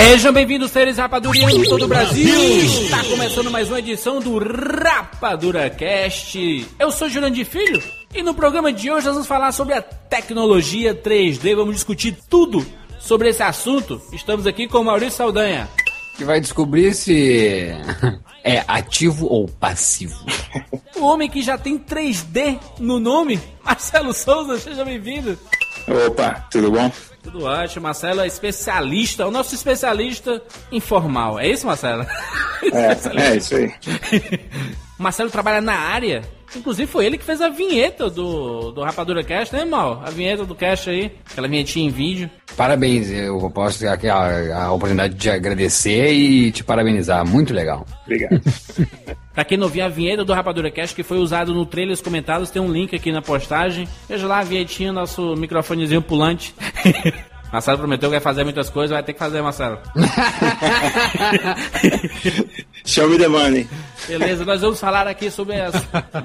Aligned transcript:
Sejam 0.00 0.32
bem-vindos, 0.32 0.70
seres 0.70 0.96
rapadurianos 0.96 1.58
de 1.60 1.68
todo 1.68 1.84
o 1.84 1.88
Brasil! 1.88 2.62
Está 2.84 3.02
começando 3.02 3.50
mais 3.50 3.68
uma 3.68 3.80
edição 3.80 4.20
do 4.20 4.38
Rapadura 4.38 5.68
Cast. 5.68 6.66
Eu 6.78 6.92
sou 6.92 7.08
Jurandir 7.08 7.44
Filho 7.44 7.82
e 8.14 8.22
no 8.22 8.32
programa 8.32 8.72
de 8.72 8.92
hoje 8.92 9.06
nós 9.06 9.14
vamos 9.14 9.28
falar 9.28 9.50
sobre 9.50 9.74
a 9.74 9.82
tecnologia 9.82 10.94
3D. 10.94 11.56
Vamos 11.56 11.74
discutir 11.74 12.16
tudo 12.30 12.64
sobre 13.00 13.30
esse 13.30 13.42
assunto. 13.42 14.00
Estamos 14.12 14.46
aqui 14.46 14.68
com 14.68 14.78
o 14.78 14.84
Maurício 14.84 15.16
Saldanha. 15.16 15.68
Que 16.16 16.24
vai 16.24 16.40
descobrir 16.40 16.94
se 16.94 17.66
é 18.44 18.64
ativo 18.68 19.26
ou 19.26 19.48
passivo. 19.48 20.24
O 20.94 21.04
homem 21.04 21.28
que 21.28 21.42
já 21.42 21.58
tem 21.58 21.76
3D 21.76 22.58
no 22.78 23.00
nome, 23.00 23.38
Marcelo 23.64 24.14
Souza, 24.14 24.58
seja 24.58 24.84
bem-vindo. 24.84 25.36
Opa, 26.06 26.46
tudo 26.50 26.70
bom? 26.70 26.90
Tudo 27.30 27.44
ótimo, 27.44 27.82
Marcelo 27.82 28.22
é 28.22 28.26
especialista, 28.26 29.26
o 29.26 29.30
nosso 29.30 29.54
especialista 29.54 30.42
informal. 30.72 31.38
É 31.38 31.46
isso, 31.46 31.66
Marcelo? 31.66 32.06
É, 32.72 33.32
é 33.32 33.36
isso 33.36 33.54
aí. 33.54 33.70
Marcelo 34.98 35.28
trabalha 35.28 35.60
na 35.60 35.74
área. 35.74 36.22
Inclusive 36.56 36.90
foi 36.90 37.06
ele 37.06 37.18
que 37.18 37.24
fez 37.24 37.40
a 37.40 37.48
vinheta 37.48 38.08
do, 38.08 38.72
do 38.72 38.82
Rapadura 38.82 39.22
Cast, 39.22 39.54
né, 39.54 39.64
Mal? 39.64 40.02
A 40.04 40.10
vinheta 40.10 40.44
do 40.44 40.54
cast 40.54 40.88
aí, 40.88 41.12
aquela 41.30 41.48
vinhetinha 41.48 41.86
em 41.86 41.90
vídeo. 41.90 42.30
Parabéns, 42.56 43.10
eu 43.10 43.50
posso 43.50 43.80
ter 43.80 43.88
aqui 43.88 44.08
a, 44.08 44.64
a 44.64 44.72
oportunidade 44.72 45.14
de 45.14 45.30
agradecer 45.30 46.12
e 46.12 46.50
te 46.50 46.64
parabenizar. 46.64 47.26
Muito 47.26 47.52
legal. 47.52 47.86
Obrigado. 48.04 48.40
Pra 49.34 49.44
quem 49.44 49.56
não 49.56 49.68
viu 49.68 49.84
a 49.84 49.88
vinheta 49.88 50.24
do 50.24 50.32
Rapadura 50.32 50.68
Cast 50.68 50.96
que 50.96 51.04
foi 51.04 51.18
usado 51.18 51.54
no 51.54 51.64
trailer 51.64 51.94
os 51.94 52.00
comentários, 52.00 52.50
tem 52.50 52.60
um 52.60 52.72
link 52.72 52.96
aqui 52.96 53.12
na 53.12 53.22
postagem. 53.22 53.86
Veja 54.08 54.26
lá 54.26 54.40
a 54.40 54.44
vinhetinha, 54.44 54.92
nosso 54.92 55.36
microfonezinho 55.36 56.02
pulante. 56.02 56.52
Marcelo 57.52 57.78
prometeu 57.78 58.08
que 58.10 58.16
vai 58.16 58.20
fazer 58.20 58.44
muitas 58.44 58.68
coisas, 58.68 58.90
vai 58.90 59.02
ter 59.02 59.12
que 59.14 59.18
fazer, 59.18 59.40
Marcelo. 59.42 59.78
Show 62.84 63.08
me 63.08 63.18
the 63.18 63.28
money. 63.28 63.68
Beleza, 64.06 64.44
nós 64.44 64.60
vamos 64.60 64.80
falar 64.80 65.06
aqui 65.06 65.30
sobre 65.30 65.60
as- 65.60 65.74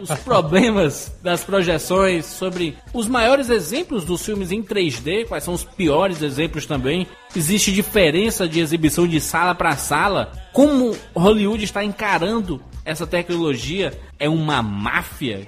os 0.02 0.10
problemas 0.20 1.14
das 1.22 1.44
projeções, 1.44 2.26
sobre 2.26 2.78
os 2.94 3.08
maiores 3.08 3.50
exemplos 3.50 4.06
dos 4.06 4.24
filmes 4.26 4.52
em 4.52 4.62
3D, 4.62 5.26
quais 5.28 5.44
são 5.44 5.54
os 5.54 5.64
piores 5.64 6.22
exemplos 6.22 6.66
também. 6.66 7.08
Existe 7.36 7.72
diferença 7.72 8.48
de 8.48 8.60
exibição 8.60 9.08
de 9.08 9.20
sala 9.20 9.56
para 9.56 9.76
sala? 9.76 10.32
Como 10.54 10.96
Hollywood 11.16 11.64
está 11.64 11.84
encarando 11.84 12.62
essa 12.86 13.08
tecnologia? 13.08 13.98
É 14.20 14.30
uma 14.30 14.62
máfia 14.62 15.48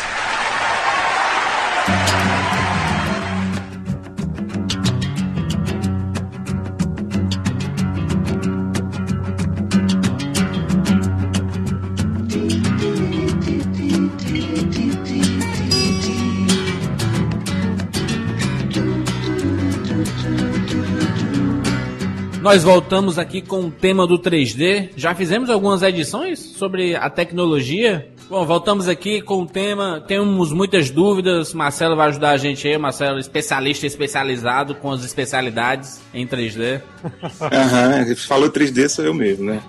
Nós 22.41 22.63
voltamos 22.63 23.19
aqui 23.19 23.39
com 23.39 23.65
o 23.65 23.71
tema 23.71 24.07
do 24.07 24.17
3D. 24.17 24.89
Já 24.97 25.13
fizemos 25.13 25.47
algumas 25.47 25.83
edições 25.83 26.39
sobre 26.39 26.95
a 26.95 27.07
tecnologia. 27.07 28.11
Bom, 28.31 28.45
voltamos 28.45 28.87
aqui 28.87 29.21
com 29.21 29.41
o 29.41 29.45
tema. 29.45 30.01
Temos 30.07 30.53
muitas 30.53 30.89
dúvidas. 30.89 31.53
Marcelo 31.53 31.97
vai 31.97 32.07
ajudar 32.07 32.29
a 32.29 32.37
gente 32.37 32.65
aí. 32.65 32.77
Marcelo, 32.77 33.19
especialista 33.19 33.85
especializado 33.85 34.73
com 34.73 34.89
as 34.89 35.03
especialidades 35.03 35.99
em 36.13 36.25
3D. 36.25 36.81
Aham, 37.51 38.15
falou 38.15 38.49
3D 38.49 38.87
sou 38.87 39.03
eu 39.03 39.13
mesmo, 39.13 39.47
né? 39.47 39.61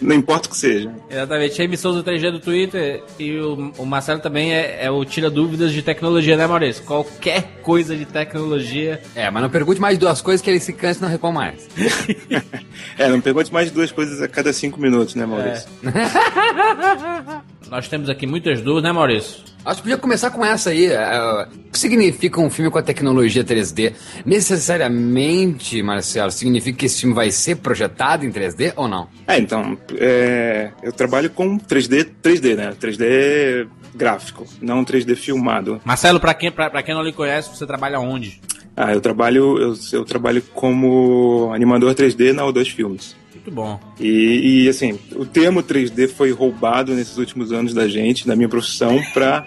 Não 0.00 0.16
importa 0.16 0.48
o 0.48 0.50
que 0.50 0.56
seja. 0.56 0.92
Exatamente. 1.08 1.58
James 1.58 1.78
Souza 1.78 2.02
3D 2.02 2.32
do 2.32 2.40
Twitter. 2.40 3.04
E 3.20 3.38
o, 3.38 3.72
o 3.78 3.86
Marcelo 3.86 4.18
também 4.18 4.52
é, 4.52 4.86
é 4.86 4.90
o 4.90 5.04
tira 5.04 5.30
dúvidas 5.30 5.72
de 5.72 5.80
tecnologia, 5.80 6.36
né, 6.36 6.44
Maurício? 6.44 6.82
Qualquer 6.82 7.60
coisa 7.62 7.94
de 7.94 8.04
tecnologia. 8.04 9.00
É, 9.14 9.30
mas 9.30 9.44
não 9.44 9.48
pergunte 9.48 9.80
mais 9.80 9.96
duas 9.96 10.20
coisas 10.20 10.42
que 10.42 10.50
ele 10.50 10.58
se 10.58 10.72
cansa 10.72 10.98
e 10.98 11.02
não 11.02 11.08
reclama 11.08 11.42
mais. 11.42 11.68
É, 12.96 13.08
não 13.08 13.20
pergunte 13.20 13.52
mais 13.52 13.68
de 13.68 13.74
duas 13.74 13.92
coisas 13.92 14.20
a 14.20 14.26
cada 14.26 14.52
cinco 14.52 14.80
minutos, 14.80 15.14
né, 15.14 15.24
Maurício? 15.24 15.68
Nós 17.70 17.86
temos 17.88 18.08
aqui 18.08 18.26
muitas 18.26 18.60
dúvidas, 18.60 18.84
né, 18.84 18.92
Maurício? 18.92 19.42
Acho 19.64 19.76
que 19.76 19.82
podia 19.82 19.98
começar 19.98 20.30
com 20.30 20.44
essa 20.44 20.70
aí. 20.70 20.86
é, 20.86 21.46
o 21.66 21.70
que 21.70 21.78
significa 21.78 22.40
um 22.40 22.48
filme 22.48 22.70
com 22.70 22.78
a 22.78 22.82
tecnologia 22.82 23.44
3D? 23.44 23.92
Necessariamente, 24.24 25.82
Marcelo, 25.82 26.30
significa 26.30 26.78
que 26.78 26.86
esse 26.86 27.00
filme 27.00 27.14
vai 27.14 27.30
ser 27.30 27.56
projetado 27.56 28.24
em 28.24 28.30
3D 28.30 28.72
ou 28.76 28.88
não? 28.88 29.08
É, 29.26 29.38
então, 29.38 29.76
é, 29.98 30.70
eu 30.82 30.92
trabalho 30.92 31.28
com 31.30 31.58
3D, 31.58 32.08
3D, 32.22 32.56
né? 32.56 32.74
3D 32.80 33.68
gráfico, 33.94 34.46
não 34.62 34.84
3D 34.84 35.14
filmado. 35.16 35.80
Marcelo, 35.84 36.18
pra 36.20 36.32
quem, 36.32 36.50
pra, 36.50 36.70
pra 36.70 36.82
quem 36.82 36.94
não 36.94 37.02
lhe 37.02 37.12
conhece, 37.12 37.54
você 37.54 37.66
trabalha 37.66 38.00
onde? 38.00 38.40
Ah, 38.76 38.94
eu 38.94 39.00
trabalho, 39.00 39.58
eu, 39.58 39.74
eu 39.92 40.04
trabalho 40.04 40.40
como 40.54 41.50
animador 41.52 41.94
3D 41.94 42.32
na 42.32 42.44
O2 42.44 42.70
Filmes. 42.70 43.16
Muito 43.48 43.54
bom. 43.54 43.80
E, 43.98 44.64
e, 44.64 44.68
assim, 44.68 44.98
o 45.16 45.24
termo 45.24 45.62
3D 45.62 46.08
foi 46.08 46.30
roubado 46.30 46.94
nesses 46.94 47.16
últimos 47.16 47.50
anos 47.50 47.72
da 47.72 47.88
gente, 47.88 48.26
da 48.26 48.36
minha 48.36 48.48
profissão, 48.48 49.00
para 49.14 49.46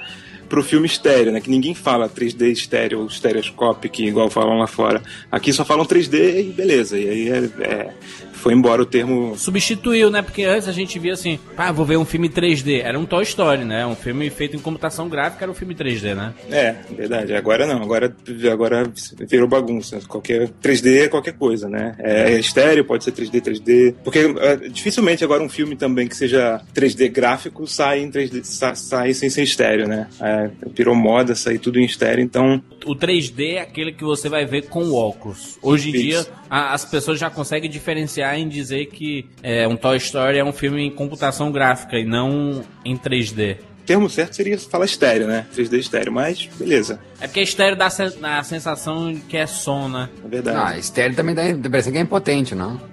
pro 0.49 0.63
filme 0.63 0.85
estéreo, 0.85 1.31
né? 1.31 1.39
Que 1.39 1.49
ninguém 1.49 1.73
fala 1.73 2.09
3D 2.09 2.51
estéreo, 2.51 3.09
stereoscopic, 3.09 3.99
igual 3.99 4.29
falam 4.29 4.57
lá 4.57 4.67
fora. 4.67 5.01
Aqui 5.31 5.53
só 5.53 5.63
falam 5.63 5.85
3D 5.85 6.39
e 6.39 6.51
beleza. 6.51 6.97
E 6.97 7.09
aí 7.09 7.29
é, 7.29 7.37
é, 7.63 7.93
foi 8.41 8.53
embora 8.53 8.81
o 8.81 8.85
termo. 8.85 9.37
Substituiu, 9.37 10.09
né? 10.09 10.21
Porque 10.21 10.43
antes 10.43 10.67
a 10.67 10.71
gente 10.71 10.97
via 10.99 11.13
assim, 11.13 11.39
ah, 11.55 11.71
vou 11.71 11.85
ver 11.85 11.97
um 11.97 12.05
filme 12.05 12.27
3D. 12.29 12.81
Era 12.83 12.97
um 12.99 13.05
Toy 13.05 13.23
Story, 13.23 13.63
né? 13.63 13.85
Um 13.85 13.95
filme 13.95 14.29
feito 14.29 14.55
em 14.55 14.59
computação 14.59 15.07
gráfica, 15.07 15.45
era 15.45 15.51
um 15.51 15.55
filme 15.55 15.75
3D, 15.75 16.15
né? 16.15 16.33
É, 16.49 16.75
verdade. 16.95 17.33
Agora 17.35 17.65
não, 17.67 17.81
agora, 17.81 18.13
agora 18.51 18.91
virou 19.27 19.47
bagunça. 19.47 19.99
Qualquer 20.07 20.49
3D 20.61 21.03
é 21.03 21.07
qualquer 21.07 21.33
coisa, 21.33 21.69
né? 21.69 21.95
É 21.99 22.39
estéreo, 22.39 22.83
pode 22.85 23.03
ser 23.03 23.11
3D, 23.11 23.41
3D. 23.41 23.95
Porque 24.03 24.19
é, 24.39 24.55
dificilmente 24.69 25.23
agora 25.23 25.43
um 25.43 25.49
filme 25.49 25.75
também 25.75 26.07
que 26.07 26.15
seja 26.15 26.61
3D 26.73 27.09
gráfico 27.11 27.67
sai 27.67 27.99
em 28.01 28.09
3D, 28.09 28.43
sa- 28.43 28.75
sai 28.75 29.13
sem 29.13 29.29
ser 29.29 29.43
estéreo, 29.43 29.87
né? 29.87 30.07
É, 30.19 30.49
virou 30.75 30.95
moda 30.95 31.35
sair 31.35 31.59
tudo 31.59 31.79
em 31.79 31.85
estéreo, 31.85 32.23
então 32.23 32.61
O 32.85 32.95
3D 32.95 33.53
é 33.55 33.61
aquele 33.61 33.91
que 33.91 34.03
você 34.03 34.27
vai 34.29 34.45
ver 34.45 34.63
com 34.67 34.83
o 34.85 34.95
óculos. 34.95 35.57
Hoje 35.61 35.89
em 35.89 35.93
Isso. 35.93 36.01
dia, 36.03 36.27
a- 36.49 36.73
as 36.73 36.83
pessoas 36.85 37.19
já 37.19 37.29
conseguem 37.29 37.69
diferenciar 37.69 38.37
em 38.39 38.47
dizer 38.47 38.87
que 38.87 39.25
é, 39.43 39.67
um 39.67 39.75
Toy 39.75 39.97
Story 39.97 40.37
é 40.39 40.43
um 40.43 40.51
filme 40.53 40.81
em 40.83 40.89
computação 40.91 41.51
gráfica 41.51 41.97
e 41.99 42.05
não 42.05 42.63
em 42.83 42.97
3D. 42.97 43.57
o 43.81 43.83
termo 43.83 44.09
certo 44.09 44.35
seria 44.35 44.57
falar 44.57 44.85
estéreo, 44.85 45.27
né? 45.27 45.45
3D 45.55 45.77
estéreo, 45.79 46.13
mas 46.13 46.47
beleza, 46.57 46.99
É 47.19 47.27
porque 47.27 47.41
estéreo 47.41 47.75
dá 47.77 47.87
a 47.87 48.43
sensação 48.43 49.11
de 49.11 49.19
que 49.21 49.35
é 49.35 49.45
som, 49.45 49.89
né? 49.89 50.07
é 50.23 50.27
verdade. 50.27 50.57
Ah, 50.75 50.77
estéreo 50.77 51.15
também 51.15 51.35
dá, 51.35 51.43
parece 51.69 51.91
que 51.91 51.97
é 51.97 52.01
impotente, 52.01 52.55
não? 52.55 52.79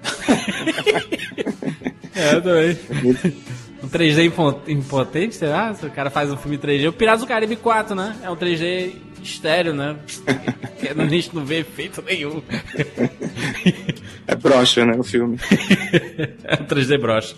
É, 2.15 2.35
eu 2.35 2.41
também. 2.41 2.77
Um 3.81 3.87
3D 3.87 4.25
impo- 4.25 4.59
impotente, 4.67 5.35
será? 5.35 5.73
Se 5.73 5.85
o 5.85 5.89
cara 5.89 6.09
faz 6.09 6.29
um 6.29 6.35
filme 6.35 6.57
3D. 6.57 6.89
O 6.89 6.93
Piratas 6.93 7.21
do 7.21 7.27
Caribe 7.27 7.55
4, 7.55 7.95
né? 7.95 8.13
É 8.21 8.29
um 8.29 8.35
3D 8.35 8.91
estéreo, 9.23 9.73
né? 9.73 9.97
Que 10.79 10.87
a 10.89 11.07
gente 11.07 11.35
não 11.35 11.45
vê 11.45 11.59
efeito 11.59 12.01
nenhum. 12.01 12.41
É 14.27 14.35
broxa, 14.35 14.85
né, 14.85 14.95
o 14.97 15.03
filme. 15.03 15.37
é 16.43 16.55
um 16.55 16.65
3D 16.65 16.99
brocha. 16.99 17.35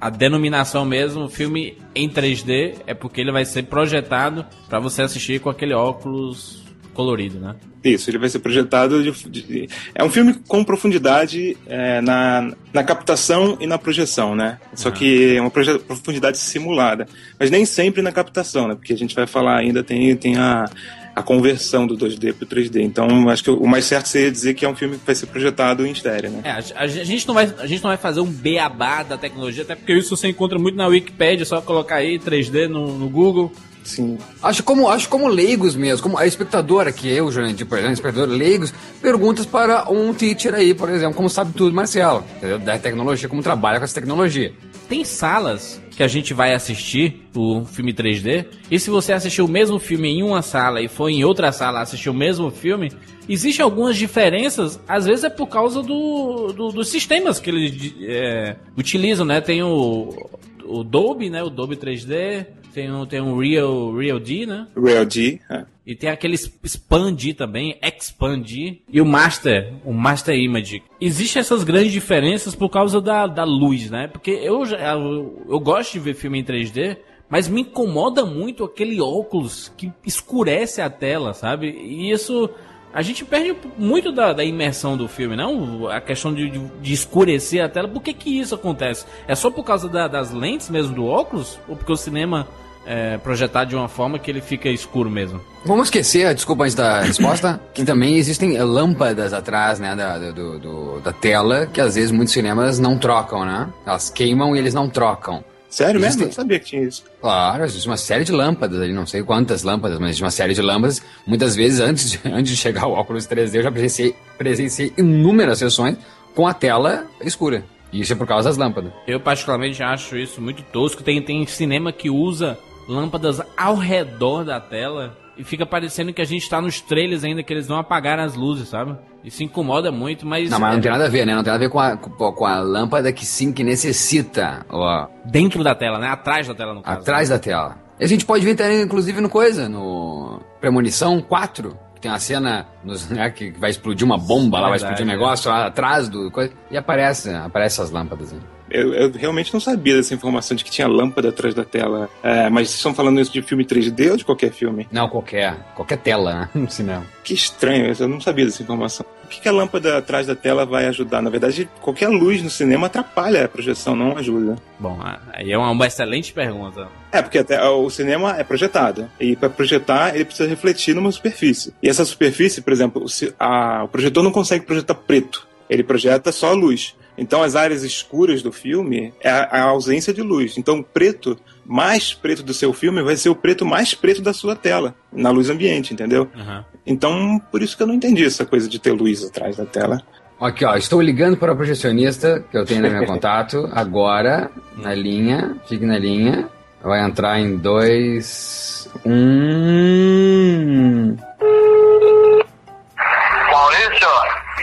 a 0.00 0.10
denominação 0.10 0.84
mesmo, 0.84 1.28
filme 1.28 1.76
em 1.94 2.08
3D, 2.08 2.76
é 2.86 2.94
porque 2.94 3.20
ele 3.20 3.32
vai 3.32 3.44
ser 3.44 3.64
projetado 3.64 4.46
para 4.68 4.80
você 4.80 5.02
assistir 5.02 5.40
com 5.40 5.50
aquele 5.50 5.74
óculos 5.74 6.59
colorido, 6.94 7.38
né? 7.38 7.54
Isso, 7.82 8.10
ele 8.10 8.18
vai 8.18 8.28
ser 8.28 8.40
projetado 8.40 9.02
de, 9.02 9.10
de, 9.28 9.68
é 9.94 10.04
um 10.04 10.10
filme 10.10 10.34
com 10.46 10.62
profundidade 10.62 11.56
é, 11.66 12.00
na, 12.02 12.52
na 12.74 12.84
captação 12.84 13.56
e 13.58 13.66
na 13.66 13.78
projeção, 13.78 14.36
né? 14.36 14.58
Só 14.74 14.90
que 14.90 15.36
é 15.36 15.40
uma 15.40 15.50
profundidade 15.50 16.36
simulada, 16.36 17.06
mas 17.38 17.50
nem 17.50 17.64
sempre 17.64 18.02
na 18.02 18.12
captação, 18.12 18.68
né? 18.68 18.74
Porque 18.74 18.92
a 18.92 18.96
gente 18.96 19.14
vai 19.14 19.26
falar 19.26 19.56
ainda 19.56 19.82
tem 19.82 20.14
tem 20.16 20.36
a 20.36 20.66
a 21.14 21.22
conversão 21.22 21.86
do 21.86 21.96
2D 21.96 22.32
pro 22.34 22.46
3D. 22.46 22.82
Então, 22.82 23.28
acho 23.28 23.44
que 23.44 23.50
o 23.50 23.66
mais 23.66 23.84
certo 23.84 24.06
seria 24.06 24.30
dizer 24.30 24.54
que 24.54 24.64
é 24.64 24.68
um 24.68 24.76
filme 24.76 24.96
que 24.98 25.04
vai 25.04 25.14
ser 25.14 25.26
projetado 25.26 25.86
em 25.86 25.92
estéreo, 25.92 26.30
né? 26.30 26.40
É, 26.44 26.50
a, 26.50 26.82
a, 26.82 26.86
gente 26.86 27.26
não 27.26 27.34
vai, 27.34 27.52
a 27.58 27.66
gente 27.66 27.82
não 27.82 27.90
vai 27.90 27.96
fazer 27.96 28.20
um 28.20 28.30
beabá 28.30 29.02
da 29.02 29.18
tecnologia, 29.18 29.62
até 29.62 29.74
porque 29.74 29.92
isso 29.92 30.16
você 30.16 30.28
encontra 30.28 30.58
muito 30.58 30.76
na 30.76 30.86
Wikipedia, 30.86 31.44
só 31.44 31.60
colocar 31.60 31.96
aí 31.96 32.18
3D 32.18 32.68
no, 32.68 32.96
no 32.96 33.08
Google. 33.08 33.52
Sim. 33.84 34.18
Acho 34.42 34.62
como, 34.62 34.88
acho 34.88 35.08
como 35.08 35.26
leigos 35.28 35.74
mesmo, 35.74 36.02
como 36.02 36.18
a 36.18 36.26
espectadora 36.26 36.92
que 36.92 37.08
eu, 37.08 37.30
Jurandir, 37.30 37.66
por 37.66 37.78
exemplo, 37.78 37.94
espectador 37.94 38.28
leigos, 38.28 38.72
perguntas 39.00 39.46
para 39.46 39.90
um 39.90 40.12
teacher 40.12 40.54
aí, 40.54 40.74
por 40.74 40.88
exemplo, 40.88 41.14
como 41.14 41.28
sabe 41.28 41.52
tudo, 41.52 41.74
Marcelo, 41.74 42.24
entendeu? 42.36 42.58
da 42.58 42.78
tecnologia, 42.78 43.28
como 43.28 43.42
trabalha 43.42 43.78
com 43.78 43.84
essa 43.84 43.94
tecnologia. 43.94 44.52
Tem 44.88 45.04
salas 45.04 45.80
que 45.90 46.02
a 46.02 46.08
gente 46.08 46.34
vai 46.34 46.54
assistir 46.54 47.26
o 47.34 47.64
filme 47.64 47.92
3D, 47.92 48.46
e 48.70 48.78
se 48.78 48.90
você 48.90 49.12
assistir 49.12 49.42
o 49.42 49.48
mesmo 49.48 49.78
filme 49.78 50.08
em 50.08 50.22
uma 50.22 50.42
sala 50.42 50.80
e 50.80 50.88
for 50.88 51.08
em 51.08 51.24
outra 51.24 51.52
sala 51.52 51.80
assistir 51.80 52.10
o 52.10 52.14
mesmo 52.14 52.50
filme, 52.50 52.90
existem 53.28 53.62
algumas 53.62 53.96
diferenças, 53.96 54.80
às 54.88 55.06
vezes 55.06 55.24
é 55.24 55.30
por 55.30 55.46
causa 55.46 55.82
do, 55.82 56.52
do 56.52 56.72
dos 56.72 56.88
sistemas 56.88 57.38
que 57.38 57.50
eles 57.50 57.94
é, 58.02 58.56
utilizam, 58.76 59.24
né? 59.24 59.40
Tem 59.40 59.62
o, 59.62 60.28
o 60.64 60.82
Dolby, 60.82 61.30
né? 61.30 61.42
O 61.42 61.50
Dolby 61.50 61.76
3D, 61.76 62.46
tem 62.72 62.92
um, 62.92 63.06
tem 63.06 63.20
um 63.20 63.38
Real, 63.38 63.94
Real 63.94 64.18
D, 64.18 64.46
né? 64.46 64.66
Real 64.76 65.04
D, 65.04 65.40
é. 65.50 65.64
E 65.86 65.94
tem 65.96 66.08
aquele 66.08 66.34
Expand 66.34 67.34
também, 67.36 67.76
Expand 67.82 68.44
e 68.88 69.00
o 69.00 69.04
Master, 69.04 69.72
o 69.84 69.92
Master 69.92 70.36
Image. 70.36 70.82
Existem 71.00 71.40
essas 71.40 71.64
grandes 71.64 71.90
diferenças 71.90 72.54
por 72.54 72.68
causa 72.68 73.00
da, 73.00 73.26
da 73.26 73.44
luz, 73.44 73.90
né? 73.90 74.06
Porque 74.06 74.30
eu, 74.30 74.64
eu, 74.64 75.44
eu 75.48 75.58
gosto 75.58 75.94
de 75.94 75.98
ver 75.98 76.14
filme 76.14 76.38
em 76.38 76.44
3D, 76.44 76.96
mas 77.28 77.48
me 77.48 77.62
incomoda 77.62 78.24
muito 78.24 78.64
aquele 78.64 79.00
óculos 79.00 79.72
que 79.76 79.92
escurece 80.04 80.80
a 80.80 80.88
tela, 80.90 81.34
sabe? 81.34 81.70
E 81.70 82.10
isso 82.10 82.48
a 82.92 83.02
gente 83.02 83.24
perde 83.24 83.56
muito 83.78 84.10
da, 84.10 84.32
da, 84.32 84.44
imersão 84.44 84.96
do 84.96 85.06
filme, 85.06 85.36
não? 85.36 85.88
A 85.88 86.00
questão 86.00 86.34
de, 86.34 86.50
de, 86.50 86.92
escurecer 86.92 87.64
a 87.64 87.68
tela. 87.68 87.88
Por 87.88 88.02
que, 88.02 88.12
que 88.12 88.40
isso 88.40 88.54
acontece? 88.54 89.06
É 89.28 89.34
só 89.34 89.50
por 89.50 89.64
causa 89.64 89.88
da, 89.88 90.08
das 90.08 90.32
lentes 90.32 90.68
mesmo 90.68 90.94
do 90.94 91.06
óculos? 91.06 91.58
Ou 91.68 91.76
porque 91.76 91.92
o 91.92 91.96
cinema 91.96 92.48
é 92.86 93.18
projetado 93.18 93.70
de 93.70 93.76
uma 93.76 93.88
forma 93.88 94.18
que 94.18 94.30
ele 94.30 94.40
fica 94.40 94.68
escuro 94.68 95.10
mesmo? 95.10 95.40
Vamos 95.64 95.88
esquecer, 95.88 96.34
desculpa 96.34 96.64
antes 96.64 96.74
da 96.74 97.02
resposta, 97.02 97.60
que 97.74 97.84
também 97.84 98.16
existem 98.16 98.58
lâmpadas 98.58 99.32
atrás 99.32 99.78
né, 99.78 99.94
da, 99.94 100.18
do, 100.18 100.58
do, 100.58 101.00
da 101.00 101.12
tela 101.12 101.66
que 101.66 101.80
às 101.80 101.94
vezes 101.94 102.10
muitos 102.10 102.32
cinemas 102.32 102.78
não 102.78 102.98
trocam, 102.98 103.44
né? 103.44 103.68
Elas 103.86 104.10
queimam 104.10 104.56
e 104.56 104.58
eles 104.58 104.74
não 104.74 104.88
trocam. 104.88 105.44
Sério 105.70 106.00
Existem... 106.00 106.02
mesmo? 106.02 106.22
Eu 106.22 106.26
não 106.26 106.32
sabia 106.32 106.58
que 106.58 106.66
tinha 106.66 106.82
isso. 106.82 107.04
Claro, 107.20 107.64
existe 107.64 107.86
uma 107.86 107.96
série 107.96 108.24
de 108.24 108.32
lâmpadas 108.32 108.80
ali, 108.80 108.92
não 108.92 109.06
sei 109.06 109.22
quantas 109.22 109.62
lâmpadas, 109.62 109.98
mas 109.98 110.10
existe 110.10 110.24
uma 110.24 110.30
série 110.30 110.52
de 110.52 110.60
lâmpadas. 110.60 111.00
Muitas 111.24 111.54
vezes, 111.54 111.78
antes 111.78 112.10
de, 112.10 112.20
antes 112.28 112.50
de 112.50 112.56
chegar 112.56 112.86
o 112.86 112.92
óculos 112.92 113.26
3D, 113.26 113.54
eu 113.54 113.62
já 113.62 113.70
presenciei, 113.70 114.14
presenciei 114.36 114.92
inúmeras 114.98 115.58
sessões 115.58 115.96
com 116.34 116.46
a 116.46 116.52
tela 116.52 117.06
escura. 117.22 117.64
E 117.92 118.00
isso 118.00 118.12
é 118.12 118.16
por 118.16 118.26
causa 118.26 118.48
das 118.48 118.58
lâmpadas. 118.58 118.92
Eu 119.06 119.20
particularmente 119.20 119.82
acho 119.82 120.16
isso 120.16 120.40
muito 120.40 120.62
tosco. 120.64 121.02
Tem, 121.02 121.22
tem 121.22 121.46
cinema 121.46 121.92
que 121.92 122.10
usa 122.10 122.58
lâmpadas 122.88 123.40
ao 123.56 123.76
redor 123.76 124.44
da 124.44 124.60
tela 124.60 125.16
e 125.40 125.44
fica 125.44 125.64
parecendo 125.64 126.12
que 126.12 126.20
a 126.20 126.24
gente 126.26 126.48
tá 126.50 126.60
nos 126.60 126.82
trailers 126.82 127.24
ainda, 127.24 127.42
que 127.42 127.50
eles 127.50 127.66
não 127.66 127.78
apagaram 127.78 128.22
as 128.22 128.34
luzes, 128.34 128.68
sabe? 128.68 128.94
Isso 129.24 129.42
incomoda 129.42 129.90
muito, 129.90 130.26
mas. 130.26 130.50
Não, 130.50 130.60
mas 130.60 130.74
não 130.74 130.82
tem 130.82 130.90
nada 130.90 131.06
a 131.06 131.08
ver, 131.08 131.24
né? 131.24 131.34
Não 131.34 131.42
tem 131.42 131.50
nada 131.50 131.64
a 131.64 131.66
ver 131.66 131.72
com 131.72 131.80
a, 131.80 131.96
com 131.96 132.44
a 132.44 132.60
lâmpada 132.60 133.10
que 133.10 133.24
sim 133.24 133.50
que 133.50 133.64
necessita. 133.64 134.66
Ó. 134.68 135.08
Dentro 135.24 135.64
da 135.64 135.74
tela, 135.74 135.98
né? 135.98 136.08
Atrás 136.08 136.46
da 136.46 136.54
tela, 136.54 136.74
no 136.74 136.82
caso. 136.82 137.00
Atrás 137.00 137.30
né? 137.30 137.36
da 137.36 137.40
tela. 137.40 137.78
E 137.98 138.04
a 138.04 138.06
gente 138.06 138.26
pode 138.26 138.44
ver 138.44 138.54
também, 138.54 138.82
inclusive, 138.82 139.18
no 139.18 139.30
coisa, 139.30 139.66
no 139.66 140.42
Premonição 140.60 141.22
4. 141.22 141.74
Que 141.94 142.02
tem 142.02 142.10
uma 142.10 142.18
cena 142.18 142.66
nos, 142.84 143.08
né, 143.08 143.30
que 143.30 143.50
vai 143.52 143.70
explodir 143.70 144.06
uma 144.06 144.18
bomba 144.18 144.60
lá, 144.60 144.68
vai 144.68 144.76
explodir 144.76 145.04
um 145.04 145.08
negócio 145.08 145.50
lá 145.50 145.66
atrás 145.66 146.06
do. 146.06 146.30
Coisa, 146.30 146.52
e 146.70 146.76
aparece, 146.76 147.30
aparece 147.30 147.80
as 147.80 147.90
lâmpadas. 147.90 148.30
Né? 148.30 148.40
Eu, 148.70 148.94
eu, 148.94 149.12
realmente 149.12 149.52
não 149.52 149.60
sabia 149.60 149.96
dessa 149.96 150.14
informação 150.14 150.56
de 150.56 150.64
que 150.64 150.70
tinha 150.70 150.86
lâmpada 150.86 151.28
atrás 151.28 151.54
da 151.54 151.64
tela. 151.64 152.08
É, 152.22 152.48
mas 152.48 152.68
vocês 152.68 152.76
estão 152.76 152.94
falando 152.94 153.20
isso 153.20 153.32
de 153.32 153.42
filme 153.42 153.64
3D 153.64 154.10
ou 154.10 154.16
de 154.16 154.24
qualquer 154.24 154.52
filme? 154.52 154.88
Não, 154.90 155.08
qualquer. 155.08 155.54
Qualquer 155.74 155.98
tela, 155.98 156.34
né? 156.34 156.50
No 156.60 156.70
cinema. 156.70 157.04
Que 157.24 157.34
estranho, 157.34 157.94
eu 157.98 158.08
não 158.08 158.20
sabia 158.20 158.44
dessa 158.44 158.62
informação. 158.62 159.04
O 159.24 159.28
que, 159.28 159.40
que 159.40 159.48
a 159.48 159.52
lâmpada 159.52 159.96
atrás 159.96 160.26
da 160.26 160.34
tela 160.34 160.66
vai 160.66 160.86
ajudar? 160.86 161.22
Na 161.22 161.30
verdade, 161.30 161.68
qualquer 161.80 162.08
luz 162.08 162.42
no 162.42 162.50
cinema 162.50 162.86
atrapalha 162.86 163.44
a 163.44 163.48
projeção, 163.48 163.96
não 163.96 164.16
ajuda. 164.16 164.56
Bom, 164.78 164.98
aí 165.32 165.52
é 165.52 165.56
uma 165.56 165.86
excelente 165.86 166.32
pergunta. 166.32 166.88
É, 167.12 167.22
porque 167.22 167.38
até 167.38 167.62
o 167.62 167.88
cinema 167.90 168.36
é 168.38 168.44
projetado. 168.44 169.08
E 169.18 169.36
para 169.36 169.48
projetar, 169.48 170.14
ele 170.14 170.24
precisa 170.24 170.48
refletir 170.48 170.94
numa 170.94 171.10
superfície. 171.10 171.72
E 171.82 171.88
essa 171.88 172.04
superfície, 172.04 172.60
por 172.60 172.72
exemplo, 172.72 173.04
a, 173.38 173.84
o 173.84 173.88
projetor 173.88 174.22
não 174.22 174.32
consegue 174.32 174.64
projetar 174.64 174.94
preto. 174.94 175.48
Ele 175.68 175.84
projeta 175.84 176.32
só 176.32 176.48
a 176.48 176.52
luz. 176.52 176.96
Então, 177.16 177.42
as 177.42 177.54
áreas 177.54 177.82
escuras 177.82 178.42
do 178.42 178.52
filme 178.52 179.12
é 179.20 179.30
a, 179.30 179.62
ausência 179.62 180.12
de 180.12 180.22
luz. 180.22 180.56
Então, 180.56 180.78
o 180.78 180.84
preto 180.84 181.36
mais 181.66 182.14
preto 182.14 182.42
do 182.42 182.54
seu 182.54 182.72
filme 182.72 183.02
vai 183.02 183.16
ser 183.16 183.28
o 183.28 183.34
preto 183.34 183.66
mais 183.66 183.94
preto 183.94 184.22
da 184.22 184.32
sua 184.32 184.56
tela, 184.56 184.94
na 185.12 185.30
luz 185.30 185.50
ambiente, 185.50 185.92
entendeu? 185.92 186.28
Uhum. 186.34 186.64
Então, 186.86 187.40
por 187.50 187.62
isso 187.62 187.76
que 187.76 187.82
eu 187.82 187.86
não 187.86 187.94
entendi 187.94 188.24
essa 188.24 188.44
coisa 188.44 188.68
de 188.68 188.78
ter 188.78 188.92
luz 188.92 189.24
atrás 189.24 189.56
da 189.56 189.66
tela. 189.66 190.02
Aqui, 190.40 190.64
ó, 190.64 190.74
estou 190.74 191.02
ligando 191.02 191.36
para 191.36 191.52
o 191.52 191.56
projecionista 191.56 192.42
que 192.50 192.56
eu 192.56 192.64
tenho 192.64 192.82
no 192.82 192.90
meu 192.90 193.04
contato 193.04 193.68
agora, 193.72 194.50
na 194.76 194.94
linha, 194.94 195.56
fique 195.68 195.84
na 195.84 195.98
linha. 195.98 196.48
Vai 196.82 197.04
entrar 197.04 197.38
em 197.38 197.58
dois. 197.58 198.88
Um. 199.04 201.14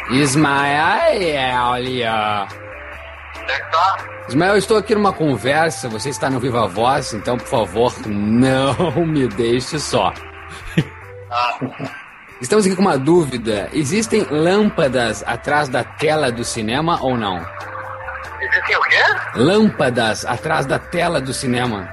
Ismael, 0.10 1.64
olha. 1.66 2.48
É 3.50 3.60
tá? 3.72 3.98
Ismael, 4.30 4.54
eu 4.54 4.58
estou 4.58 4.78
aqui 4.78 4.96
numa 4.96 5.12
conversa, 5.12 5.90
você 5.90 6.10
está 6.10 6.30
no 6.30 6.40
Viva 6.40 6.68
Voz, 6.68 7.14
então, 7.14 7.38
por 7.38 7.48
favor, 7.48 7.94
não 8.06 8.74
me 9.06 9.28
deixe 9.28 9.80
só. 9.80 10.14
Ah. 11.30 11.60
Estamos 12.40 12.66
aqui 12.66 12.76
com 12.76 12.82
uma 12.82 12.98
dúvida. 12.98 13.70
Existem 13.74 14.26
lâmpadas 14.30 15.24
atrás 15.26 15.68
da 15.68 15.84
tela 15.84 16.32
do 16.32 16.44
cinema 16.44 17.00
ou 17.02 17.18
não? 17.18 17.38
Existem 18.40 18.78
o 18.78 18.82
quê? 18.82 19.04
Lâmpadas 19.36 20.26
atrás 20.26 20.66
da 20.66 20.80
tela 20.80 21.20
do 21.20 21.34
cinema. 21.34 21.90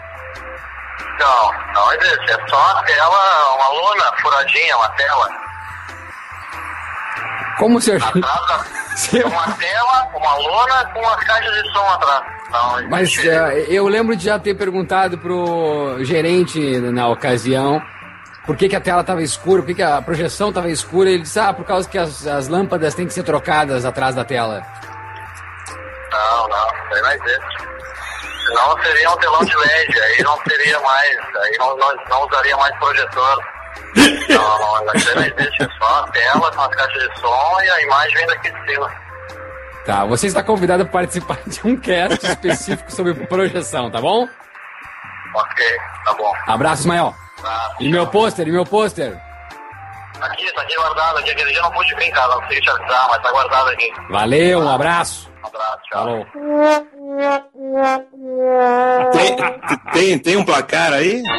Não, 1.18 1.52
não 1.75 1.92
existe. 1.94 2.30
É 2.30 2.49
só 2.49 2.78
a 2.78 2.83
tela, 2.85 3.54
uma 3.56 3.68
lona 3.68 4.12
furadinha, 4.21 4.76
uma 4.76 4.88
tela. 4.90 5.44
Como 7.58 7.80
se 7.80 7.92
Atrás 7.92 8.20
da, 8.20 9.26
uma 9.26 9.52
tela, 9.54 10.08
uma 10.14 10.34
lona 10.34 10.84
com 10.92 11.08
as 11.08 11.25
caixas 11.25 11.62
de 11.62 11.73
som 11.73 11.88
atrás. 11.90 12.25
Não, 12.50 12.88
Mas 12.88 13.16
uh, 13.18 13.50
eu 13.68 13.88
lembro 13.88 14.14
de 14.14 14.25
já 14.25 14.38
ter 14.38 14.54
perguntado 14.54 15.18
pro 15.18 15.96
gerente 16.04 16.78
na 16.80 17.08
ocasião 17.08 17.82
por 18.46 18.56
que, 18.56 18.68
que 18.68 18.76
a 18.76 18.80
tela 18.80 19.00
estava 19.00 19.23
escura, 19.23 19.62
por 19.62 19.68
que, 19.68 19.75
que 19.75 19.82
a 19.82 20.00
projeção 20.02 20.50
estava 20.50 20.68
escura. 20.68 21.11
Ele 21.11 21.23
disse, 21.23 21.40
ah, 21.40 21.52
por 21.52 21.64
causa 21.64 21.88
que 21.88 21.99
as, 21.99 22.26
as 22.26 22.46
lâmpadas 22.46 22.94
têm 22.94 23.06
que 23.06 23.12
ser 23.12 23.23
trocadas 23.23 23.84
atrás 23.84 24.14
da 24.14 24.25
tela. 24.25 24.62
Não, 26.12 26.49
não, 26.49 26.66
isso 26.66 26.94
aí 26.94 27.02
não 27.02 27.11
existe. 27.11 27.64
Senão 28.46 28.82
seria 28.82 29.11
um 29.11 29.16
telão 29.16 29.44
de 29.44 29.56
LED, 29.56 30.00
aí 30.00 30.23
não 30.23 30.38
seria 30.46 30.80
mais, 30.80 31.16
aí 31.42 31.56
não, 31.58 31.76
não, 31.76 31.96
não 32.11 32.26
usaria 32.26 32.56
mais 32.56 32.76
projetor. 32.78 33.53
Não, 34.29 34.59
não, 34.59 34.85
não 34.85 34.95
existe, 34.95 35.63
é 35.63 35.69
só 35.79 36.05
a 36.05 36.11
tela 36.11 36.53
com 36.53 36.61
as 36.61 36.75
caixas 36.75 37.03
de 37.03 37.21
som 37.21 37.61
e 37.63 37.71
a 37.71 37.83
imagem 37.83 38.15
vem 38.17 38.27
daqui 38.27 38.51
de 38.51 38.73
cima. 38.73 38.93
Tá, 39.87 40.05
você 40.07 40.27
está 40.27 40.43
convidado 40.43 40.83
a 40.83 40.87
participar 40.87 41.39
de 41.47 41.61
um 41.65 41.77
cast 41.77 42.27
específico 42.27 42.91
sobre 42.91 43.15
projeção, 43.27 43.91
tá 43.91 44.01
bom? 44.01 44.27
Ok, 45.35 45.67
tá 46.05 46.15
bom. 46.15 46.33
Abraço, 46.47 46.83
Ismael. 46.83 47.15
Tá, 47.43 47.77
e 47.81 47.89
meu 47.91 48.07
pôster, 48.07 48.49
e 48.49 48.53
meu 48.53 48.65
pôster? 48.65 49.21
Aqui, 50.21 50.51
tá 50.53 50.63
aqui 50.63 50.75
guardado, 50.77 51.19
aqui, 51.19 51.31
aquele 51.31 51.53
dia 51.53 51.61
não 51.61 51.71
pude 51.73 51.95
brincar, 51.97 52.27
não 52.29 52.49
sei 52.49 52.61
te 52.61 52.71
avisar, 52.71 53.09
mas 53.11 53.23
tá 53.23 53.31
guardado 53.31 53.69
aqui. 53.71 53.93
Valeu, 54.09 54.61
um 54.61 54.69
abraço. 54.69 55.34
Um 55.45 55.47
abraço, 55.47 55.79
tchau. 55.91 56.27
Tem, 59.13 59.37
tem, 59.93 60.19
tem 60.19 60.37
um 60.37 60.45
placar 60.45 60.93
aí? 60.93 61.23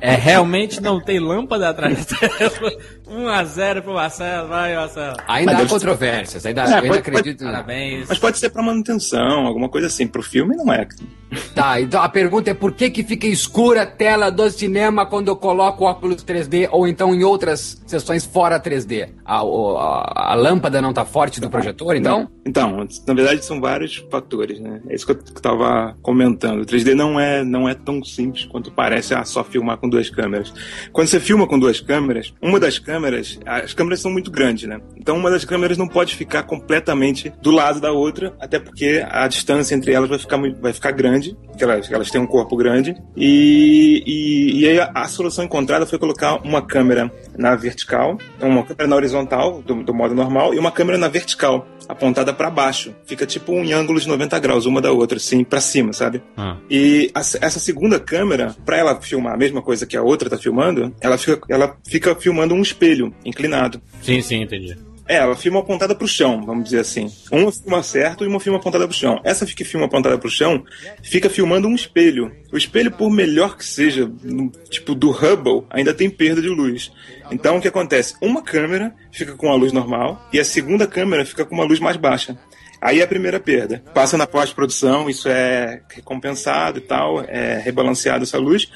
é, 0.00 0.14
realmente 0.14 0.80
não 0.80 0.98
tem 1.00 1.20
lâmpada 1.20 1.68
atrás 1.68 2.06
da 2.06 2.28
tela. 2.28 2.72
1x0 3.08 3.82
pro 3.82 3.94
Marcelo, 3.94 4.48
vai, 4.48 4.74
Marcelo. 4.74 5.16
Ainda 5.28 5.58
há 5.58 5.66
controvérsias, 5.66 6.44
ainda, 6.44 6.62
é, 6.62 6.74
ainda 6.74 6.98
acredito. 6.98 7.38
Pode, 7.38 7.52
parabéns. 7.52 8.08
Mas 8.08 8.18
pode 8.18 8.38
ser 8.38 8.50
pra 8.50 8.62
manutenção, 8.62 9.46
alguma 9.46 9.68
coisa 9.68 9.86
assim. 9.86 10.06
Pro 10.06 10.22
filme 10.22 10.56
não 10.56 10.72
é. 10.72 10.86
Tá, 11.54 11.80
então 11.80 12.02
a 12.02 12.08
pergunta 12.08 12.50
é 12.50 12.54
por 12.54 12.72
que 12.72 12.90
que 12.90 13.02
fica 13.02 13.26
escura 13.26 13.82
a 13.82 13.86
tela 13.86 14.30
do 14.30 14.50
cinema 14.50 15.06
quando 15.06 15.28
eu 15.28 15.36
coloco 15.36 15.84
óculos 15.84 16.22
3D 16.24 16.68
ou 16.70 16.86
então 16.86 17.14
em 17.14 17.24
outras 17.24 17.80
sessões 17.86 18.26
fora 18.26 18.60
3D? 18.60 19.08
A, 19.24 19.38
a, 19.38 19.40
a 19.92 20.34
lâmpada 20.34 20.80
não 20.80 20.92
tá 20.92 21.04
forte 21.04 21.40
do 21.40 21.50
projetor, 21.50 21.96
então? 21.96 22.28
Então, 22.44 22.86
na 23.06 23.14
verdade 23.14 23.44
são 23.44 23.60
vários 23.60 23.96
fatores, 24.10 24.58
né? 24.60 24.80
É 24.88 24.94
isso 24.94 25.06
que 25.06 25.12
eu 25.12 25.22
tava 25.40 25.96
comentando. 26.02 26.62
O 26.62 26.66
3D 26.66 26.94
não 26.94 27.18
é, 27.18 27.44
não 27.44 27.68
é 27.68 27.74
tão 27.74 28.02
simples 28.02 28.44
quanto 28.46 28.70
parece 28.70 29.14
ah, 29.14 29.24
só 29.24 29.44
filmar 29.44 29.78
com 29.78 29.88
duas 29.88 30.10
câmeras. 30.10 30.52
Quando 30.92 31.08
você 31.08 31.20
filma 31.20 31.46
com 31.46 31.58
duas 31.58 31.80
câmeras, 31.80 32.32
uma 32.40 32.58
das 32.58 32.78
câmeras, 32.78 33.38
as 33.46 33.74
câmeras 33.74 34.00
são 34.00 34.10
muito 34.10 34.30
grandes, 34.30 34.68
né? 34.68 34.80
Então 34.96 35.16
uma 35.16 35.30
das 35.30 35.44
câmeras 35.44 35.76
não 35.78 35.88
pode 35.88 36.14
ficar 36.14 36.42
completamente 36.44 37.32
do 37.40 37.50
lado 37.50 37.80
da 37.80 37.92
outra, 37.92 38.34
até 38.40 38.58
porque 38.58 39.04
a 39.08 39.26
distância 39.28 39.74
entre 39.74 39.92
elas 39.92 40.08
vai 40.08 40.18
ficar, 40.18 40.38
vai 40.60 40.72
ficar 40.72 40.90
grande, 40.92 41.36
porque 41.46 41.64
elas, 41.64 41.90
elas 41.90 42.10
têm 42.10 42.20
um 42.20 42.26
corpo 42.26 42.56
grande. 42.56 42.94
E, 43.16 44.02
e, 44.06 44.60
e 44.60 44.68
aí 44.68 44.80
a, 44.80 44.90
a, 44.94 45.08
solução 45.08 45.44
encontrada 45.44 45.86
foi 45.86 45.98
colocar 45.98 46.36
uma 46.36 46.62
câmera 46.62 47.12
na 47.36 47.54
vertical, 47.54 48.18
então 48.36 48.48
uma 48.48 48.62
câmera 48.62 48.86
na 48.86 48.96
horizontal, 48.96 49.62
do, 49.62 49.81
do 49.82 49.94
modo 49.94 50.14
normal, 50.14 50.54
e 50.54 50.58
uma 50.58 50.70
câmera 50.70 50.98
na 50.98 51.08
vertical 51.08 51.66
apontada 51.88 52.32
para 52.32 52.50
baixo. 52.50 52.94
Fica 53.04 53.26
tipo 53.26 53.52
um 53.52 53.64
em 53.64 53.72
ângulo 53.72 54.00
de 54.00 54.08
90 54.08 54.38
graus, 54.38 54.66
uma 54.66 54.80
da 54.80 54.92
outra, 54.92 55.16
assim, 55.16 55.44
para 55.44 55.60
cima, 55.60 55.92
sabe? 55.92 56.22
Ah. 56.36 56.56
E 56.70 57.10
a, 57.14 57.20
essa 57.20 57.58
segunda 57.58 57.98
câmera, 57.98 58.54
para 58.64 58.76
ela 58.76 59.00
filmar 59.00 59.34
a 59.34 59.36
mesma 59.36 59.62
coisa 59.62 59.86
que 59.86 59.96
a 59.96 60.02
outra 60.02 60.30
tá 60.30 60.38
filmando, 60.38 60.94
ela 61.00 61.18
fica, 61.18 61.40
ela 61.48 61.76
fica 61.86 62.14
filmando 62.14 62.54
um 62.54 62.62
espelho 62.62 63.14
inclinado. 63.24 63.80
Sim, 64.02 64.20
sim, 64.20 64.42
entendi. 64.42 64.76
É, 65.08 65.16
ela 65.16 65.34
filma 65.36 65.60
apontada 65.60 65.94
pro 65.94 66.06
chão, 66.06 66.44
vamos 66.44 66.64
dizer 66.64 66.80
assim. 66.80 67.10
Uma 67.30 67.50
filma 67.50 67.82
certo 67.82 68.24
e 68.24 68.28
uma 68.28 68.40
filma 68.40 68.58
apontada 68.58 68.86
pro 68.86 68.96
chão. 68.96 69.20
Essa 69.24 69.44
que 69.44 69.64
filma 69.64 69.86
apontada 69.86 70.16
pro 70.16 70.30
chão 70.30 70.64
fica 71.02 71.28
filmando 71.28 71.68
um 71.68 71.74
espelho. 71.74 72.32
O 72.52 72.56
espelho, 72.56 72.90
por 72.90 73.10
melhor 73.10 73.56
que 73.56 73.64
seja, 73.64 74.10
tipo 74.70 74.94
do 74.94 75.10
Hubble, 75.10 75.66
ainda 75.70 75.92
tem 75.92 76.08
perda 76.08 76.40
de 76.40 76.48
luz. 76.48 76.92
Então 77.30 77.56
o 77.56 77.60
que 77.60 77.68
acontece? 77.68 78.14
Uma 78.20 78.42
câmera 78.42 78.94
fica 79.10 79.34
com 79.34 79.50
a 79.50 79.54
luz 79.54 79.72
normal 79.72 80.28
e 80.32 80.38
a 80.38 80.44
segunda 80.44 80.86
câmera 80.86 81.26
fica 81.26 81.44
com 81.44 81.54
uma 81.54 81.64
luz 81.64 81.80
mais 81.80 81.96
baixa. 81.96 82.38
Aí 82.80 83.00
é 83.00 83.04
a 83.04 83.06
primeira 83.06 83.38
perda. 83.38 83.80
Passa 83.94 84.16
na 84.16 84.26
pós-produção, 84.26 85.08
isso 85.08 85.28
é 85.28 85.82
recompensado 85.88 86.78
e 86.78 86.82
tal, 86.82 87.20
é 87.22 87.58
rebalanceado 87.58 88.24
essa 88.24 88.38
luz. 88.38 88.68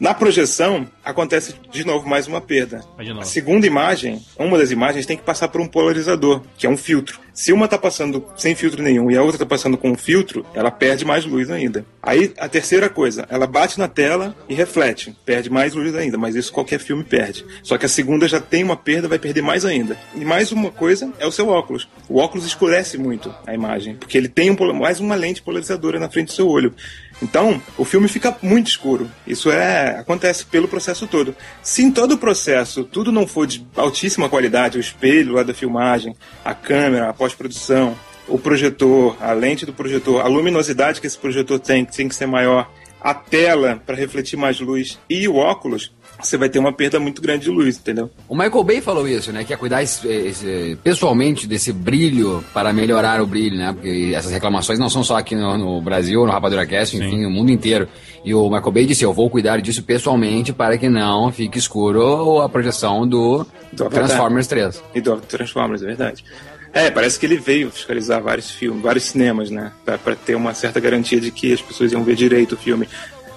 Na 0.00 0.14
projeção, 0.14 0.86
acontece 1.04 1.56
de 1.72 1.84
novo 1.84 2.08
mais 2.08 2.28
uma 2.28 2.40
perda. 2.40 2.84
A 3.20 3.24
segunda 3.24 3.66
imagem, 3.66 4.22
uma 4.38 4.56
das 4.56 4.70
imagens, 4.70 5.06
tem 5.06 5.16
que 5.16 5.24
passar 5.24 5.48
por 5.48 5.60
um 5.60 5.66
polarizador, 5.66 6.42
que 6.56 6.68
é 6.68 6.70
um 6.70 6.76
filtro. 6.76 7.18
Se 7.34 7.52
uma 7.52 7.66
está 7.66 7.78
passando 7.78 8.24
sem 8.36 8.54
filtro 8.54 8.82
nenhum 8.82 9.10
e 9.10 9.16
a 9.16 9.22
outra 9.22 9.36
está 9.36 9.46
passando 9.46 9.76
com 9.76 9.90
um 9.90 9.96
filtro, 9.96 10.44
ela 10.54 10.70
perde 10.70 11.04
mais 11.04 11.24
luz 11.24 11.50
ainda. 11.50 11.84
Aí 12.02 12.32
a 12.38 12.48
terceira 12.48 12.88
coisa, 12.88 13.26
ela 13.28 13.46
bate 13.46 13.78
na 13.78 13.86
tela 13.86 14.36
e 14.48 14.54
reflete, 14.54 15.16
perde 15.24 15.50
mais 15.50 15.74
luz 15.74 15.94
ainda, 15.94 16.18
mas 16.18 16.34
isso 16.34 16.52
qualquer 16.52 16.80
filme 16.80 17.04
perde. 17.04 17.44
Só 17.62 17.78
que 17.78 17.86
a 17.86 17.88
segunda 17.88 18.26
já 18.26 18.40
tem 18.40 18.64
uma 18.64 18.76
perda, 18.76 19.08
vai 19.08 19.18
perder 19.18 19.42
mais 19.42 19.64
ainda. 19.64 19.96
E 20.14 20.24
mais 20.24 20.50
uma 20.50 20.70
coisa 20.70 21.12
é 21.18 21.26
o 21.26 21.32
seu 21.32 21.48
óculos. 21.48 21.88
O 22.08 22.18
óculos 22.18 22.44
escurece 22.44 22.98
muito 22.98 23.32
a 23.46 23.54
imagem, 23.54 23.94
porque 23.94 24.18
ele 24.18 24.28
tem 24.28 24.50
um, 24.50 24.72
mais 24.72 24.98
uma 24.98 25.14
lente 25.14 25.42
polarizadora 25.42 26.00
na 26.00 26.10
frente 26.10 26.28
do 26.28 26.32
seu 26.32 26.48
olho. 26.48 26.74
Então, 27.22 27.60
o 27.76 27.84
filme 27.84 28.06
fica 28.08 28.36
muito 28.40 28.68
escuro. 28.68 29.10
Isso 29.26 29.50
é 29.50 29.98
acontece 29.98 30.44
pelo 30.46 30.68
processo 30.68 31.06
todo. 31.06 31.34
Se 31.62 31.82
em 31.82 31.90
todo 31.90 32.12
o 32.12 32.18
processo 32.18 32.84
tudo 32.84 33.10
não 33.10 33.26
for 33.26 33.46
de 33.46 33.66
altíssima 33.76 34.28
qualidade, 34.28 34.78
o 34.78 34.80
espelho 34.80 35.34
lá 35.34 35.42
da 35.42 35.52
filmagem, 35.52 36.14
a 36.44 36.54
câmera, 36.54 37.08
a 37.08 37.12
pós-produção, 37.12 37.96
o 38.28 38.38
projetor, 38.38 39.16
a 39.20 39.32
lente 39.32 39.66
do 39.66 39.72
projetor, 39.72 40.20
a 40.20 40.28
luminosidade 40.28 41.00
que 41.00 41.06
esse 41.06 41.18
projetor 41.18 41.58
tem, 41.58 41.84
que 41.84 41.96
tem 41.96 42.08
que 42.08 42.14
ser 42.14 42.26
maior, 42.26 42.70
a 43.00 43.14
tela 43.14 43.80
para 43.84 43.96
refletir 43.96 44.36
mais 44.36 44.60
luz 44.60 44.98
e 45.08 45.26
o 45.28 45.36
óculos, 45.36 45.92
você 46.20 46.36
vai 46.36 46.48
ter 46.48 46.58
uma 46.58 46.72
perda 46.72 46.98
muito 46.98 47.22
grande 47.22 47.44
de 47.44 47.50
luz, 47.50 47.76
entendeu? 47.76 48.10
O 48.28 48.34
Michael 48.34 48.64
Bay 48.64 48.80
falou 48.80 49.06
isso, 49.06 49.32
né? 49.32 49.44
Que 49.44 49.52
é 49.52 49.56
cuidar 49.56 49.82
esse, 49.82 50.06
esse, 50.06 50.78
pessoalmente 50.82 51.46
desse 51.46 51.72
brilho 51.72 52.44
para 52.52 52.72
melhorar 52.72 53.20
o 53.22 53.26
brilho, 53.26 53.56
né? 53.56 53.72
Porque 53.72 54.12
essas 54.14 54.32
reclamações 54.32 54.78
não 54.78 54.90
são 54.90 55.04
só 55.04 55.16
aqui 55.16 55.34
no, 55.34 55.56
no 55.56 55.80
Brasil, 55.80 56.24
no 56.26 56.32
Rapadura 56.32 56.66
Cast, 56.66 56.96
enfim, 56.96 57.22
no 57.22 57.30
mundo 57.30 57.50
inteiro. 57.50 57.88
E 58.24 58.34
o 58.34 58.44
Michael 58.50 58.72
Bay 58.72 58.86
disse: 58.86 59.04
Eu 59.04 59.12
vou 59.12 59.30
cuidar 59.30 59.60
disso 59.60 59.82
pessoalmente 59.82 60.52
para 60.52 60.76
que 60.76 60.88
não 60.88 61.30
fique 61.30 61.58
escuro 61.58 62.40
a 62.40 62.48
projeção 62.48 63.06
do, 63.06 63.46
do 63.72 63.88
Transformers 63.88 64.46
3. 64.46 64.82
E 64.94 65.00
do 65.00 65.16
Transformers, 65.16 65.82
é 65.82 65.86
verdade. 65.86 66.24
É, 66.72 66.90
parece 66.90 67.18
que 67.18 67.26
ele 67.26 67.36
veio 67.36 67.70
fiscalizar 67.70 68.22
vários 68.22 68.50
filmes, 68.50 68.82
vários 68.82 69.04
cinemas, 69.04 69.50
né? 69.50 69.72
Para 69.84 70.14
ter 70.14 70.34
uma 70.34 70.52
certa 70.52 70.78
garantia 70.78 71.20
de 71.20 71.30
que 71.30 71.52
as 71.52 71.62
pessoas 71.62 71.92
iam 71.92 72.04
ver 72.04 72.14
direito 72.14 72.52
o 72.52 72.58
filme. 72.58 72.86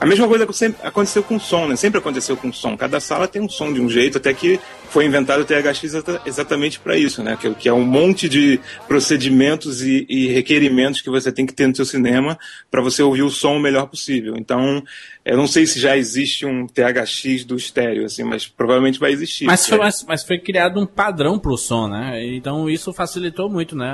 A 0.01 0.05
mesma 0.07 0.27
coisa 0.27 0.47
aconteceu 0.81 1.21
com 1.21 1.35
o 1.35 1.39
som, 1.39 1.67
né? 1.67 1.75
Sempre 1.75 1.99
aconteceu 1.99 2.35
com 2.35 2.49
o 2.49 2.53
som. 2.53 2.75
Cada 2.75 2.99
sala 2.99 3.27
tem 3.27 3.39
um 3.39 3.47
som 3.47 3.71
de 3.71 3.79
um 3.79 3.87
jeito, 3.87 4.17
até 4.17 4.33
que 4.33 4.59
foi 4.89 5.05
inventado 5.05 5.41
o 5.41 5.45
THX 5.45 5.93
exatamente 6.25 6.79
para 6.79 6.97
isso, 6.97 7.21
né? 7.21 7.37
Que, 7.39 7.69
é 7.69 7.73
um 7.73 7.85
monte 7.85 8.27
de 8.27 8.59
procedimentos 8.87 9.83
e, 9.83 10.07
e, 10.09 10.25
requerimentos 10.29 11.01
que 11.01 11.09
você 11.11 11.31
tem 11.31 11.45
que 11.45 11.53
ter 11.53 11.67
no 11.67 11.75
seu 11.75 11.85
cinema 11.85 12.35
para 12.71 12.81
você 12.81 13.03
ouvir 13.03 13.21
o 13.21 13.29
som 13.29 13.57
o 13.57 13.59
melhor 13.59 13.85
possível. 13.85 14.33
Então, 14.37 14.83
eu 15.23 15.37
não 15.37 15.45
sei 15.45 15.67
se 15.67 15.79
já 15.79 15.95
existe 15.95 16.47
um 16.47 16.65
THX 16.65 17.45
do 17.45 17.55
estéreo, 17.55 18.03
assim, 18.03 18.23
mas 18.23 18.47
provavelmente 18.47 18.99
vai 18.99 19.11
existir. 19.11 19.45
Mas 19.45 19.67
foi, 19.67 19.77
mas, 19.77 20.03
mas 20.07 20.23
foi 20.23 20.39
criado 20.39 20.79
um 20.79 20.85
padrão 20.87 21.37
para 21.37 21.51
o 21.51 21.57
som, 21.57 21.87
né? 21.87 22.25
Então 22.25 22.67
isso 22.67 22.91
facilitou 22.91 23.47
muito, 23.51 23.75
né? 23.75 23.93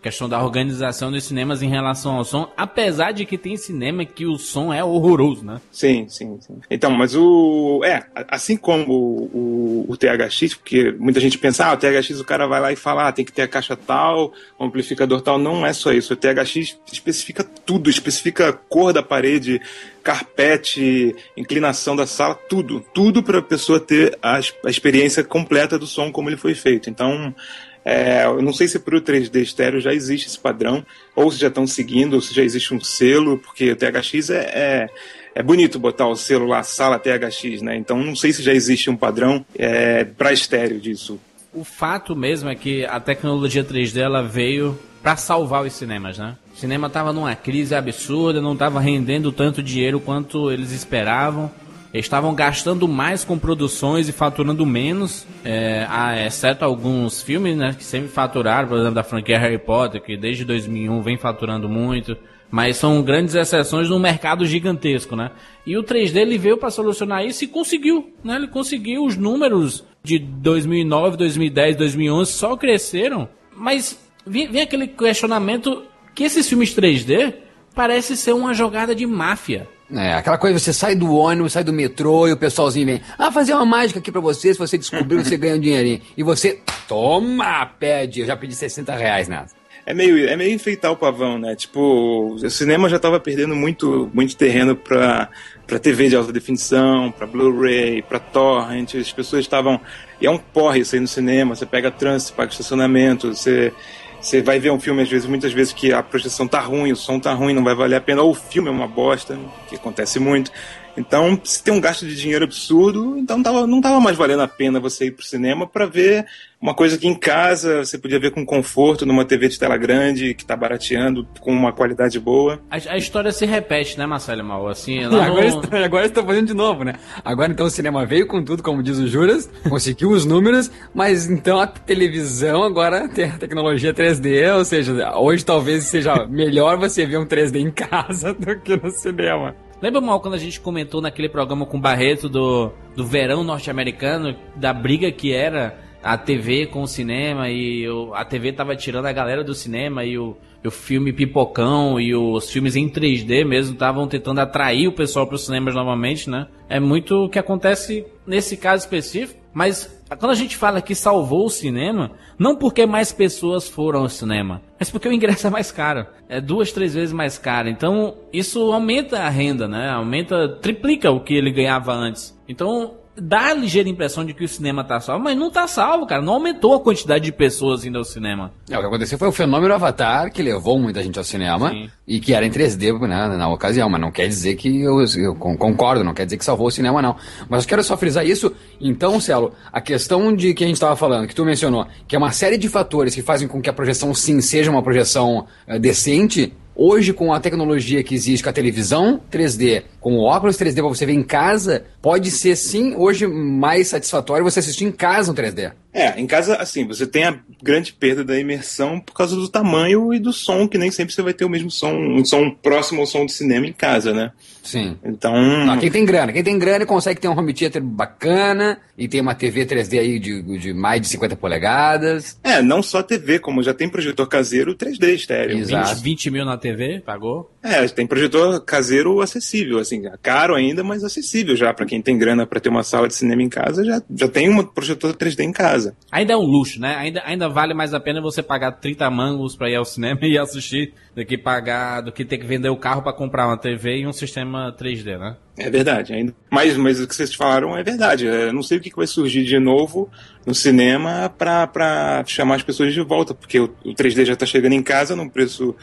Questão 0.00 0.28
da 0.28 0.42
organização 0.42 1.12
dos 1.12 1.24
cinemas 1.24 1.62
em 1.62 1.68
relação 1.68 2.16
ao 2.16 2.24
som, 2.24 2.50
apesar 2.56 3.12
de 3.12 3.24
que 3.24 3.36
tem 3.36 3.56
cinema 3.56 4.04
que 4.04 4.26
o 4.26 4.38
som 4.38 4.72
é 4.72 4.82
horroroso, 4.82 5.44
né? 5.44 5.60
Sim, 5.70 6.08
sim, 6.08 6.38
sim. 6.40 6.58
Então, 6.70 6.90
mas 6.90 7.14
o. 7.14 7.82
É, 7.84 8.04
assim 8.28 8.56
como 8.56 8.92
o, 8.92 9.86
o, 9.86 9.92
o 9.92 9.96
THX, 9.96 10.54
porque 10.54 10.92
muita 10.98 11.20
gente 11.20 11.38
pensa, 11.38 11.66
ah, 11.66 11.74
o 11.74 11.76
THX 11.76 12.20
o 12.20 12.24
cara 12.24 12.46
vai 12.46 12.60
lá 12.60 12.72
e 12.72 12.76
fala, 12.76 13.08
ah, 13.08 13.12
tem 13.12 13.24
que 13.24 13.32
ter 13.32 13.42
a 13.42 13.48
caixa 13.48 13.76
tal, 13.76 14.32
o 14.58 14.64
amplificador 14.64 15.20
tal. 15.20 15.38
Não 15.38 15.64
é 15.64 15.72
só 15.72 15.92
isso. 15.92 16.14
O 16.14 16.16
THX 16.16 16.78
especifica 16.90 17.44
tudo, 17.44 17.90
especifica 17.90 18.48
a 18.48 18.52
cor 18.52 18.92
da 18.92 19.02
parede, 19.02 19.60
carpete, 20.02 21.14
inclinação 21.36 21.94
da 21.94 22.06
sala, 22.06 22.34
tudo. 22.34 22.80
Tudo 22.94 23.22
para 23.22 23.38
a 23.38 23.42
pessoa 23.42 23.78
ter 23.78 24.18
a, 24.22 24.36
a 24.36 24.70
experiência 24.70 25.22
completa 25.22 25.78
do 25.78 25.86
som 25.86 26.10
como 26.10 26.28
ele 26.28 26.36
foi 26.36 26.54
feito. 26.54 26.88
Então, 26.88 27.34
é, 27.84 28.24
eu 28.24 28.42
não 28.42 28.52
sei 28.52 28.68
se 28.68 28.78
para 28.78 28.96
o 28.96 29.00
3D 29.00 29.36
estéreo 29.36 29.80
já 29.80 29.92
existe 29.92 30.28
esse 30.28 30.38
padrão, 30.38 30.84
ou 31.14 31.30
se 31.30 31.38
já 31.38 31.48
estão 31.48 31.66
seguindo, 31.66 32.14
ou 32.14 32.20
se 32.20 32.34
já 32.34 32.42
existe 32.42 32.74
um 32.74 32.80
selo, 32.80 33.38
porque 33.38 33.72
o 33.72 33.76
THX 33.76 34.30
é, 34.30 34.40
é, 34.52 34.90
é 35.34 35.42
bonito 35.42 35.78
botar 35.78 36.06
o 36.06 36.16
selo 36.16 36.46
lá, 36.46 36.62
sala 36.62 36.98
THX, 36.98 37.62
né? 37.62 37.76
Então 37.76 37.98
não 37.98 38.14
sei 38.14 38.32
se 38.32 38.42
já 38.42 38.52
existe 38.52 38.90
um 38.90 38.96
padrão 38.96 39.44
é, 39.56 40.04
para 40.04 40.32
estéreo 40.32 40.78
disso. 40.78 41.18
O 41.52 41.64
fato 41.64 42.14
mesmo 42.14 42.48
é 42.48 42.54
que 42.54 42.84
a 42.84 43.00
tecnologia 43.00 43.64
3D 43.64 43.98
ela 43.98 44.22
veio 44.22 44.78
para 45.02 45.16
salvar 45.16 45.64
os 45.64 45.72
cinemas, 45.72 46.18
né? 46.18 46.36
O 46.54 46.56
cinema 46.56 46.86
estava 46.86 47.12
numa 47.12 47.34
crise 47.34 47.74
absurda, 47.74 48.40
não 48.40 48.52
estava 48.52 48.78
rendendo 48.78 49.32
tanto 49.32 49.62
dinheiro 49.62 49.98
quanto 49.98 50.50
eles 50.50 50.72
esperavam 50.72 51.50
estavam 51.92 52.34
gastando 52.34 52.86
mais 52.86 53.24
com 53.24 53.38
produções 53.38 54.08
e 54.08 54.12
faturando 54.12 54.64
menos, 54.64 55.26
é, 55.44 55.86
exceto 56.26 56.64
alguns 56.64 57.22
filmes 57.22 57.56
né, 57.56 57.74
que 57.76 57.84
sempre 57.84 58.08
faturaram, 58.08 58.68
por 58.68 58.78
exemplo, 58.78 58.94
da 58.94 59.02
franquia 59.02 59.38
Harry 59.38 59.58
Potter, 59.58 60.00
que 60.00 60.16
desde 60.16 60.44
2001 60.44 61.02
vem 61.02 61.16
faturando 61.16 61.68
muito, 61.68 62.16
mas 62.50 62.76
são 62.76 63.02
grandes 63.02 63.34
exceções 63.34 63.88
num 63.88 63.98
mercado 63.98 64.44
gigantesco, 64.44 65.14
né? 65.14 65.30
E 65.64 65.76
o 65.76 65.84
3D 65.84 66.16
ele 66.16 66.36
veio 66.36 66.56
para 66.56 66.70
solucionar 66.70 67.24
isso 67.24 67.44
e 67.44 67.46
conseguiu, 67.46 68.12
né? 68.24 68.36
Ele 68.36 68.48
conseguiu 68.48 69.04
os 69.04 69.16
números 69.16 69.84
de 70.02 70.18
2009, 70.18 71.16
2010, 71.16 71.76
2011 71.76 72.32
só 72.32 72.56
cresceram, 72.56 73.28
mas 73.54 73.98
vem, 74.26 74.50
vem 74.50 74.62
aquele 74.62 74.88
questionamento 74.88 75.84
que 76.14 76.24
esses 76.24 76.48
filmes 76.48 76.74
3D 76.74 77.34
parece 77.74 78.16
ser 78.16 78.32
uma 78.32 78.52
jogada 78.52 78.94
de 78.94 79.06
máfia. 79.06 79.68
É, 79.92 80.14
aquela 80.14 80.38
coisa, 80.38 80.58
você 80.58 80.72
sai 80.72 80.94
do 80.94 81.12
ônibus, 81.12 81.52
sai 81.52 81.64
do 81.64 81.72
metrô 81.72 82.28
e 82.28 82.32
o 82.32 82.36
pessoalzinho 82.36 82.86
vem, 82.86 83.00
ah, 83.18 83.32
fazer 83.32 83.54
uma 83.54 83.66
mágica 83.66 83.98
aqui 83.98 84.12
pra 84.12 84.20
você, 84.20 84.52
se 84.52 84.58
você 84.58 84.78
descobrir, 84.78 85.16
você 85.16 85.36
ganha 85.36 85.56
um 85.56 85.60
dinheirinho. 85.60 86.00
E 86.16 86.22
você, 86.22 86.60
toma, 86.86 87.66
pede, 87.66 88.20
eu 88.20 88.26
já 88.26 88.36
pedi 88.36 88.54
60 88.54 88.94
reais 88.94 89.28
nessa. 89.28 89.60
É 89.84 89.94
meio, 89.94 90.28
é 90.28 90.36
meio 90.36 90.54
enfeitar 90.54 90.92
o 90.92 90.96
pavão, 90.96 91.38
né? 91.38 91.56
Tipo, 91.56 92.34
o 92.34 92.50
cinema 92.50 92.88
já 92.88 92.98
tava 92.98 93.18
perdendo 93.18 93.56
muito, 93.56 94.08
muito 94.14 94.36
terreno 94.36 94.76
pra, 94.76 95.28
pra 95.66 95.78
TV 95.78 96.08
de 96.08 96.14
alta 96.14 96.32
definição, 96.32 97.10
pra 97.10 97.26
Blu-ray, 97.26 98.02
pra 98.02 98.18
torrent, 98.18 98.94
as 98.94 99.10
pessoas 99.10 99.40
estavam... 99.40 99.80
E 100.20 100.26
é 100.26 100.30
um 100.30 100.38
porre 100.38 100.82
aí 100.92 101.00
no 101.00 101.08
cinema, 101.08 101.56
você 101.56 101.64
pega 101.64 101.90
trânsito, 101.90 102.34
paga 102.34 102.52
estacionamento, 102.52 103.34
você 103.34 103.72
Você 104.20 104.42
vai 104.42 104.58
ver 104.58 104.70
um 104.70 104.78
filme, 104.78 105.02
às 105.02 105.08
vezes, 105.08 105.26
muitas 105.26 105.52
vezes, 105.52 105.72
que 105.72 105.92
a 105.92 106.02
projeção 106.02 106.46
tá 106.46 106.60
ruim, 106.60 106.92
o 106.92 106.96
som 106.96 107.18
tá 107.18 107.32
ruim, 107.32 107.54
não 107.54 107.64
vai 107.64 107.74
valer 107.74 107.96
a 107.96 108.00
pena, 108.00 108.22
ou 108.22 108.32
o 108.32 108.34
filme 108.34 108.68
é 108.68 108.70
uma 108.70 108.86
bosta, 108.86 109.38
que 109.68 109.76
acontece 109.76 110.18
muito. 110.18 110.52
Então, 110.96 111.40
se 111.44 111.62
tem 111.62 111.72
um 111.72 111.80
gasto 111.80 112.06
de 112.06 112.16
dinheiro 112.16 112.44
absurdo, 112.44 113.16
então 113.18 113.42
tava, 113.42 113.66
não 113.66 113.80
tava 113.80 114.00
mais 114.00 114.16
valendo 114.16 114.42
a 114.42 114.48
pena 114.48 114.80
você 114.80 115.06
ir 115.06 115.12
pro 115.12 115.24
cinema 115.24 115.66
para 115.66 115.86
ver 115.86 116.26
uma 116.60 116.74
coisa 116.74 116.98
que 116.98 117.08
em 117.08 117.14
casa 117.14 117.84
você 117.84 117.96
podia 117.96 118.20
ver 118.20 118.32
com 118.32 118.44
conforto 118.44 119.06
numa 119.06 119.24
TV 119.24 119.48
de 119.48 119.58
tela 119.58 119.78
grande 119.78 120.34
que 120.34 120.44
tá 120.44 120.54
barateando 120.54 121.26
com 121.40 121.50
uma 121.50 121.72
qualidade 121.72 122.20
boa. 122.20 122.60
A, 122.70 122.76
a 122.76 122.98
história 122.98 123.32
se 123.32 123.46
repete, 123.46 123.98
né, 123.98 124.04
Marcelo 124.04 124.44
Mal? 124.44 124.68
Assim, 124.68 125.00
lá 125.08 125.24
agora, 125.24 125.50
no... 125.50 125.60
está, 125.62 125.84
agora 125.84 126.06
está 126.06 126.22
fazendo 126.22 126.48
de 126.48 126.54
novo, 126.54 126.84
né? 126.84 126.94
Agora 127.24 127.50
então 127.50 127.66
o 127.66 127.70
cinema 127.70 128.04
veio 128.04 128.26
com 128.26 128.44
tudo, 128.44 128.62
como 128.62 128.82
diz 128.82 128.98
o 128.98 129.08
Juras, 129.08 129.50
conseguiu 129.68 130.10
os 130.10 130.26
números, 130.26 130.70
mas 130.92 131.30
então 131.30 131.58
a 131.58 131.66
televisão 131.66 132.62
agora 132.62 133.08
tem 133.08 133.24
a 133.24 133.38
tecnologia 133.38 133.94
3D, 133.94 134.54
ou 134.54 134.64
seja, 134.64 135.16
hoje 135.16 135.44
talvez 135.44 135.84
seja 135.84 136.26
melhor 136.26 136.76
você 136.76 137.06
ver 137.06 137.18
um 137.18 137.26
3D 137.26 137.56
em 137.56 137.70
casa 137.72 138.34
do 138.34 138.58
que 138.60 138.76
no 138.76 138.90
cinema. 138.90 139.54
Lembra 139.82 140.00
mal 140.00 140.20
quando 140.20 140.34
a 140.34 140.38
gente 140.38 140.60
comentou 140.60 141.00
naquele 141.00 141.28
programa 141.28 141.64
com 141.64 141.78
o 141.78 141.80
Barreto 141.80 142.28
do, 142.28 142.70
do 142.94 143.06
verão 143.06 143.42
norte-americano, 143.42 144.36
da 144.54 144.72
briga 144.74 145.10
que 145.10 145.32
era 145.32 145.78
a 146.02 146.16
TV 146.16 146.66
com 146.66 146.82
o 146.82 146.88
cinema 146.88 147.48
e 147.48 147.88
o, 147.88 148.14
a 148.14 148.24
TV 148.24 148.52
tava 148.52 148.76
tirando 148.76 149.06
a 149.06 149.12
galera 149.12 149.42
do 149.42 149.54
cinema 149.54 150.04
e 150.04 150.18
o, 150.18 150.36
o 150.64 150.70
filme 150.70 151.12
Pipocão 151.12 151.98
e 151.98 152.14
os 152.14 152.50
filmes 152.50 152.76
em 152.76 152.88
3D 152.88 153.44
mesmo 153.44 153.72
estavam 153.72 154.06
tentando 154.06 154.40
atrair 154.40 154.88
o 154.88 154.92
pessoal 154.92 155.26
para 155.26 155.36
os 155.36 155.44
cinemas 155.44 155.74
novamente, 155.74 156.28
né? 156.28 156.46
É 156.68 156.78
muito 156.78 157.24
o 157.24 157.28
que 157.28 157.38
acontece 157.38 158.04
nesse 158.26 158.56
caso 158.56 158.84
específico, 158.84 159.39
mas 159.52 160.00
quando 160.18 160.32
a 160.32 160.36
gente 160.36 160.56
fala 160.56 160.80
que 160.80 160.94
salvou 160.94 161.46
o 161.46 161.50
cinema, 161.50 162.12
não 162.38 162.56
porque 162.56 162.86
mais 162.86 163.12
pessoas 163.12 163.68
foram 163.68 164.00
ao 164.00 164.08
cinema, 164.08 164.60
mas 164.78 164.90
porque 164.90 165.08
o 165.08 165.12
ingresso 165.12 165.46
é 165.46 165.50
mais 165.50 165.70
caro. 165.70 166.06
É 166.28 166.40
duas, 166.40 166.72
três 166.72 166.94
vezes 166.94 167.12
mais 167.12 167.38
caro. 167.38 167.68
Então, 167.68 168.16
isso 168.32 168.72
aumenta 168.72 169.20
a 169.20 169.28
renda, 169.28 169.68
né? 169.68 169.90
Aumenta, 169.90 170.48
triplica 170.60 171.10
o 171.10 171.20
que 171.20 171.34
ele 171.34 171.50
ganhava 171.50 171.92
antes. 171.92 172.36
Então, 172.48 172.94
dá 173.16 173.48
a 173.48 173.54
ligeira 173.54 173.88
impressão 173.88 174.24
de 174.24 174.32
que 174.32 174.44
o 174.44 174.48
cinema 174.48 174.84
tá 174.84 175.00
salvo, 175.00 175.24
mas 175.24 175.36
não 175.36 175.50
tá 175.50 175.66
salvo, 175.66 176.06
cara. 176.06 176.22
Não 176.22 176.34
aumentou 176.34 176.74
a 176.74 176.80
quantidade 176.80 177.24
de 177.24 177.32
pessoas 177.32 177.84
indo 177.84 177.98
ao 177.98 178.04
cinema. 178.04 178.52
É, 178.68 178.76
o 178.76 178.80
que 178.80 178.86
aconteceu 178.86 179.18
foi 179.18 179.28
o 179.28 179.32
fenômeno 179.32 179.74
Avatar, 179.74 180.32
que 180.32 180.42
levou 180.42 180.78
muita 180.78 181.02
gente 181.02 181.18
ao 181.18 181.24
cinema 181.24 181.70
Sim. 181.70 181.90
e 182.06 182.20
que 182.20 182.32
era 182.32 182.46
em 182.46 182.50
3D 182.50 182.98
né, 183.00 183.28
na 183.36 183.48
ocasião, 183.48 183.88
mas 183.88 184.00
não 184.00 184.10
quer 184.10 184.26
dizer 184.28 184.56
que 184.56 184.80
eu, 184.80 185.00
eu, 185.16 185.34
concordo, 185.34 186.04
não 186.04 186.14
quer 186.14 186.24
dizer 186.24 186.36
que 186.36 186.44
salvou 186.44 186.68
o 186.68 186.70
cinema, 186.70 187.02
não. 187.02 187.16
Mas 187.48 187.64
eu 187.64 187.68
quero 187.68 187.82
só 187.82 187.96
frisar 187.96 188.26
isso. 188.26 188.52
Então, 188.80 189.20
Celo, 189.20 189.52
a 189.72 189.80
questão 189.80 190.34
de 190.34 190.54
que 190.54 190.64
a 190.64 190.66
gente 190.66 190.76
estava 190.76 190.96
falando, 190.96 191.26
que 191.26 191.34
tu 191.34 191.44
mencionou, 191.44 191.86
que 192.06 192.14
é 192.14 192.18
uma 192.18 192.32
série 192.32 192.56
de 192.56 192.68
fatores 192.68 193.14
que 193.14 193.22
fazem 193.22 193.48
com 193.48 193.60
que 193.60 193.68
a 193.68 193.72
projeção 193.72 194.14
sim 194.14 194.40
seja 194.40 194.70
uma 194.70 194.82
projeção 194.82 195.46
uh, 195.68 195.78
decente, 195.78 196.52
Hoje, 196.82 197.12
com 197.12 197.30
a 197.30 197.38
tecnologia 197.38 198.02
que 198.02 198.14
existe 198.14 198.42
com 198.42 198.48
a 198.48 198.54
televisão 198.54 199.20
3D, 199.30 199.82
com 200.00 200.14
o 200.14 200.22
óculos 200.22 200.56
3D 200.56 200.76
para 200.76 200.88
você 200.88 201.04
ver 201.04 201.12
em 201.12 201.22
casa, 201.22 201.84
pode 202.00 202.30
ser 202.30 202.56
sim 202.56 202.94
hoje 202.96 203.26
mais 203.26 203.88
satisfatório 203.88 204.42
você 204.42 204.60
assistir 204.60 204.86
em 204.86 204.90
casa 204.90 205.30
um 205.30 205.34
3D. 205.34 205.72
É, 205.92 206.20
em 206.20 206.26
casa, 206.26 206.56
assim, 206.56 206.86
você 206.86 207.06
tem 207.06 207.24
a 207.24 207.36
grande 207.62 207.92
perda 207.92 208.22
da 208.22 208.38
imersão 208.38 209.00
por 209.00 209.12
causa 209.12 209.34
do 209.34 209.48
tamanho 209.48 210.14
e 210.14 210.20
do 210.20 210.32
som, 210.32 210.68
que 210.68 210.78
nem 210.78 210.90
sempre 210.90 211.12
você 211.12 211.22
vai 211.22 211.34
ter 211.34 211.44
o 211.44 211.50
mesmo 211.50 211.70
som, 211.70 211.92
um 211.92 212.24
som 212.24 212.50
próximo 212.50 213.00
ao 213.00 213.06
som 213.06 213.26
de 213.26 213.32
cinema 213.32 213.66
em 213.66 213.72
casa, 213.72 214.12
né? 214.14 214.30
Sim. 214.62 214.96
Então. 215.04 215.32
Não, 215.66 215.78
quem 215.78 215.90
tem 215.90 216.04
grana, 216.04 216.32
quem 216.32 216.44
tem 216.44 216.58
grana 216.58 216.86
consegue 216.86 217.20
ter 217.20 217.28
um 217.28 217.36
home 217.36 217.52
theater 217.52 217.82
bacana 217.82 218.78
e 218.96 219.08
tem 219.08 219.20
uma 219.20 219.34
TV 219.34 219.66
3D 219.66 219.98
aí 219.98 220.18
de, 220.18 220.42
de 220.58 220.72
mais 220.72 221.00
de 221.00 221.08
50 221.08 221.34
polegadas. 221.36 222.38
É, 222.44 222.62
não 222.62 222.82
só 222.82 223.02
TV, 223.02 223.38
como 223.38 223.62
já 223.62 223.74
tem 223.74 223.88
projetor 223.88 224.28
caseiro 224.28 224.76
3D 224.76 225.14
estéreo. 225.14 225.58
Exato. 225.58 225.96
20, 225.96 226.02
20 226.02 226.30
mil 226.30 226.44
na 226.44 226.56
TV, 226.56 227.02
pagou? 227.04 227.50
É, 227.62 227.86
tem 227.88 228.06
projetor 228.06 228.60
caseiro 228.64 229.20
acessível, 229.20 229.78
assim, 229.78 230.02
caro 230.22 230.54
ainda, 230.54 230.82
mas 230.82 231.04
acessível 231.04 231.54
já. 231.54 231.74
para 231.74 231.84
quem 231.84 232.00
tem 232.00 232.16
grana 232.16 232.46
para 232.46 232.58
ter 232.58 232.70
uma 232.70 232.82
sala 232.82 233.06
de 233.06 233.14
cinema 233.14 233.42
em 233.42 233.48
casa, 233.48 233.84
já, 233.84 234.02
já 234.14 234.28
tem 234.28 234.48
um 234.48 234.64
projetor 234.64 235.14
3D 235.14 235.40
em 235.40 235.52
casa. 235.52 235.94
Ainda 236.10 236.32
é 236.32 236.36
um 236.36 236.44
luxo, 236.44 236.80
né? 236.80 236.96
Ainda, 236.96 237.22
ainda 237.24 237.48
vale 237.48 237.74
mais 237.74 237.92
a 237.92 238.00
pena 238.00 238.20
você 238.20 238.42
pagar 238.42 238.72
30 238.72 239.10
mangos 239.10 239.54
para 239.54 239.68
ir 239.70 239.76
ao 239.76 239.84
cinema 239.84 240.20
e 240.24 240.38
assistir 240.38 240.94
do 241.14 241.24
que 241.24 241.36
pagar, 241.36 242.00
do 242.00 242.12
que 242.12 242.24
ter 242.24 242.38
que 242.38 242.46
vender 242.46 242.70
o 242.70 242.76
carro 242.76 243.02
para 243.02 243.12
comprar 243.12 243.46
uma 243.46 243.58
TV 243.58 243.98
e 243.98 244.06
um 244.06 244.12
sistema 244.12 244.74
3D, 244.78 245.18
né? 245.18 245.36
É 245.58 245.68
verdade, 245.68 246.14
ainda. 246.14 246.34
Mas, 246.50 246.74
mas 246.76 246.98
o 247.00 247.06
que 247.06 247.14
vocês 247.14 247.34
falaram 247.34 247.76
é 247.76 247.82
verdade. 247.82 248.24
Eu 248.24 248.52
não 248.52 248.62
sei 248.62 248.78
o 248.78 248.80
que 248.80 248.94
vai 248.96 249.06
surgir 249.06 249.44
de 249.44 249.58
novo 249.58 250.08
no 250.46 250.54
cinema 250.54 251.28
para 251.36 252.24
chamar 252.26 252.54
as 252.54 252.62
pessoas 252.62 252.94
de 252.94 253.02
volta, 253.02 253.34
porque 253.34 253.60
o, 253.60 253.64
o 253.84 253.94
3D 253.94 254.24
já 254.24 254.32
está 254.32 254.46
chegando 254.46 254.72
em 254.72 254.82
casa 254.82 255.14
num 255.14 255.28
preço 255.28 255.76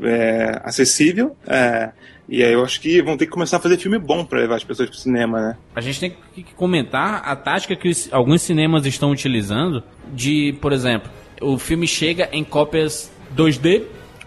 é, 0.00 0.60
acessível. 0.64 1.36
É, 1.46 1.92
e 2.28 2.42
aí 2.42 2.52
eu 2.52 2.64
acho 2.64 2.80
que 2.80 3.02
vão 3.02 3.16
ter 3.16 3.26
que 3.26 3.32
começar 3.32 3.58
a 3.58 3.60
fazer 3.60 3.76
filme 3.78 3.98
bom 3.98 4.24
para 4.24 4.40
levar 4.40 4.56
as 4.56 4.64
pessoas 4.64 4.88
pro 4.88 4.98
cinema, 4.98 5.40
né? 5.40 5.56
A 5.74 5.80
gente 5.80 6.00
tem 6.00 6.16
que 6.34 6.54
comentar 6.54 7.22
a 7.24 7.36
tática 7.36 7.76
que 7.76 7.90
alguns 8.10 8.42
cinemas 8.42 8.86
estão 8.86 9.10
utilizando 9.10 9.82
de, 10.12 10.56
por 10.60 10.72
exemplo, 10.72 11.10
o 11.40 11.58
filme 11.58 11.86
chega 11.86 12.28
em 12.32 12.44
cópias 12.44 13.12
2D, 13.36 13.82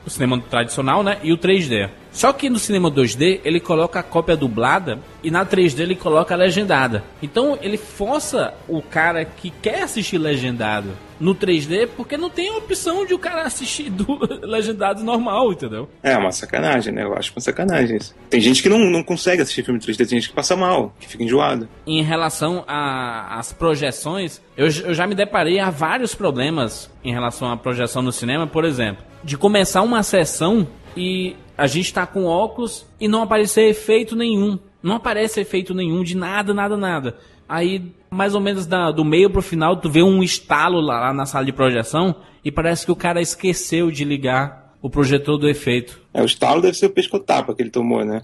o 0.06 0.10
cinema 0.10 0.40
tradicional, 0.40 1.04
né? 1.04 1.18
E 1.24 1.32
o 1.32 1.38
3D. 1.38 1.90
Só 2.16 2.32
que 2.32 2.50
no 2.50 2.58
cinema 2.58 2.90
2D 2.90 3.42
ele 3.44 3.60
coloca 3.60 4.00
a 4.00 4.04
cópia 4.04 4.38
dublada 4.38 5.00
e 5.22 5.30
na 5.30 5.46
3D 5.46 5.82
ele 5.82 5.96
coloca 5.96 6.34
a 6.34 6.38
legendada. 6.38 7.04
Então 7.22 7.60
ele 7.62 7.78
força 7.78 8.54
o 8.70 8.82
cara 8.82 9.26
que 9.26 9.50
quer 9.50 9.84
assistir 9.84 10.18
legendado 10.18 10.92
no 11.20 11.36
3D 11.36 11.90
porque 11.96 12.16
não 12.16 12.30
tem 12.30 12.48
a 12.48 12.58
opção 12.58 13.06
de 13.06 13.14
o 13.14 13.20
cara 13.20 13.42
assistir 13.42 13.90
do 13.92 14.18
legendado 14.48 15.04
normal, 15.04 15.52
entendeu? 15.52 15.90
É 16.02 16.16
uma 16.16 16.32
sacanagem, 16.32 16.94
né? 16.94 17.04
Eu 17.04 17.14
acho 17.16 17.34
uma 17.34 17.42
sacanagem 17.42 17.98
isso. 17.98 18.16
Tem 18.30 18.40
gente 18.40 18.64
que 18.64 18.70
não, 18.70 18.80
não 18.80 19.04
consegue 19.04 19.42
assistir 19.42 19.66
filme 19.66 19.82
3D, 19.82 19.98
tem 19.98 20.08
gente 20.08 20.30
que 20.30 20.36
passa 20.36 20.56
mal, 20.56 20.96
que 20.98 21.10
fica 21.10 21.22
enjoado. 21.22 21.68
Em 21.86 22.02
relação 22.02 22.64
às 22.66 23.52
projeções, 23.52 24.42
eu, 24.56 24.68
eu 24.68 24.94
já 24.94 25.06
me 25.06 25.16
deparei 25.16 25.60
a 25.60 25.70
vários 25.70 26.16
problemas 26.16 26.90
em 27.04 27.12
relação 27.12 27.52
à 27.52 27.58
projeção 27.58 28.02
no 28.02 28.14
cinema, 28.14 28.48
por 28.48 28.64
exemplo, 28.64 29.04
de 29.22 29.38
começar 29.38 29.82
uma 29.82 30.02
sessão 30.02 30.66
e 30.96 31.36
a 31.58 31.68
gente 31.68 31.94
tá 31.94 32.06
com 32.06 32.26
óculos 32.26 32.86
e 33.00 33.08
não 33.08 33.24
aparecer 33.24 33.70
efeito 33.70 34.16
nenhum. 34.16 34.60
Não 34.82 34.96
aparece 34.96 35.40
efeito 35.40 35.74
nenhum 35.74 36.04
de 36.04 36.16
nada, 36.16 36.54
nada, 36.54 36.78
nada. 36.78 37.18
Aí, 37.48 37.92
mais 38.10 38.36
ou 38.36 38.42
menos 38.42 38.66
da, 38.66 38.92
do 38.92 39.06
meio 39.06 39.30
pro 39.30 39.42
final, 39.42 39.78
tu 39.78 39.90
vê 39.90 40.02
um 40.02 40.24
estalo 40.24 40.80
lá, 40.80 41.00
lá 41.00 41.14
na 41.14 41.26
sala 41.26 41.46
de 41.46 41.54
projeção 41.54 42.16
e 42.44 42.52
parece 42.52 42.86
que 42.86 42.92
o 42.92 42.96
cara 42.96 43.22
esqueceu 43.22 43.92
de 43.92 44.04
ligar 44.04 44.65
o 44.82 44.90
projetor 44.90 45.38
do 45.38 45.50
efeito. 45.50 46.00
É, 46.14 46.22
o 46.22 46.26
estalo 46.26 46.62
deve 46.62 46.78
ser 46.78 46.88
o 46.88 46.92
pescotapa 46.92 47.56
que 47.56 47.62
ele 47.62 47.70
tomou, 47.70 48.06
né? 48.06 48.24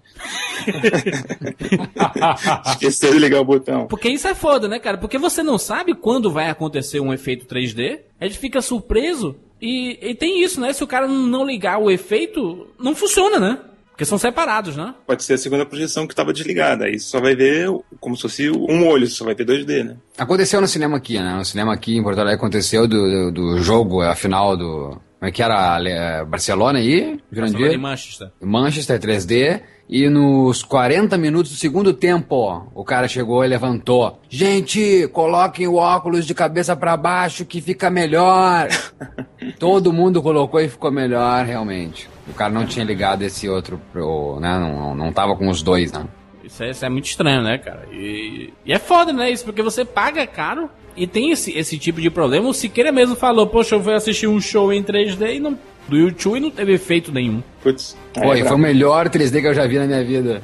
Esqueceu 2.67 3.13
de 3.13 3.19
ligar 3.19 3.41
o 3.41 3.45
botão. 3.45 3.87
Porque 3.87 4.09
isso 4.09 4.27
é 4.27 4.35
foda, 4.35 4.67
né, 4.67 4.79
cara? 4.79 4.97
Porque 4.97 5.17
você 5.17 5.43
não 5.43 5.57
sabe 5.57 5.95
quando 5.95 6.31
vai 6.31 6.49
acontecer 6.49 6.99
um 6.99 7.13
efeito 7.13 7.45
3D, 7.45 7.99
a 8.19 8.25
gente 8.25 8.37
fica 8.37 8.61
surpreso 8.61 9.35
e, 9.61 9.97
e, 10.01 10.15
tem 10.15 10.43
isso, 10.43 10.59
né? 10.59 10.73
Se 10.73 10.83
o 10.83 10.87
cara 10.87 11.07
não 11.07 11.45
ligar 11.45 11.77
o 11.77 11.91
efeito, 11.91 12.67
não 12.79 12.95
funciona, 12.95 13.39
né? 13.39 13.59
Porque 13.91 14.05
são 14.05 14.17
separados, 14.17 14.75
né? 14.75 14.95
Pode 15.05 15.23
ser 15.23 15.35
a 15.35 15.37
segunda 15.37 15.65
projeção 15.65 16.07
que 16.07 16.13
estava 16.13 16.33
desligada. 16.33 16.85
Aí 16.85 16.99
só 16.99 17.19
vai 17.19 17.35
ver 17.35 17.67
como 17.99 18.15
se 18.15 18.23
fosse 18.23 18.49
um 18.49 18.87
olho, 18.87 19.05
só 19.05 19.23
vai 19.23 19.35
ver 19.35 19.45
2D, 19.45 19.83
né? 19.83 19.97
Aconteceu 20.17 20.59
no 20.59 20.67
cinema 20.67 20.97
aqui, 20.97 21.19
né? 21.19 21.35
No 21.35 21.45
cinema 21.45 21.71
aqui 21.71 21.95
em 21.95 22.01
Porto 22.01 22.17
Alegre 22.17 22.37
aconteceu 22.37 22.87
do, 22.87 23.31
do, 23.31 23.31
do 23.31 23.61
jogo, 23.61 24.01
a 24.01 24.15
final 24.15 24.57
do. 24.57 24.99
Como 25.21 25.29
é 25.29 25.31
que 25.31 25.43
era? 25.43 26.25
Barcelona 26.25 26.79
aí? 26.79 27.21
Barcelona 27.31 27.73
e 27.73 27.77
Manchester. 27.77 28.31
Manchester 28.41 28.99
3D. 28.99 29.61
E 29.87 30.09
nos 30.09 30.63
40 30.63 31.15
minutos 31.15 31.51
do 31.51 31.57
segundo 31.57 31.93
tempo, 31.93 32.67
o 32.73 32.83
cara 32.83 33.07
chegou 33.07 33.45
e 33.45 33.47
levantou. 33.47 34.19
Gente, 34.27 35.07
coloquem 35.09 35.67
o 35.67 35.75
óculos 35.75 36.25
de 36.25 36.33
cabeça 36.33 36.75
para 36.75 36.97
baixo 36.97 37.45
que 37.45 37.61
fica 37.61 37.87
melhor. 37.91 38.69
Todo 39.59 39.93
mundo 39.93 40.23
colocou 40.23 40.59
e 40.59 40.67
ficou 40.67 40.91
melhor, 40.91 41.45
realmente. 41.45 42.09
O 42.27 42.33
cara 42.33 42.51
não 42.51 42.65
tinha 42.65 42.83
ligado 42.83 43.21
esse 43.21 43.47
outro, 43.47 43.79
pro, 43.91 44.39
né? 44.39 44.57
Não, 44.57 44.95
não 44.95 45.13
tava 45.13 45.35
com 45.35 45.49
os 45.49 45.61
dois, 45.61 45.91
né? 45.91 46.03
Isso 46.43 46.63
é, 46.63 46.69
isso 46.69 46.85
é 46.85 46.89
muito 46.89 47.05
estranho, 47.05 47.41
né, 47.41 47.57
cara? 47.57 47.87
E, 47.91 48.53
e, 48.65 48.73
é 48.73 48.79
foda, 48.79 49.13
né? 49.13 49.29
Isso 49.29 49.43
porque 49.43 49.61
você 49.61 49.85
paga 49.85 50.25
caro 50.25 50.69
e 50.95 51.05
tem 51.07 51.31
esse, 51.31 51.57
esse 51.57 51.77
tipo 51.77 52.01
de 52.01 52.09
problema. 52.09 52.49
O 52.49 52.53
Siqueira 52.53 52.91
mesmo 52.91 53.15
falou, 53.15 53.47
poxa, 53.47 53.75
eu 53.75 53.83
fui 53.83 53.93
assistir 53.93 54.27
um 54.27 54.41
show 54.41 54.71
em 54.73 54.83
3D 54.83 55.35
e 55.35 55.39
não 55.39 55.57
do 55.87 55.97
YouTube 55.97 56.37
e 56.37 56.39
não 56.39 56.51
teve 56.51 56.73
efeito 56.73 57.11
nenhum. 57.11 57.43
Putz. 57.61 57.97
Foi, 58.13 58.39
é 58.39 58.45
foi 58.45 58.55
o 58.55 58.59
melhor 58.59 59.09
3D 59.09 59.41
que 59.41 59.47
eu 59.47 59.53
já 59.53 59.65
vi 59.67 59.77
na 59.77 59.85
minha 59.85 60.03
vida. 60.03 60.41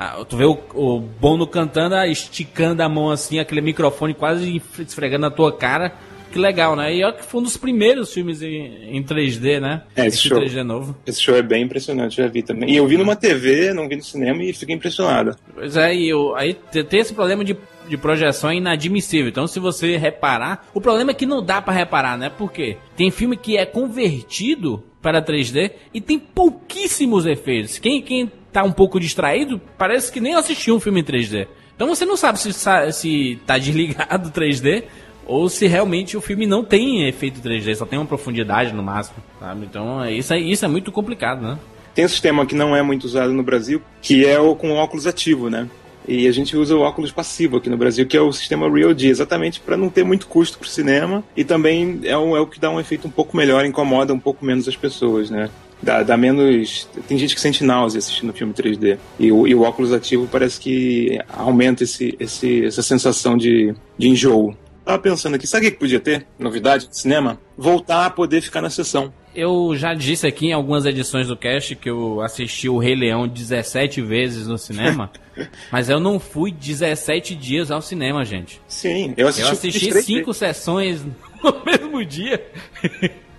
Ah, 0.00 0.24
tu 0.28 0.36
vê 0.36 0.44
o, 0.44 0.56
o 0.74 1.00
Bono 1.00 1.44
cantando, 1.44 1.96
esticando 2.04 2.80
a 2.84 2.88
mão 2.88 3.10
assim, 3.10 3.40
aquele 3.40 3.60
microfone 3.60 4.14
quase 4.14 4.62
esfregando 4.78 5.22
na 5.22 5.30
tua 5.30 5.52
cara. 5.52 5.92
Que 6.30 6.38
legal, 6.38 6.76
né? 6.76 6.94
E 6.94 7.02
olha 7.02 7.14
que 7.14 7.24
foi 7.24 7.40
um 7.40 7.44
dos 7.44 7.56
primeiros 7.56 8.12
filmes 8.12 8.42
em, 8.42 8.96
em 8.96 9.02
3D, 9.02 9.60
né? 9.60 9.82
É, 9.96 10.06
esse, 10.06 10.18
esse 10.18 10.28
show, 10.28 10.40
3D 10.40 10.62
novo. 10.62 10.96
Esse 11.06 11.20
show 11.20 11.36
é 11.36 11.42
bem 11.42 11.64
impressionante, 11.64 12.16
já 12.16 12.26
vi 12.26 12.42
também. 12.42 12.70
E 12.70 12.76
eu 12.76 12.86
vi 12.86 12.96
numa 12.96 13.16
TV, 13.16 13.72
não 13.72 13.88
vi 13.88 13.96
no 13.96 14.02
cinema 14.02 14.42
e 14.42 14.52
fiquei 14.52 14.74
impressionado. 14.74 15.36
Pois 15.54 15.76
é, 15.76 15.94
e 15.94 16.08
eu, 16.08 16.34
aí 16.36 16.54
tem 16.54 17.00
esse 17.00 17.14
problema 17.14 17.44
de 17.44 17.56
de 17.88 17.96
projeção 17.96 18.50
é 18.50 18.56
inadmissível. 18.56 19.28
Então, 19.28 19.46
se 19.46 19.58
você 19.58 19.96
reparar, 19.96 20.68
o 20.74 20.80
problema 20.80 21.10
é 21.10 21.14
que 21.14 21.26
não 21.26 21.42
dá 21.42 21.60
para 21.60 21.72
reparar, 21.72 22.18
né? 22.18 22.28
Por 22.28 22.52
quê? 22.52 22.76
Tem 22.96 23.10
filme 23.10 23.36
que 23.36 23.56
é 23.56 23.64
convertido 23.64 24.84
para 25.00 25.22
3D 25.22 25.72
e 25.92 26.00
tem 26.00 26.18
pouquíssimos 26.18 27.24
efeitos. 27.24 27.78
Quem, 27.78 28.02
quem 28.02 28.30
tá 28.52 28.62
um 28.62 28.72
pouco 28.72 29.00
distraído, 29.00 29.60
parece 29.76 30.12
que 30.12 30.20
nem 30.20 30.34
assistiu 30.34 30.76
um 30.76 30.80
filme 30.80 31.00
em 31.00 31.04
3D. 31.04 31.48
Então 31.74 31.88
você 31.88 32.04
não 32.04 32.16
sabe 32.16 32.40
se, 32.40 32.52
se 32.92 33.38
tá 33.46 33.56
desligado 33.56 34.30
3D 34.34 34.84
ou 35.28 35.48
se 35.48 35.66
realmente 35.66 36.16
o 36.16 36.20
filme 36.20 36.46
não 36.46 36.64
tem 36.64 37.06
efeito 37.06 37.40
3D, 37.40 37.74
só 37.76 37.86
tem 37.86 37.98
uma 37.98 38.06
profundidade 38.06 38.72
no 38.72 38.82
máximo, 38.82 39.18
sabe? 39.38 39.66
Então 39.66 40.02
é, 40.02 40.12
isso 40.12 40.32
é, 40.32 40.40
isso 40.40 40.64
é 40.64 40.68
muito 40.68 40.90
complicado, 40.90 41.42
né? 41.42 41.58
Tem 41.94 42.04
um 42.04 42.08
sistema 42.08 42.46
que 42.46 42.54
não 42.54 42.74
é 42.74 42.82
muito 42.82 43.04
usado 43.04 43.32
no 43.32 43.42
Brasil, 43.42 43.82
que 44.00 44.24
é 44.24 44.40
o 44.40 44.56
com 44.56 44.72
óculos 44.72 45.06
ativo, 45.06 45.50
né? 45.50 45.68
E 46.06 46.26
a 46.26 46.32
gente 46.32 46.56
usa 46.56 46.74
o 46.74 46.80
óculos 46.80 47.12
passivo 47.12 47.58
aqui 47.58 47.68
no 47.68 47.76
Brasil, 47.76 48.06
que 48.06 48.16
é 48.16 48.20
o 48.20 48.32
sistema 48.32 48.70
Real 48.70 48.96
G, 48.96 49.08
exatamente 49.08 49.60
para 49.60 49.76
não 49.76 49.90
ter 49.90 50.04
muito 50.04 50.26
custo 50.26 50.58
para 50.58 50.66
o 50.66 50.70
cinema 50.70 51.22
e 51.36 51.44
também 51.44 52.00
é 52.04 52.16
o, 52.16 52.34
é 52.34 52.40
o 52.40 52.46
que 52.46 52.58
dá 52.58 52.70
um 52.70 52.80
efeito 52.80 53.06
um 53.06 53.10
pouco 53.10 53.36
melhor, 53.36 53.64
incomoda 53.66 54.14
um 54.14 54.18
pouco 54.18 54.44
menos 54.44 54.66
as 54.66 54.76
pessoas, 54.76 55.28
né? 55.28 55.50
Dá, 55.82 56.02
dá, 56.02 56.16
menos. 56.16 56.88
Tem 57.06 57.16
gente 57.16 57.34
que 57.34 57.40
sente 57.40 57.62
náusea 57.62 57.98
assistindo 57.98 58.32
filme 58.32 58.52
3D. 58.52 58.98
E 59.18 59.30
o, 59.30 59.46
e 59.46 59.54
o 59.54 59.62
óculos 59.62 59.92
ativo 59.92 60.26
parece 60.26 60.58
que 60.58 61.20
aumenta 61.28 61.84
esse, 61.84 62.16
esse, 62.18 62.64
essa 62.64 62.82
sensação 62.82 63.36
de, 63.36 63.72
de 63.96 64.08
enjoo. 64.08 64.56
Tava 64.88 65.02
pensando 65.02 65.34
aqui, 65.34 65.46
sabe 65.46 65.66
o 65.66 65.70
que 65.70 65.76
podia 65.76 66.00
ter? 66.00 66.26
Novidade 66.38 66.88
de 66.88 66.98
cinema? 66.98 67.38
Voltar 67.58 68.06
a 68.06 68.10
poder 68.10 68.40
ficar 68.40 68.62
na 68.62 68.70
sessão. 68.70 69.12
Eu 69.34 69.76
já 69.76 69.92
disse 69.92 70.26
aqui 70.26 70.46
em 70.46 70.54
algumas 70.54 70.86
edições 70.86 71.28
do 71.28 71.36
cast 71.36 71.76
que 71.76 71.90
eu 71.90 72.22
assisti 72.22 72.70
o 72.70 72.78
Rei 72.78 72.94
Leão 72.94 73.28
17 73.28 74.00
vezes 74.00 74.46
no 74.46 74.56
cinema, 74.56 75.10
mas 75.70 75.90
eu 75.90 76.00
não 76.00 76.18
fui 76.18 76.50
17 76.50 77.34
dias 77.34 77.70
ao 77.70 77.82
cinema, 77.82 78.24
gente. 78.24 78.62
Sim, 78.66 79.12
eu 79.18 79.28
assisti, 79.28 79.46
eu 79.46 79.52
assisti 79.52 80.02
cinco 80.02 80.32
sessões 80.32 81.04
no 81.04 81.12
mesmo 81.66 82.02
dia. 82.06 82.42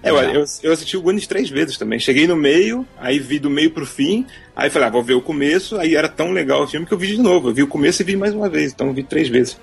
É, 0.02 0.10
eu, 0.10 0.46
eu, 0.64 0.72
assisti 0.72 0.96
o 0.96 1.02
Goonies 1.02 1.28
três 1.28 1.50
vezes 1.50 1.78
também. 1.78 2.00
Cheguei 2.00 2.26
no 2.26 2.36
meio, 2.36 2.86
aí 2.98 3.20
vi 3.20 3.38
do 3.38 3.50
meio 3.50 3.72
pro 3.72 3.86
fim, 3.86 4.26
aí 4.56 4.70
falei, 4.70 4.88
ah, 4.88 4.92
vou 4.92 5.04
ver 5.04 5.14
o 5.14 5.22
começo, 5.22 5.78
aí 5.78 5.96
era 5.96 6.08
tão 6.08 6.32
legal 6.32 6.64
o 6.64 6.68
filme 6.68 6.86
que 6.86 6.94
eu 6.94 6.98
vi 6.98 7.08
de 7.08 7.22
novo. 7.22 7.50
Eu 7.50 7.54
vi 7.54 7.64
o 7.64 7.68
começo 7.68 8.02
e 8.02 8.06
vi 8.06 8.16
mais 8.16 8.34
uma 8.34 8.50
vez, 8.50 8.72
então 8.72 8.88
eu 8.88 8.94
vi 8.94 9.04
três 9.04 9.28
vezes. 9.28 9.60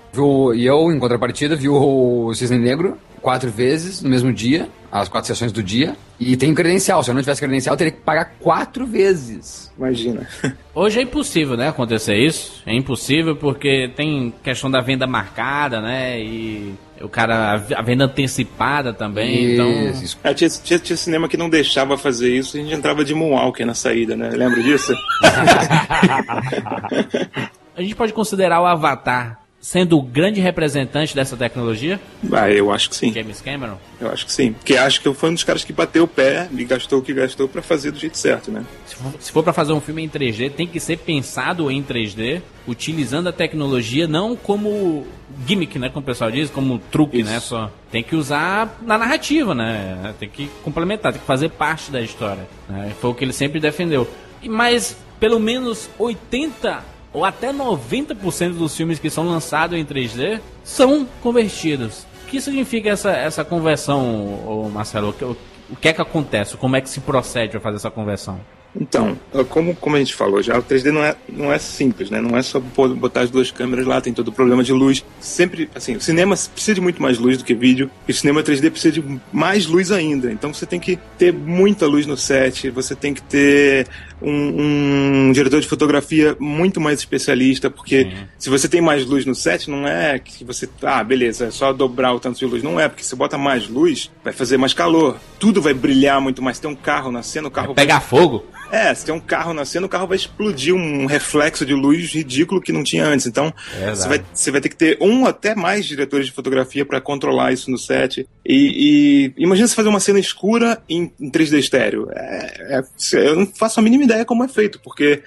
E 0.54 0.66
eu, 0.66 0.92
em 0.92 0.98
contrapartida, 0.98 1.56
vi 1.56 1.68
o 1.68 2.32
Cisne 2.34 2.58
Negro 2.58 2.98
quatro 3.22 3.50
vezes 3.50 4.02
no 4.02 4.10
mesmo 4.10 4.32
dia, 4.32 4.68
as 4.90 5.08
quatro 5.08 5.26
sessões 5.26 5.52
do 5.52 5.62
dia, 5.62 5.96
e 6.18 6.36
tem 6.36 6.54
credencial. 6.54 7.02
Se 7.02 7.10
eu 7.10 7.14
não 7.14 7.22
tivesse 7.22 7.40
credencial, 7.40 7.74
eu 7.74 7.78
teria 7.78 7.92
que 7.92 8.00
pagar 8.00 8.36
quatro 8.40 8.86
vezes. 8.86 9.72
Imagina. 9.76 10.26
Hoje 10.74 10.98
é 10.98 11.02
impossível, 11.02 11.56
né, 11.56 11.68
acontecer 11.68 12.16
isso. 12.16 12.62
É 12.66 12.74
impossível 12.74 13.36
porque 13.36 13.90
tem 13.94 14.32
questão 14.42 14.70
da 14.70 14.80
venda 14.80 15.06
marcada, 15.06 15.80
né, 15.80 16.20
e 16.20 16.74
o 17.00 17.08
cara, 17.08 17.54
a 17.54 17.82
venda 17.82 18.04
antecipada 18.04 18.92
também, 18.92 19.52
então... 19.52 19.70
isso. 19.90 20.16
então... 20.18 20.30
É, 20.30 20.34
tinha, 20.34 20.50
tinha, 20.50 20.78
tinha, 20.78 20.96
cinema 20.96 21.28
que 21.28 21.36
não 21.36 21.50
deixava 21.50 21.98
fazer 21.98 22.34
isso, 22.34 22.56
a 22.56 22.60
gente 22.60 22.74
entrava 22.74 23.04
de 23.04 23.14
Moonwalker 23.14 23.66
na 23.66 23.74
saída, 23.74 24.16
né? 24.16 24.30
Lembra 24.30 24.62
disso? 24.62 24.92
a 27.76 27.82
gente 27.82 27.94
pode 27.94 28.12
considerar 28.12 28.60
o 28.60 28.66
Avatar 28.66 29.45
sendo 29.66 29.98
o 29.98 30.02
grande 30.02 30.40
representante 30.40 31.12
dessa 31.12 31.36
tecnologia? 31.36 31.98
Ah, 32.32 32.48
eu 32.48 32.70
acho 32.70 32.88
que 32.88 32.94
sim. 32.94 33.12
James 33.12 33.40
Cameron? 33.40 33.76
Eu 34.00 34.12
acho 34.12 34.24
que 34.24 34.32
sim. 34.32 34.52
Porque 34.52 34.76
acho 34.76 35.00
que 35.00 35.12
foi 35.12 35.30
um 35.30 35.34
dos 35.34 35.42
caras 35.42 35.64
que 35.64 35.72
bateu 35.72 36.04
o 36.04 36.06
pé 36.06 36.48
e 36.56 36.64
gastou 36.64 37.00
o 37.00 37.02
que 37.02 37.12
gastou 37.12 37.48
para 37.48 37.60
fazer 37.60 37.90
do 37.90 37.98
jeito 37.98 38.16
certo, 38.16 38.48
né? 38.52 38.64
Se 38.86 38.94
for, 38.94 39.12
se 39.18 39.32
for 39.32 39.42
para 39.42 39.52
fazer 39.52 39.72
um 39.72 39.80
filme 39.80 40.04
em 40.04 40.08
3D, 40.08 40.52
tem 40.52 40.68
que 40.68 40.78
ser 40.78 40.98
pensado 40.98 41.68
em 41.68 41.82
3D, 41.82 42.42
utilizando 42.64 43.28
a 43.28 43.32
tecnologia 43.32 44.06
não 44.06 44.36
como 44.36 45.04
gimmick, 45.44 45.80
né? 45.80 45.88
Como 45.88 46.04
o 46.04 46.06
pessoal 46.06 46.30
diz, 46.30 46.48
como 46.48 46.78
truque, 46.78 47.24
né? 47.24 47.36
Isso. 47.36 47.56
né? 47.56 47.62
Só 47.62 47.72
tem 47.90 48.04
que 48.04 48.14
usar 48.14 48.78
na 48.82 48.96
narrativa, 48.96 49.52
né? 49.52 50.14
Tem 50.20 50.28
que 50.28 50.48
complementar, 50.62 51.10
tem 51.10 51.20
que 51.20 51.26
fazer 51.26 51.48
parte 51.48 51.90
da 51.90 52.00
história. 52.00 52.46
Né? 52.68 52.92
Foi 53.00 53.10
o 53.10 53.14
que 53.14 53.24
ele 53.24 53.32
sempre 53.32 53.58
defendeu. 53.58 54.08
Mas 54.44 54.96
pelo 55.18 55.40
menos 55.40 55.90
80 55.98 56.94
ou 57.16 57.24
até 57.24 57.50
90% 57.50 58.58
dos 58.58 58.76
filmes 58.76 58.98
que 58.98 59.08
são 59.08 59.26
lançados 59.26 59.78
em 59.78 59.82
3D 59.82 60.38
são 60.62 61.08
convertidos. 61.22 62.06
O 62.24 62.26
que 62.26 62.38
significa 62.42 62.90
essa, 62.90 63.10
essa 63.10 63.42
conversão, 63.42 64.70
Marcelo? 64.70 65.16
O, 65.22 65.36
o 65.70 65.76
que 65.76 65.88
é 65.88 65.94
que 65.94 66.02
acontece? 66.02 66.58
Como 66.58 66.76
é 66.76 66.80
que 66.82 66.90
se 66.90 67.00
procede 67.00 67.52
para 67.52 67.60
fazer 67.60 67.76
essa 67.76 67.90
conversão? 67.90 68.38
Então, 68.78 69.18
como, 69.48 69.74
como 69.74 69.96
a 69.96 69.98
gente 69.98 70.14
falou 70.14 70.42
já, 70.42 70.58
o 70.58 70.62
3D 70.62 70.92
não 70.92 71.02
é, 71.02 71.16
não 71.26 71.52
é 71.52 71.58
simples, 71.58 72.10
né? 72.10 72.20
Não 72.20 72.36
é 72.36 72.42
só 72.42 72.60
botar 72.60 73.22
as 73.22 73.30
duas 73.30 73.50
câmeras 73.50 73.86
lá, 73.86 74.00
tem 74.00 74.12
todo 74.12 74.28
o 74.28 74.32
problema 74.32 74.62
de 74.62 74.72
luz. 74.72 75.04
Sempre, 75.18 75.70
assim, 75.74 75.96
o 75.96 76.00
cinema 76.00 76.36
precisa 76.52 76.74
de 76.74 76.80
muito 76.80 77.00
mais 77.00 77.18
luz 77.18 77.38
do 77.38 77.44
que 77.44 77.54
vídeo, 77.54 77.90
e 78.06 78.10
o 78.10 78.14
cinema 78.14 78.42
3D 78.42 78.70
precisa 78.70 78.92
de 78.92 79.20
mais 79.32 79.66
luz 79.66 79.90
ainda. 79.90 80.30
Então 80.30 80.52
você 80.52 80.66
tem 80.66 80.78
que 80.78 80.98
ter 81.16 81.32
muita 81.32 81.86
luz 81.86 82.06
no 82.06 82.16
set, 82.16 82.68
você 82.70 82.94
tem 82.94 83.14
que 83.14 83.22
ter 83.22 83.86
um, 84.20 85.28
um 85.28 85.32
diretor 85.32 85.60
de 85.60 85.68
fotografia 85.68 86.36
muito 86.38 86.80
mais 86.80 86.98
especialista, 86.98 87.70
porque 87.70 88.04
Sim. 88.04 88.12
se 88.38 88.50
você 88.50 88.68
tem 88.68 88.80
mais 88.80 89.04
luz 89.04 89.24
no 89.24 89.34
set, 89.34 89.68
não 89.70 89.86
é 89.86 90.18
que 90.18 90.44
você, 90.44 90.68
ah, 90.82 91.02
beleza, 91.02 91.46
é 91.46 91.50
só 91.50 91.72
dobrar 91.72 92.14
o 92.14 92.20
tanto 92.20 92.38
de 92.38 92.46
luz. 92.46 92.62
Não 92.62 92.80
é, 92.80 92.88
porque 92.88 93.04
se 93.04 93.14
bota 93.14 93.36
mais 93.36 93.68
luz, 93.68 94.10
vai 94.24 94.32
fazer 94.32 94.56
mais 94.56 94.72
calor. 94.72 95.18
Tudo 95.38 95.60
vai 95.60 95.74
brilhar 95.74 96.20
muito 96.20 96.42
mais. 96.42 96.58
Tem 96.58 96.70
um 96.70 96.74
carro 96.74 97.10
na 97.10 97.22
cena, 97.22 97.48
o 97.48 97.50
carro 97.50 97.74
vai 97.74 97.84
pegar 97.84 98.00
fogo. 98.00 98.44
É, 98.70 98.92
se 98.94 99.04
tem 99.04 99.14
um 99.14 99.20
carro 99.20 99.54
nascendo, 99.54 99.86
o 99.86 99.88
carro 99.88 100.06
vai 100.06 100.16
explodir 100.16 100.74
um 100.74 101.06
reflexo 101.06 101.64
de 101.64 101.74
luz 101.74 102.12
ridículo 102.12 102.60
que 102.60 102.72
não 102.72 102.82
tinha 102.82 103.06
antes. 103.06 103.26
Então, 103.26 103.52
você 103.94 104.08
vai, 104.08 104.24
você 104.32 104.50
vai 104.50 104.60
ter 104.60 104.68
que 104.68 104.76
ter 104.76 104.98
um 105.00 105.26
até 105.26 105.54
mais 105.54 105.86
diretores 105.86 106.26
de 106.26 106.32
fotografia 106.32 106.84
para 106.84 107.00
controlar 107.00 107.52
isso 107.52 107.70
no 107.70 107.78
set. 107.78 108.26
E, 108.44 109.32
e 109.36 109.42
imagina 109.42 109.68
você 109.68 109.74
fazer 109.74 109.88
uma 109.88 110.00
cena 110.00 110.18
escura 110.18 110.82
em, 110.88 111.12
em 111.20 111.30
3D 111.30 111.58
estéreo. 111.58 112.08
É, 112.12 112.78
é, 112.78 112.84
eu 113.12 113.36
não 113.36 113.46
faço 113.46 113.78
a 113.80 113.82
mínima 113.82 114.04
ideia 114.04 114.24
como 114.24 114.44
é 114.44 114.48
feito, 114.48 114.80
porque 114.80 115.22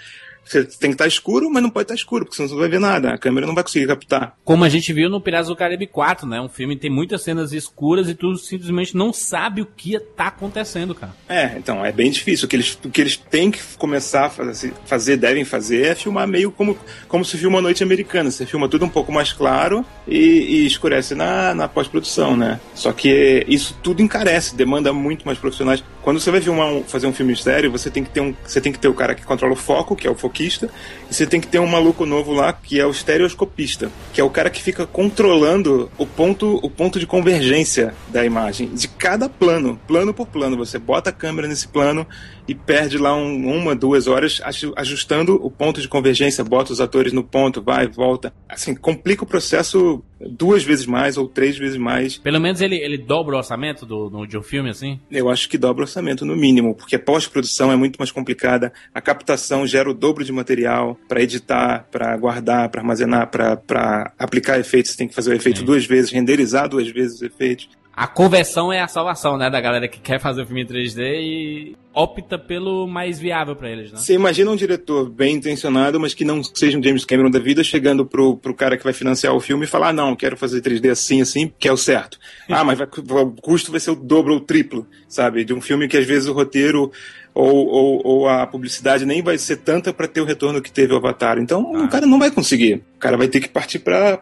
você 0.50 0.64
tem 0.64 0.90
que 0.90 0.96
estar 0.96 1.08
escuro, 1.08 1.50
mas 1.50 1.62
não 1.62 1.70
pode 1.70 1.84
estar 1.84 1.94
escuro, 1.94 2.26
porque 2.26 2.36
senão 2.36 2.50
você 2.50 2.56
não 2.56 2.62
vai 2.62 2.70
ver 2.70 2.80
nada. 2.80 3.14
A 3.14 3.18
câmera 3.18 3.46
não 3.46 3.54
vai 3.54 3.64
conseguir 3.64 3.86
captar. 3.86 4.36
Como 4.44 4.64
a 4.64 4.70
gente 4.70 4.92
viu 4.92 5.10
no 5.10 5.22
Piratas 5.22 5.48
do 5.48 5.56
Caribe 5.56 5.86
4, 5.86 6.28
né? 6.28 6.42
Um 6.42 6.50
filme 6.50 6.76
que 6.76 6.82
tem 6.82 6.90
muitas 6.90 7.22
cenas 7.22 7.54
escuras 7.54 8.10
e 8.10 8.16
tu 8.16 8.36
simplesmente 8.36 8.98
não 8.98 9.14
sabe 9.14 9.62
o 9.62 9.66
que 9.66 9.96
está 9.96 10.28
acontecendo, 10.28 10.96
cara. 10.96 11.14
É, 11.28 11.54
então, 11.58 11.86
é 11.86 11.92
bem 11.92 12.10
difícil. 12.10 12.46
O 12.46 12.50
que 12.50 12.56
eles, 12.56 12.80
o 12.84 12.90
que 12.90 13.02
eles 13.02 13.16
têm 13.16 13.52
que 13.52 13.60
começar 13.78 14.26
a 14.26 14.30
fazer, 14.30 14.74
fazer, 14.86 15.18
devem 15.18 15.46
fazer, 15.46 15.86
é 15.86 15.96
filmar 15.96 16.28
meio 16.28 16.52
como, 16.52 16.78
como 17.08 17.24
se 17.24 17.38
filma 17.38 17.60
a 17.60 17.62
noite 17.62 17.84
americana. 17.84 18.32
Você 18.32 18.46
filma 18.46 18.68
tudo 18.68 18.86
um 18.86 18.90
pouco 18.90 19.12
mais 19.12 19.32
claro 19.32 19.86
e, 20.08 20.18
e 20.18 20.66
escurece 20.66 21.14
na, 21.14 21.54
na 21.54 21.68
pós-produção, 21.68 22.36
né? 22.36 22.60
Só 22.74 22.92
que 22.92 23.46
isso 23.48 23.78
tudo 23.84 24.02
encarece, 24.02 24.56
demanda 24.56 24.92
muito 24.92 25.26
mais 25.26 25.38
profissionais. 25.38 25.84
Quando 26.02 26.20
você 26.20 26.32
vai 26.32 26.42
filmar, 26.42 26.82
fazer 26.88 27.06
um 27.08 27.14
filme 27.14 27.36
sério, 27.36 27.70
você 27.72 27.92
tem 27.92 28.04
que 28.04 28.10
ter 28.10 28.22
um, 28.22 28.34
você 28.44 28.60
tem 28.60 28.72
que 28.72 28.80
ter 28.80 28.88
o 28.88 28.94
cara 28.94 29.14
que 29.14 29.24
controla 29.24 29.54
o 29.54 29.58
foco, 29.58 29.96
que 29.96 30.08
é 30.08 30.10
o 30.10 30.16
e 30.40 31.14
você 31.14 31.28
tem 31.28 31.42
que 31.42 31.48
ter 31.48 31.60
um 31.60 31.68
maluco 31.68 32.06
novo 32.06 32.32
lá 32.32 32.54
que 32.54 32.80
é 32.80 32.86
o 32.86 32.92
estereoscopista, 32.92 33.92
que 34.14 34.22
é 34.22 34.24
o 34.24 34.30
cara 34.30 34.50
que 34.50 34.62
fica 34.62 34.88
controlando 34.88 35.92
o 35.98 36.06
ponto, 36.06 36.60
o 36.64 36.70
ponto 36.70 37.00
de 37.00 37.06
convergência 37.06 37.94
da 38.08 38.26
imagem, 38.26 38.70
de 38.70 38.88
cada 38.88 39.28
plano, 39.28 39.80
plano 39.88 40.14
por 40.14 40.28
plano. 40.28 40.56
Você 40.58 40.80
bota 40.80 41.10
a 41.10 41.14
câmera 41.14 41.48
nesse 41.48 41.68
plano 41.68 42.08
e 42.50 42.56
perde 42.56 42.98
lá 42.98 43.16
um, 43.16 43.48
uma, 43.48 43.76
duas 43.76 44.08
horas 44.08 44.42
ajustando 44.76 45.36
o 45.36 45.52
ponto 45.52 45.80
de 45.80 45.88
convergência, 45.88 46.44
bota 46.44 46.74
os 46.74 46.82
atores 46.82 47.14
no 47.14 47.24
ponto, 47.24 47.62
vai, 47.62 47.88
volta. 47.88 48.34
Assim, 48.50 48.74
complica 48.74 49.24
o 49.24 49.28
processo 49.28 50.04
duas 50.20 50.64
vezes 50.64 50.88
mais 50.88 51.16
ou 51.16 51.28
três 51.28 51.60
vezes 51.60 51.78
mais. 51.78 52.18
Pelo 52.18 52.40
menos 52.40 52.60
ele, 52.60 52.76
ele 52.76 52.98
dobra 52.98 53.36
o 53.36 53.38
orçamento 53.38 53.86
do, 53.86 54.10
do, 54.10 54.26
de 54.26 54.36
um 54.36 54.42
filme, 54.42 54.72
assim? 54.72 55.00
Eu 55.12 55.30
acho 55.30 55.48
que 55.48 55.60
dobra 55.60 55.84
o 55.84 55.86
orçamento, 55.86 56.26
no 56.26 56.36
mínimo, 56.36 56.74
porque 56.74 56.96
a 56.96 57.00
pós-produção 57.00 57.72
é 57.72 57.76
muito 57.76 57.98
mais 57.98 58.12
complicada, 58.12 58.74
a 58.92 59.00
captação 59.00 59.68
gera 59.68 59.88
o 59.88 59.94
dobro 59.94 60.24
de 60.24 60.32
material 60.32 60.98
para 61.08 61.22
editar, 61.22 61.88
para 61.92 62.18
guardar, 62.18 62.70
para 62.70 62.82
armazenar, 62.82 63.30
para 63.30 64.12
aplicar 64.18 64.60
efeitos, 64.60 64.92
você 64.92 64.98
tem 64.98 65.08
que 65.08 65.14
fazer 65.14 65.30
o 65.30 65.36
efeito 65.36 65.60
Sim. 65.60 65.66
duas 65.66 65.86
vezes, 65.86 66.10
renderizar 66.10 66.68
duas 66.68 66.90
vezes 66.90 67.18
os 67.18 67.22
efeitos. 67.22 67.70
A 67.94 68.08
conversão 68.08 68.72
é 68.72 68.80
a 68.80 68.88
salvação, 68.88 69.38
né, 69.38 69.50
da 69.50 69.60
galera 69.60 69.88
que 69.88 70.00
quer 70.00 70.20
fazer 70.20 70.44
o 70.44 70.46
filme 70.46 70.64
em 70.64 70.66
3D 70.66 71.00
e 71.22 71.76
opta 71.94 72.40
pelo 72.40 72.88
mais 72.88 73.20
viável 73.20 73.56
para 73.56 73.70
eles, 73.70 73.92
né? 73.92 73.98
Você 73.98 74.14
imagina 74.14 74.50
um 74.50 74.56
diretor 74.56 75.10
bem 75.10 75.36
intencionado, 75.36 76.00
mas 76.00 76.14
que 76.14 76.24
não 76.24 76.42
seja 76.42 76.78
um 76.78 76.84
James 76.84 77.04
Cameron 77.04 77.30
da 77.30 77.40
vida, 77.40 77.64
chegando 77.64 78.06
pro, 78.06 78.38
pro 78.38 78.54
cara 78.54 78.78
que 78.78 78.84
vai 78.84 78.94
financiar 78.94 79.36
o 79.36 79.40
filme 79.40 79.66
e 79.66 79.68
falar: 79.68 79.90
ah, 79.90 79.94
não, 79.94 80.16
quero 80.16 80.38
fazer 80.38 80.62
3D 80.62 80.92
assim, 80.92 81.22
assim, 81.22 81.52
que 81.60 81.68
é 81.68 81.74
o 81.74 81.78
certo. 81.78 82.18
ah, 82.48 82.64
mas 82.64 82.78
vai, 82.78 82.88
o 82.88 83.32
custo 83.32 83.72
vai 83.72 83.80
ser 83.80 83.92
o 83.92 83.96
dobro 83.96 84.34
ou 84.34 84.40
o 84.40 84.44
triplo, 84.46 84.88
sabe? 85.08 85.44
De 85.44 85.54
um 85.54 85.60
filme 85.60 85.88
que 85.88 85.98
às 85.98 86.06
vezes 86.06 86.30
o 86.30 86.34
roteiro 86.34 86.92
ou, 87.34 87.68
ou, 87.68 88.02
ou 88.06 88.30
a 88.30 88.46
publicidade 88.46 89.06
nem 89.06 89.22
vai 89.22 89.38
ser 89.38 89.58
tanta 89.58 89.94
para 89.94 90.08
ter 90.08 90.22
o 90.22 90.26
retorno 90.26 90.62
que 90.62 90.72
teve 90.72 90.94
o 90.94 90.98
Avatar. 90.98 91.38
Então 91.38 91.76
ah. 91.76 91.84
o 91.84 91.90
cara 91.90 92.06
não 92.06 92.20
vai 92.20 92.32
conseguir. 92.32 92.84
O 92.96 93.00
cara 93.00 93.18
vai 93.18 93.28
ter 93.28 93.40
que 93.40 93.50
partir 93.50 93.80
para 93.80 94.20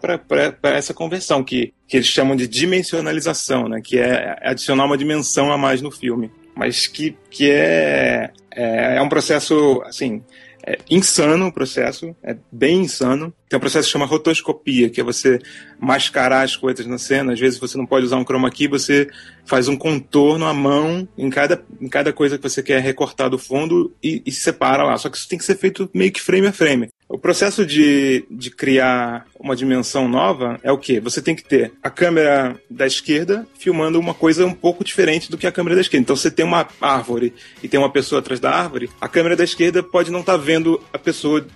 essa 0.63 0.93
conversão, 0.93 1.43
que, 1.43 1.73
que 1.87 1.97
eles 1.97 2.07
chamam 2.07 2.35
de 2.35 2.47
dimensionalização, 2.47 3.67
né? 3.67 3.81
que 3.83 3.97
é 3.97 4.37
adicionar 4.41 4.85
uma 4.85 4.97
dimensão 4.97 5.51
a 5.51 5.57
mais 5.57 5.81
no 5.81 5.91
filme. 5.91 6.31
Mas 6.55 6.87
que, 6.87 7.15
que 7.29 7.51
é, 7.51 8.31
é, 8.51 8.97
é 8.97 9.01
um 9.01 9.09
processo, 9.09 9.81
assim, 9.85 10.23
é 10.67 10.77
insano 10.89 11.47
o 11.47 11.51
processo, 11.51 12.13
é 12.21 12.35
bem 12.51 12.81
insano. 12.81 13.33
Tem 13.47 13.55
um 13.55 13.59
processo 13.61 13.87
que 13.87 13.93
chama 13.93 14.05
rotoscopia, 14.05 14.89
que 14.89 14.99
é 14.99 15.03
você 15.03 15.39
mascarar 15.79 16.41
as 16.41 16.57
coisas 16.57 16.85
na 16.85 16.97
cena. 16.97 17.31
Às 17.31 17.39
vezes 17.39 17.57
você 17.57 17.77
não 17.77 17.85
pode 17.85 18.05
usar 18.05 18.17
um 18.17 18.25
chroma 18.25 18.51
key, 18.51 18.67
você 18.67 19.07
faz 19.45 19.69
um 19.69 19.77
contorno 19.77 20.45
à 20.45 20.53
mão 20.53 21.07
em 21.17 21.29
cada, 21.29 21.63
em 21.79 21.87
cada 21.87 22.11
coisa 22.11 22.37
que 22.37 22.43
você 22.43 22.61
quer 22.61 22.81
recortar 22.81 23.29
do 23.29 23.39
fundo 23.39 23.95
e, 24.03 24.21
e 24.25 24.31
separa 24.31 24.83
lá. 24.83 24.97
Só 24.97 25.09
que 25.09 25.15
isso 25.15 25.29
tem 25.29 25.39
que 25.39 25.45
ser 25.45 25.55
feito 25.55 25.89
meio 25.93 26.11
que 26.11 26.21
frame 26.21 26.47
a 26.47 26.51
frame. 26.51 26.89
O 27.09 27.17
processo 27.17 27.65
de, 27.65 28.25
de 28.29 28.51
criar 28.51 29.25
uma 29.39 29.55
dimensão 29.55 30.09
nova 30.09 30.59
é 30.61 30.71
o 30.71 30.77
que? 30.77 30.99
Você 30.99 31.21
tem 31.21 31.35
que 31.35 31.43
ter 31.43 31.71
a 31.81 31.89
câmera 31.89 32.59
da 32.69 32.85
esquerda 32.85 33.47
filmando 33.57 33.97
uma 33.97 34.13
coisa 34.13 34.45
um 34.45 34.53
pouco 34.53 34.83
diferente 34.83 35.31
do 35.31 35.37
que 35.37 35.47
a 35.47 35.51
câmera 35.51 35.75
da 35.75 35.81
esquerda. 35.81 36.03
Então 36.03 36.15
você 36.17 36.29
tem 36.29 36.45
uma 36.45 36.67
árvore 36.81 37.33
e 37.63 37.67
tem 37.69 37.79
uma 37.79 37.89
pessoa 37.89 38.19
atrás 38.19 38.41
da 38.41 38.51
árvore, 38.51 38.89
a 38.99 39.07
câmera 39.07 39.37
da 39.37 39.43
esquerda 39.45 39.81
pode 39.81 40.11
não 40.11 40.19
estar 40.19 40.33
tá 40.33 40.37
vendo 40.37 40.83
a 40.91 40.99
pessoa 40.99 41.47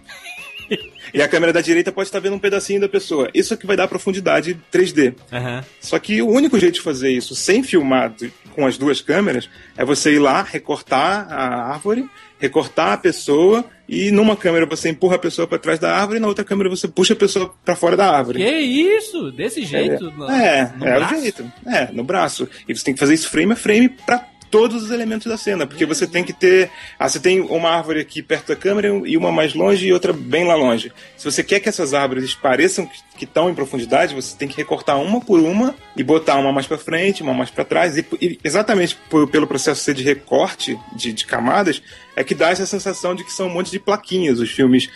e 1.14 1.22
a 1.22 1.28
câmera 1.28 1.52
da 1.52 1.60
direita 1.60 1.92
pode 1.92 2.08
estar 2.08 2.20
vendo 2.20 2.36
um 2.36 2.40
pedacinho 2.40 2.80
da 2.80 2.88
pessoa. 2.88 3.30
Isso 3.34 3.54
é 3.54 3.58
que 3.58 3.68
vai 3.68 3.76
dar 3.76 3.90
profundidade 3.90 4.58
3D. 4.72 5.16
Uhum. 5.34 5.64
Só 5.82 6.00
que 6.00 6.22
o 6.22 6.30
único 6.30 6.58
jeito 6.58 6.76
de 6.76 6.82
fazer 6.82 7.12
isso 7.12 7.36
sem 7.36 7.62
filmar 7.62 8.14
com 8.54 8.66
as 8.66 8.78
duas 8.78 9.02
câmeras 9.02 9.50
é 9.76 9.84
você 9.84 10.14
ir 10.14 10.20
lá, 10.20 10.42
recortar 10.44 11.28
a 11.30 11.74
árvore, 11.74 12.10
recortar 12.42 12.94
a 12.94 12.98
pessoa 12.98 13.64
e 13.88 14.10
numa 14.10 14.36
câmera 14.36 14.66
você 14.66 14.90
empurra 14.90 15.16
a 15.16 15.20
pessoa 15.20 15.48
para 15.48 15.60
trás 15.60 15.78
da 15.78 15.96
árvore 15.96 16.18
e 16.18 16.22
na 16.22 16.28
outra 16.28 16.44
câmera 16.44 16.70
você 16.70 16.88
puxa 16.88 17.14
a 17.14 17.16
pessoa 17.16 17.54
para 17.64 17.76
fora 17.76 17.96
da 17.96 18.10
árvore. 18.10 18.40
Que 18.40 18.50
isso? 18.50 19.32
Desse 19.32 19.64
jeito? 19.64 20.08
É, 20.08 20.12
no, 20.12 20.30
é, 20.32 20.74
no 20.76 20.88
é 20.88 21.06
o 21.06 21.10
jeito. 21.10 21.52
É, 21.68 21.92
no 21.92 22.04
braço. 22.04 22.50
E 22.68 22.76
você 22.76 22.84
tem 22.84 22.94
que 22.96 23.00
fazer 23.00 23.14
isso 23.14 23.30
frame 23.30 23.54
a 23.54 23.56
frame 23.56 23.90
para 23.90 24.26
todos 24.52 24.84
os 24.84 24.92
elementos 24.92 25.26
da 25.26 25.38
cena, 25.38 25.66
porque 25.66 25.86
você 25.86 26.06
tem 26.06 26.24
que 26.24 26.34
ter. 26.34 26.70
Ah, 27.00 27.08
você 27.08 27.20
tem 27.20 27.40
uma 27.40 27.70
árvore 27.70 28.02
aqui 28.02 28.22
perto 28.22 28.50
da 28.50 28.56
câmera 28.56 28.90
e 29.06 29.16
uma 29.16 29.32
mais 29.32 29.54
longe 29.54 29.88
e 29.88 29.94
outra 29.94 30.12
bem 30.12 30.44
lá 30.44 30.54
longe. 30.54 30.92
Se 31.18 31.24
você 31.24 31.42
quer 31.42 31.62
que 31.62 31.70
essas 31.70 31.94
árvores 31.94 32.36
pareçam 32.36 32.88
que 33.18 33.24
estão 33.24 33.50
em 33.50 33.56
profundidade, 33.56 34.14
você 34.14 34.36
tem 34.38 34.48
que 34.48 34.58
recortar 34.58 35.00
uma 35.00 35.22
por 35.22 35.40
uma 35.40 35.74
e 35.96 36.04
botar 36.04 36.36
uma 36.36 36.52
mais 36.52 36.68
para 36.68 36.78
frente, 36.78 37.24
uma 37.24 37.34
mais 37.34 37.50
para 37.50 37.64
trás. 37.64 37.98
E, 37.98 38.06
e, 38.22 38.38
exatamente 38.44 38.98
por, 39.10 39.28
pelo 39.30 39.48
processo 39.48 39.82
ser 39.82 39.94
de 39.94 40.04
recorte 40.04 40.78
de, 40.94 41.14
de 41.14 41.26
camadas, 41.26 41.82
é 42.16 42.24
que 42.24 42.36
dá 42.36 42.50
essa 42.50 42.66
sensação 42.66 43.16
de 43.16 43.24
que 43.24 43.32
são 43.32 43.48
um 43.48 43.54
monte 43.54 43.72
de 43.72 43.80
plaquinhas 43.80 44.40
os 44.40 44.52
filmes 44.52 44.90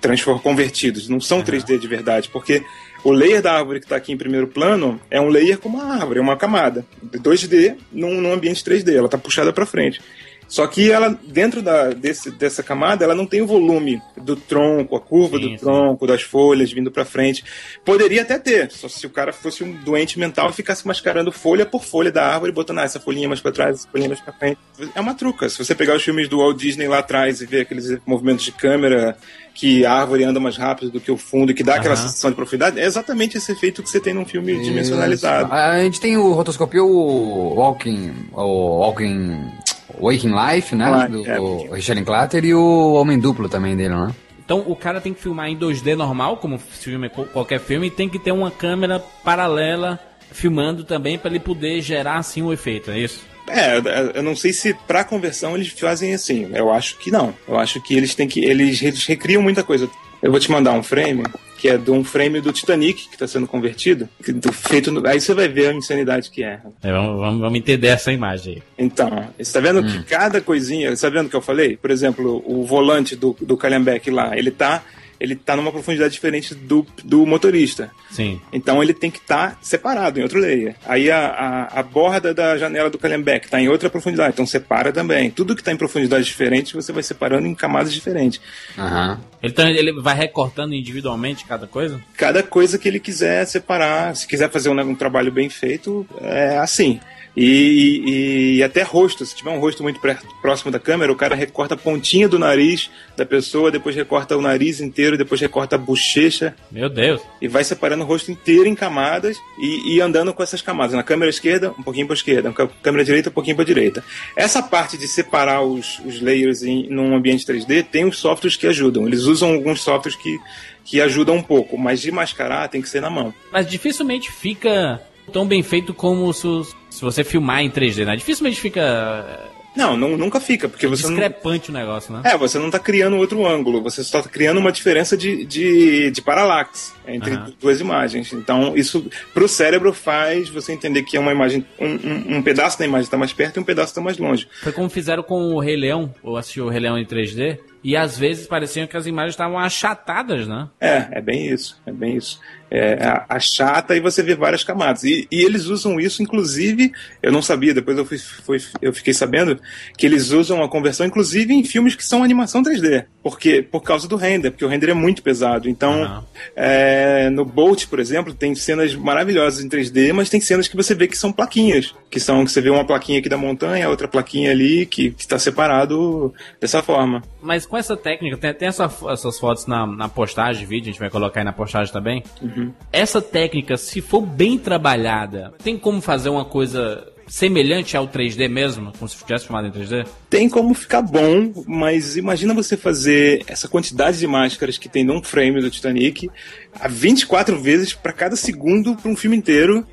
transform 0.00 0.38
convertidos, 0.38 1.08
não 1.08 1.20
são 1.20 1.42
3D 1.42 1.78
de 1.78 1.86
verdade, 1.86 2.30
porque 2.30 2.64
o 3.04 3.12
layer 3.12 3.42
da 3.42 3.52
árvore 3.52 3.80
que 3.80 3.86
está 3.86 3.96
aqui 3.96 4.12
em 4.12 4.16
primeiro 4.16 4.48
plano 4.48 5.00
é 5.10 5.20
um 5.20 5.28
layer 5.28 5.58
com 5.58 5.68
uma 5.68 5.94
árvore, 5.94 6.18
é 6.18 6.22
uma 6.22 6.36
camada. 6.36 6.84
2D 7.04 7.76
num, 7.92 8.20
num 8.20 8.32
ambiente 8.32 8.64
3D, 8.64 8.96
ela 8.96 9.06
está 9.06 9.18
puxada 9.18 9.52
para 9.52 9.66
frente. 9.66 10.00
Só 10.48 10.66
que 10.66 10.90
ela, 10.90 11.18
dentro 11.26 11.62
da, 11.62 11.90
desse, 11.90 12.30
dessa 12.30 12.62
camada, 12.62 13.04
ela 13.04 13.14
não 13.14 13.26
tem 13.26 13.40
o 13.42 13.46
volume 13.46 14.00
do 14.16 14.36
tronco, 14.36 14.94
a 14.94 15.00
curva 15.00 15.38
sim, 15.38 15.54
do 15.54 15.58
tronco, 15.58 16.04
sim. 16.04 16.12
das 16.12 16.22
folhas 16.22 16.72
vindo 16.72 16.90
para 16.90 17.04
frente. 17.04 17.44
Poderia 17.84 18.22
até 18.22 18.38
ter, 18.38 18.70
só 18.70 18.88
se 18.88 19.06
o 19.06 19.10
cara 19.10 19.32
fosse 19.32 19.64
um 19.64 19.72
doente 19.72 20.18
mental 20.18 20.50
e 20.50 20.52
ficasse 20.52 20.86
mascarando 20.86 21.32
folha 21.32 21.66
por 21.66 21.82
folha 21.82 22.12
da 22.12 22.26
árvore, 22.26 22.52
botando 22.52 22.78
ah, 22.78 22.84
essa 22.84 23.00
folhinha 23.00 23.28
mais 23.28 23.40
para 23.40 23.52
trás, 23.52 23.80
essa 23.80 23.88
folhinha 23.88 24.08
mais 24.08 24.20
para 24.20 24.32
frente. 24.32 24.58
É 24.94 25.00
uma 25.00 25.14
truca. 25.14 25.48
Se 25.48 25.58
você 25.58 25.74
pegar 25.74 25.96
os 25.96 26.02
filmes 26.02 26.28
do 26.28 26.38
Walt 26.38 26.56
Disney 26.56 26.88
lá 26.88 26.98
atrás 26.98 27.40
e 27.40 27.46
ver 27.46 27.62
aqueles 27.62 27.98
movimentos 28.06 28.44
de 28.44 28.52
câmera 28.52 29.16
que 29.54 29.86
a 29.86 29.92
árvore 29.92 30.24
anda 30.24 30.40
mais 30.40 30.56
rápido 30.56 30.90
do 30.90 31.00
que 31.00 31.12
o 31.12 31.16
fundo 31.16 31.52
e 31.52 31.54
que 31.54 31.62
dá 31.62 31.76
aquela 31.76 31.94
sensação 31.94 32.28
de 32.28 32.36
profundidade, 32.36 32.78
é 32.78 32.84
exatamente 32.84 33.38
esse 33.38 33.52
efeito 33.52 33.82
que 33.82 33.88
você 33.88 34.00
tem 34.00 34.12
num 34.12 34.26
filme 34.26 34.52
Isso. 34.52 34.64
dimensionalizado. 34.64 35.52
A 35.52 35.78
gente 35.78 36.00
tem 36.00 36.16
o 36.16 36.32
rotoscopia, 36.32 36.82
o 36.82 37.54
Walking, 37.54 38.12
o 38.32 38.80
Walking 38.80 39.52
Waking 40.00 40.32
Life, 40.34 40.74
né? 40.74 40.84
Ah, 40.86 41.06
do, 41.06 41.24
é, 41.24 41.38
o 41.38 41.72
Richard 41.72 42.00
Linklater 42.00 42.44
e 42.44 42.52
o 42.52 42.94
Homem 42.94 43.18
Duplo 43.18 43.48
também 43.48 43.76
dele, 43.76 43.94
né? 43.94 44.12
Então 44.44 44.64
o 44.66 44.76
cara 44.76 45.00
tem 45.00 45.14
que 45.14 45.22
filmar 45.22 45.48
em 45.48 45.56
2D 45.56 45.96
normal, 45.96 46.36
como 46.36 46.58
filme, 46.58 47.08
qualquer 47.08 47.60
filme, 47.60 47.86
e 47.86 47.90
tem 47.90 48.08
que 48.08 48.18
ter 48.18 48.32
uma 48.32 48.50
câmera 48.50 48.98
paralela 49.22 49.98
filmando 50.32 50.84
também 50.84 51.16
para 51.16 51.30
ele 51.30 51.38
poder 51.38 51.80
gerar 51.80 52.16
assim 52.16 52.42
o 52.42 52.46
um 52.46 52.52
efeito, 52.52 52.90
é 52.90 52.98
isso? 52.98 53.33
É, 53.48 54.18
eu 54.18 54.22
não 54.22 54.34
sei 54.34 54.52
se 54.52 54.74
para 54.86 55.04
conversão 55.04 55.54
eles 55.54 55.68
fazem 55.68 56.14
assim. 56.14 56.48
Eu 56.54 56.72
acho 56.72 56.98
que 56.98 57.10
não. 57.10 57.34
Eu 57.46 57.58
acho 57.58 57.80
que 57.80 57.94
eles 57.94 58.14
têm 58.14 58.26
que 58.26 58.44
eles 58.44 58.80
recriam 59.06 59.42
muita 59.42 59.62
coisa. 59.62 59.88
Eu 60.22 60.30
vou 60.30 60.40
te 60.40 60.50
mandar 60.50 60.72
um 60.72 60.82
frame, 60.82 61.22
que 61.58 61.68
é 61.68 61.76
de 61.76 61.90
um 61.90 62.02
frame 62.02 62.40
do 62.40 62.50
Titanic, 62.50 63.08
que 63.08 63.14
está 63.14 63.26
sendo 63.26 63.46
convertido, 63.46 64.08
do, 64.26 64.52
feito 64.52 64.90
no, 64.90 65.06
aí 65.06 65.20
você 65.20 65.34
vai 65.34 65.48
ver 65.48 65.68
a 65.68 65.74
insanidade 65.74 66.30
que 66.30 66.42
é. 66.42 66.60
é 66.82 66.92
vamos, 66.92 67.20
vamos, 67.20 67.40
vamos, 67.40 67.58
entender 67.58 67.88
essa 67.88 68.10
imagem 68.10 68.54
aí. 68.54 68.62
Então, 68.78 69.10
você 69.10 69.42
está 69.42 69.60
vendo 69.60 69.80
hum. 69.80 69.86
que 69.86 70.02
cada 70.04 70.40
coisinha, 70.40 70.90
está 70.90 71.10
vendo 71.10 71.26
o 71.26 71.28
que 71.28 71.36
eu 71.36 71.42
falei? 71.42 71.76
Por 71.76 71.90
exemplo, 71.90 72.42
o 72.46 72.64
volante 72.64 73.14
do, 73.14 73.36
do 73.38 73.54
Calhambeck 73.54 74.10
lá, 74.10 74.34
ele 74.34 74.48
está 74.48 74.82
ele 75.24 75.34
tá 75.34 75.56
numa 75.56 75.72
profundidade 75.72 76.12
diferente 76.12 76.54
do, 76.54 76.86
do 77.02 77.26
motorista. 77.26 77.90
Sim. 78.10 78.40
Então 78.52 78.82
ele 78.82 78.94
tem 78.94 79.10
que 79.10 79.18
estar 79.18 79.52
tá 79.52 79.58
separado 79.60 80.20
em 80.20 80.22
outro 80.22 80.38
layer. 80.38 80.76
Aí 80.86 81.10
a, 81.10 81.26
a, 81.26 81.80
a, 81.80 81.82
borda 81.82 82.32
da 82.32 82.56
janela 82.56 82.90
do 82.90 82.98
Calhambeck 82.98 83.46
está 83.46 83.60
em 83.60 83.68
outra 83.68 83.90
profundidade, 83.90 84.34
então 84.34 84.46
separa 84.46 84.92
também. 84.92 85.30
Tudo 85.30 85.54
que 85.54 85.60
está 85.60 85.72
em 85.72 85.76
profundidade 85.76 86.24
diferente 86.24 86.74
você 86.74 86.92
vai 86.92 87.02
separando 87.02 87.46
em 87.46 87.54
camadas 87.54 87.92
diferentes. 87.92 88.40
Uhum. 88.76 89.18
Então 89.42 89.68
ele 89.68 89.92
vai 90.00 90.14
recortando 90.14 90.74
individualmente 90.74 91.44
cada 91.44 91.66
coisa? 91.66 92.00
Cada 92.16 92.42
coisa 92.42 92.78
que 92.78 92.86
ele 92.86 93.00
quiser 93.00 93.46
separar. 93.46 94.14
Se 94.14 94.26
quiser 94.26 94.50
fazer 94.50 94.68
um, 94.68 94.80
um 94.80 94.94
trabalho 94.94 95.32
bem 95.32 95.48
feito, 95.48 96.06
é 96.20 96.58
assim. 96.58 97.00
E, 97.36 98.56
e, 98.58 98.62
até 98.62 98.82
rosto, 98.82 99.26
se 99.26 99.34
tiver 99.34 99.50
um 99.50 99.58
rosto 99.58 99.82
muito 99.82 100.00
próximo 100.40 100.70
da 100.70 100.78
câmera, 100.78 101.10
o 101.10 101.16
cara 101.16 101.34
recorta 101.34 101.74
a 101.74 101.76
pontinha 101.76 102.28
do 102.28 102.38
nariz 102.38 102.90
da 103.16 103.26
pessoa, 103.26 103.70
depois 103.70 103.96
recorta 103.96 104.36
o 104.36 104.40
nariz 104.40 104.80
inteiro, 104.80 105.18
depois 105.18 105.40
recorta 105.40 105.74
a 105.74 105.78
bochecha. 105.78 106.54
Meu 106.70 106.88
Deus! 106.88 107.20
E 107.40 107.48
vai 107.48 107.64
separando 107.64 108.04
o 108.04 108.06
rosto 108.06 108.30
inteiro 108.30 108.66
em 108.66 108.74
camadas 108.74 109.36
e, 109.58 109.96
e 109.96 110.00
andando 110.00 110.32
com 110.32 110.42
essas 110.42 110.62
camadas. 110.62 110.94
Na 110.94 111.02
câmera 111.02 111.28
esquerda, 111.28 111.72
um 111.76 111.82
pouquinho 111.82 112.06
para 112.06 112.14
esquerda, 112.14 112.50
na 112.50 112.66
câmera 112.82 113.04
direita, 113.04 113.30
um 113.30 113.32
pouquinho 113.32 113.56
para 113.56 113.64
direita. 113.64 114.04
Essa 114.36 114.62
parte 114.62 114.96
de 114.96 115.08
separar 115.08 115.62
os, 115.62 115.98
os 116.04 116.20
layers 116.20 116.62
em 116.62 116.88
num 116.88 117.16
ambiente 117.16 117.44
3D 117.44 117.84
tem 117.84 118.04
os 118.04 118.18
softwares 118.18 118.56
que 118.56 118.66
ajudam. 118.66 119.06
Eles 119.06 119.22
usam 119.22 119.54
alguns 119.54 119.82
softwares 119.82 120.16
que, 120.16 120.38
que 120.84 121.00
ajudam 121.00 121.36
um 121.36 121.42
pouco, 121.42 121.76
mas 121.76 122.00
de 122.00 122.12
mascarar 122.12 122.68
tem 122.68 122.80
que 122.80 122.88
ser 122.88 123.00
na 123.00 123.10
mão. 123.10 123.34
Mas 123.50 123.66
dificilmente 123.66 124.30
fica 124.30 125.00
tão 125.32 125.46
bem 125.46 125.62
feito 125.62 125.92
como 125.92 126.32
se, 126.32 126.46
se 126.90 127.00
você 127.00 127.24
filmar 127.24 127.60
em 127.60 127.70
3D, 127.70 128.04
né? 128.04 128.16
Dificilmente 128.16 128.60
fica 128.60 129.52
não, 129.74 129.96
não, 129.96 130.16
nunca 130.16 130.38
fica, 130.38 130.68
porque 130.68 130.86
é 130.86 130.88
você 130.88 131.08
discrepante 131.08 131.72
não... 131.72 131.80
o 131.80 131.82
negócio, 131.82 132.12
né? 132.12 132.22
É, 132.24 132.36
você 132.36 132.58
não 132.58 132.66
está 132.66 132.78
criando 132.78 133.16
outro 133.16 133.44
ângulo, 133.44 133.82
você 133.82 134.04
só 134.04 134.20
está 134.20 134.30
criando 134.30 134.58
uma 134.58 134.70
diferença 134.70 135.16
de, 135.16 135.44
de, 135.44 136.10
de 136.12 136.22
paralaxe 136.22 136.92
entre 137.06 137.34
uhum. 137.34 137.52
duas 137.60 137.80
imagens. 137.80 138.32
Então, 138.32 138.76
isso 138.76 139.10
para 139.32 139.42
o 139.42 139.48
cérebro 139.48 139.92
faz 139.92 140.48
você 140.48 140.72
entender 140.72 141.02
que 141.02 141.16
é 141.16 141.20
uma 141.20 141.32
imagem, 141.32 141.66
um, 141.78 141.86
um, 141.86 142.36
um 142.36 142.42
pedaço 142.42 142.78
da 142.78 142.84
imagem 142.84 143.04
está 143.04 143.18
mais 143.18 143.32
perto 143.32 143.56
e 143.56 143.60
um 143.60 143.64
pedaço 143.64 143.88
está 143.88 144.00
mais 144.00 144.16
longe. 144.16 144.46
Foi 144.62 144.72
como 144.72 144.88
fizeram 144.88 145.24
com 145.24 145.54
o 145.54 145.58
Rei 145.58 145.76
Leão, 145.76 146.14
ou 146.22 146.36
assistiu 146.36 146.66
o 146.66 146.68
Rei 146.68 146.80
Leão 146.80 146.96
em 146.96 147.04
3D, 147.04 147.58
e 147.82 147.96
às 147.96 148.16
vezes 148.16 148.46
pareciam 148.46 148.86
que 148.86 148.96
as 148.96 149.06
imagens 149.06 149.34
estavam 149.34 149.58
achatadas, 149.58 150.46
né? 150.46 150.68
É, 150.80 151.08
é 151.10 151.20
bem 151.20 151.48
isso, 151.48 151.80
é 151.84 151.92
bem 151.92 152.16
isso 152.16 152.40
é, 152.74 153.24
achata 153.28 153.94
e 153.94 154.00
você 154.00 154.20
vê 154.20 154.34
várias 154.34 154.64
camadas. 154.64 155.04
E, 155.04 155.28
e, 155.30 155.44
eles 155.44 155.66
usam 155.66 156.00
isso, 156.00 156.22
inclusive, 156.22 156.92
eu 157.22 157.30
não 157.30 157.40
sabia, 157.40 157.72
depois 157.72 157.96
eu, 157.96 158.04
fui, 158.04 158.18
fui, 158.18 158.60
eu 158.82 158.92
fiquei 158.92 159.14
sabendo 159.14 159.60
que 159.96 160.04
eles 160.04 160.30
usam 160.30 160.60
a 160.62 160.68
conversão, 160.68 161.06
inclusive, 161.06 161.54
em 161.54 161.62
filmes 161.62 161.94
que 161.94 162.04
são 162.04 162.24
animação 162.24 162.62
3D, 162.62 163.04
porque, 163.22 163.62
por 163.62 163.82
causa 163.82 164.08
do 164.08 164.16
render, 164.16 164.50
porque 164.50 164.64
o 164.64 164.68
render 164.68 164.90
é 164.90 164.94
muito 164.94 165.22
pesado. 165.22 165.68
Então, 165.68 166.02
uhum. 166.02 166.22
é, 166.56 167.30
no 167.30 167.44
Bolt, 167.44 167.86
por 167.86 168.00
exemplo, 168.00 168.34
tem 168.34 168.54
cenas 168.56 168.92
maravilhosas 168.94 169.64
em 169.64 169.68
3D, 169.68 170.12
mas 170.12 170.28
tem 170.28 170.40
cenas 170.40 170.66
que 170.66 170.76
você 170.76 170.94
vê 170.94 171.06
que 171.06 171.16
são 171.16 171.32
plaquinhas, 171.32 171.94
que 172.10 172.18
são 172.18 172.44
que 172.44 172.50
você 172.50 172.60
vê 172.60 172.70
uma 172.70 172.84
plaquinha 172.84 173.20
aqui 173.20 173.28
da 173.28 173.38
montanha, 173.38 173.88
outra 173.88 174.08
plaquinha 174.08 174.50
ali, 174.50 174.84
que 174.84 175.14
está 175.16 175.38
separado 175.38 176.34
dessa 176.60 176.82
forma. 176.82 177.22
Mas 177.40 177.66
com 177.66 177.76
essa 177.76 177.96
técnica, 177.96 178.36
tem, 178.36 178.52
tem 178.52 178.68
essa, 178.68 178.90
essas 179.10 179.38
fotos 179.38 179.66
na, 179.66 179.86
na 179.86 180.08
postagem 180.08 180.60
de 180.60 180.66
vídeo, 180.66 180.88
a 180.88 180.92
gente 180.92 181.00
vai 181.00 181.10
colocar 181.10 181.40
aí 181.40 181.44
na 181.44 181.52
postagem 181.52 181.92
também. 181.92 182.22
Uhum. 182.42 182.63
Essa 182.92 183.20
técnica, 183.20 183.76
se 183.76 184.00
for 184.00 184.20
bem 184.20 184.58
trabalhada, 184.58 185.52
tem 185.62 185.78
como 185.78 186.00
fazer 186.00 186.28
uma 186.28 186.44
coisa 186.44 187.06
semelhante 187.26 187.96
ao 187.96 188.06
3D 188.06 188.48
mesmo, 188.48 188.92
como 188.98 189.08
se 189.08 189.16
tivesse 189.16 189.46
filmado 189.46 189.68
em 189.68 189.70
3D? 189.70 190.06
Tem 190.28 190.48
como 190.48 190.74
ficar 190.74 191.02
bom, 191.02 191.64
mas 191.66 192.16
imagina 192.16 192.54
você 192.54 192.76
fazer 192.76 193.42
essa 193.46 193.68
quantidade 193.68 194.18
de 194.18 194.26
máscaras 194.26 194.78
que 194.78 194.88
tem 194.88 195.04
num 195.04 195.22
frame 195.22 195.60
do 195.60 195.70
Titanic 195.70 196.30
a 196.80 196.88
24 196.88 197.60
vezes 197.60 197.94
para 197.94 198.12
cada 198.12 198.36
segundo 198.36 198.96
para 198.96 199.10
um 199.10 199.16
filme 199.16 199.36
inteiro. 199.36 199.86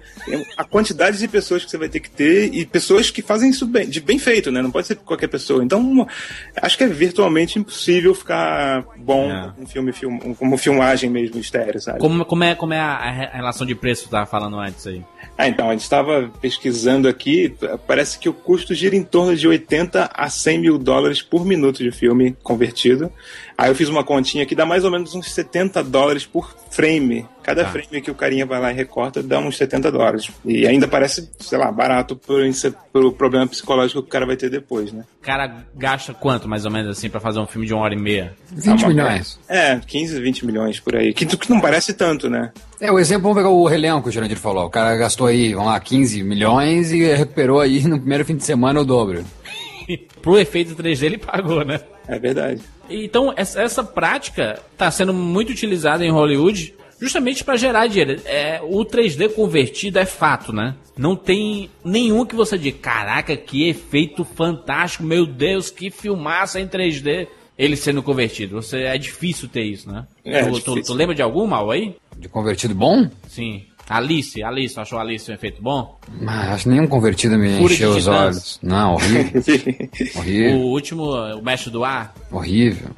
A 0.55 0.63
quantidade 0.63 1.17
de 1.17 1.27
pessoas 1.27 1.63
que 1.65 1.71
você 1.71 1.77
vai 1.77 1.89
ter 1.89 1.99
que 1.99 2.09
ter 2.09 2.53
e 2.53 2.65
pessoas 2.65 3.09
que 3.09 3.21
fazem 3.21 3.49
isso 3.49 3.65
bem, 3.65 3.89
de 3.89 3.99
bem 3.99 4.19
feito, 4.19 4.51
né? 4.51 4.61
Não 4.61 4.69
pode 4.69 4.87
ser 4.87 4.95
qualquer 4.97 5.27
pessoa. 5.27 5.63
Então, 5.63 6.07
acho 6.61 6.77
que 6.77 6.83
é 6.83 6.87
virtualmente 6.87 7.57
impossível 7.57 8.13
ficar 8.13 8.85
bom 8.97 9.31
é. 9.31 9.51
um 9.59 9.65
filme, 9.65 9.91
film, 9.91 10.17
como 10.35 10.57
filmagem 10.57 11.09
mesmo 11.09 11.39
estéreo, 11.39 11.81
sabe? 11.81 11.99
Como, 11.99 12.23
como, 12.25 12.43
é, 12.43 12.53
como 12.53 12.73
é 12.73 12.79
a 12.79 13.31
relação 13.33 13.65
de 13.65 13.73
preço 13.73 14.03
que 14.03 14.11
tava 14.11 14.25
falando 14.25 14.59
antes 14.59 14.85
aí? 14.85 15.03
Ah, 15.37 15.47
então, 15.47 15.69
a 15.69 15.71
gente 15.71 15.81
estava 15.81 16.29
pesquisando 16.39 17.07
aqui, 17.07 17.55
parece 17.87 18.19
que 18.19 18.29
o 18.29 18.33
custo 18.33 18.75
gira 18.75 18.95
em 18.95 19.03
torno 19.03 19.35
de 19.35 19.47
80 19.47 20.11
a 20.13 20.29
100 20.29 20.59
mil 20.59 20.77
dólares 20.77 21.21
por 21.21 21.45
minuto 21.45 21.83
de 21.83 21.91
filme 21.91 22.35
convertido. 22.43 23.11
Aí 23.57 23.69
eu 23.69 23.75
fiz 23.75 23.89
uma 23.89 24.03
continha 24.03 24.45
que 24.45 24.55
dá 24.55 24.65
mais 24.65 24.83
ou 24.83 24.91
menos 24.91 25.13
uns 25.13 25.31
70 25.31 25.83
dólares 25.83 26.25
por 26.25 26.55
frame. 26.69 27.25
Cada 27.43 27.63
tá. 27.63 27.69
frame 27.69 28.01
que 28.01 28.11
o 28.11 28.15
carinha 28.15 28.45
vai 28.45 28.59
lá 28.59 28.71
e 28.71 28.75
recorta 28.75 29.21
dá 29.21 29.39
uns 29.39 29.57
70 29.57 29.91
dólares. 29.91 30.31
E 30.45 30.65
ainda 30.67 30.87
parece, 30.87 31.29
sei 31.39 31.57
lá, 31.57 31.71
barato 31.71 32.15
por, 32.15 32.41
pelo 32.93 33.11
problema 33.11 33.47
psicológico 33.47 34.01
que 34.01 34.07
o 34.07 34.11
cara 34.11 34.25
vai 34.25 34.35
ter 34.35 34.49
depois, 34.49 34.91
né? 34.91 35.03
O 35.19 35.23
cara 35.23 35.65
gasta 35.75 36.13
quanto, 36.13 36.47
mais 36.47 36.65
ou 36.65 36.71
menos 36.71 36.97
assim, 36.97 37.09
para 37.09 37.19
fazer 37.19 37.39
um 37.39 37.47
filme 37.47 37.67
de 37.67 37.73
uma 37.73 37.83
hora 37.83 37.93
e 37.93 37.99
meia? 37.99 38.33
20 38.51 38.87
milhões. 38.87 39.39
É, 39.47 39.79
15, 39.79 40.19
20 40.19 40.45
milhões 40.45 40.79
por 40.79 40.95
aí. 40.95 41.13
Que, 41.13 41.25
que 41.25 41.49
não 41.49 41.59
parece 41.59 41.93
tanto, 41.93 42.29
né? 42.29 42.51
É, 42.79 42.91
o 42.91 42.97
exemplo, 42.97 43.23
vamos 43.23 43.37
pegar 43.37 43.49
o 43.49 43.67
Relhão 43.67 44.01
que 44.01 44.09
o 44.09 44.11
Jurandir 44.11 44.37
falou. 44.37 44.65
O 44.65 44.69
cara 44.69 44.95
gastou 44.95 45.27
aí, 45.27 45.53
vamos 45.53 45.69
lá, 45.69 45.79
15 45.79 46.23
milhões 46.23 46.91
e 46.91 47.03
recuperou 47.13 47.59
aí 47.59 47.83
no 47.87 47.99
primeiro 47.99 48.25
fim 48.25 48.35
de 48.35 48.43
semana 48.43 48.81
o 48.81 48.85
dobro. 48.85 49.23
Pro 50.21 50.39
efeito 50.39 50.75
3D 50.75 51.03
ele 51.03 51.17
pagou, 51.17 51.63
né? 51.65 51.79
É 52.07 52.17
verdade. 52.19 52.61
Então, 52.91 53.33
essa, 53.35 53.83
prática 53.83 54.59
está 54.71 54.89
sendo 54.91 55.13
muito 55.13 55.51
utilizada 55.51 56.05
em 56.05 56.11
Hollywood 56.11 56.73
justamente 56.99 57.43
para 57.43 57.57
gerar 57.57 57.87
dinheiro. 57.87 58.21
É, 58.25 58.61
o 58.63 58.85
3D 58.85 59.33
convertido 59.33 59.97
é 59.97 60.05
fato, 60.05 60.53
né? 60.53 60.75
Não 60.95 61.15
tem 61.15 61.69
nenhum 61.83 62.25
que 62.25 62.35
você 62.35 62.57
diga, 62.57 62.77
caraca, 62.77 63.35
que 63.35 63.67
efeito 63.67 64.23
fantástico, 64.23 65.03
meu 65.03 65.25
Deus, 65.25 65.71
que 65.71 65.89
filmaça 65.89 66.59
em 66.59 66.67
3D 66.67 67.27
ele 67.57 67.75
sendo 67.75 68.01
convertido. 68.01 68.55
Você, 68.55 68.83
é 68.83 68.97
difícil 68.97 69.47
ter 69.47 69.63
isso, 69.63 69.91
né? 69.91 70.07
É, 70.23 70.43
tu, 70.43 70.59
tu, 70.61 70.81
tu, 70.81 70.93
lembra 70.93 71.13
de 71.13 71.21
algum 71.21 71.45
mal 71.45 71.69
aí? 71.69 71.95
De 72.17 72.27
convertido 72.27 72.73
bom? 72.73 73.07
Sim. 73.27 73.65
Alice, 73.91 74.41
Alice, 74.41 74.79
achou 74.79 74.99
Alice 74.99 75.29
um 75.29 75.33
efeito 75.33 75.61
bom? 75.61 75.99
Mas 76.21 76.49
acho 76.49 76.63
que 76.63 76.69
nenhum 76.69 76.87
convertido 76.87 77.37
me 77.37 77.57
Fúria 77.57 77.75
encheu 77.75 77.91
os 77.91 78.07
olhos. 78.07 78.59
Não, 78.63 78.93
horrível. 78.93 79.41
horrível. 80.15 80.57
O 80.57 80.61
último, 80.71 81.03
o 81.11 81.41
mestre 81.41 81.69
do 81.69 81.83
ar? 81.83 82.13
Horrível. 82.31 82.89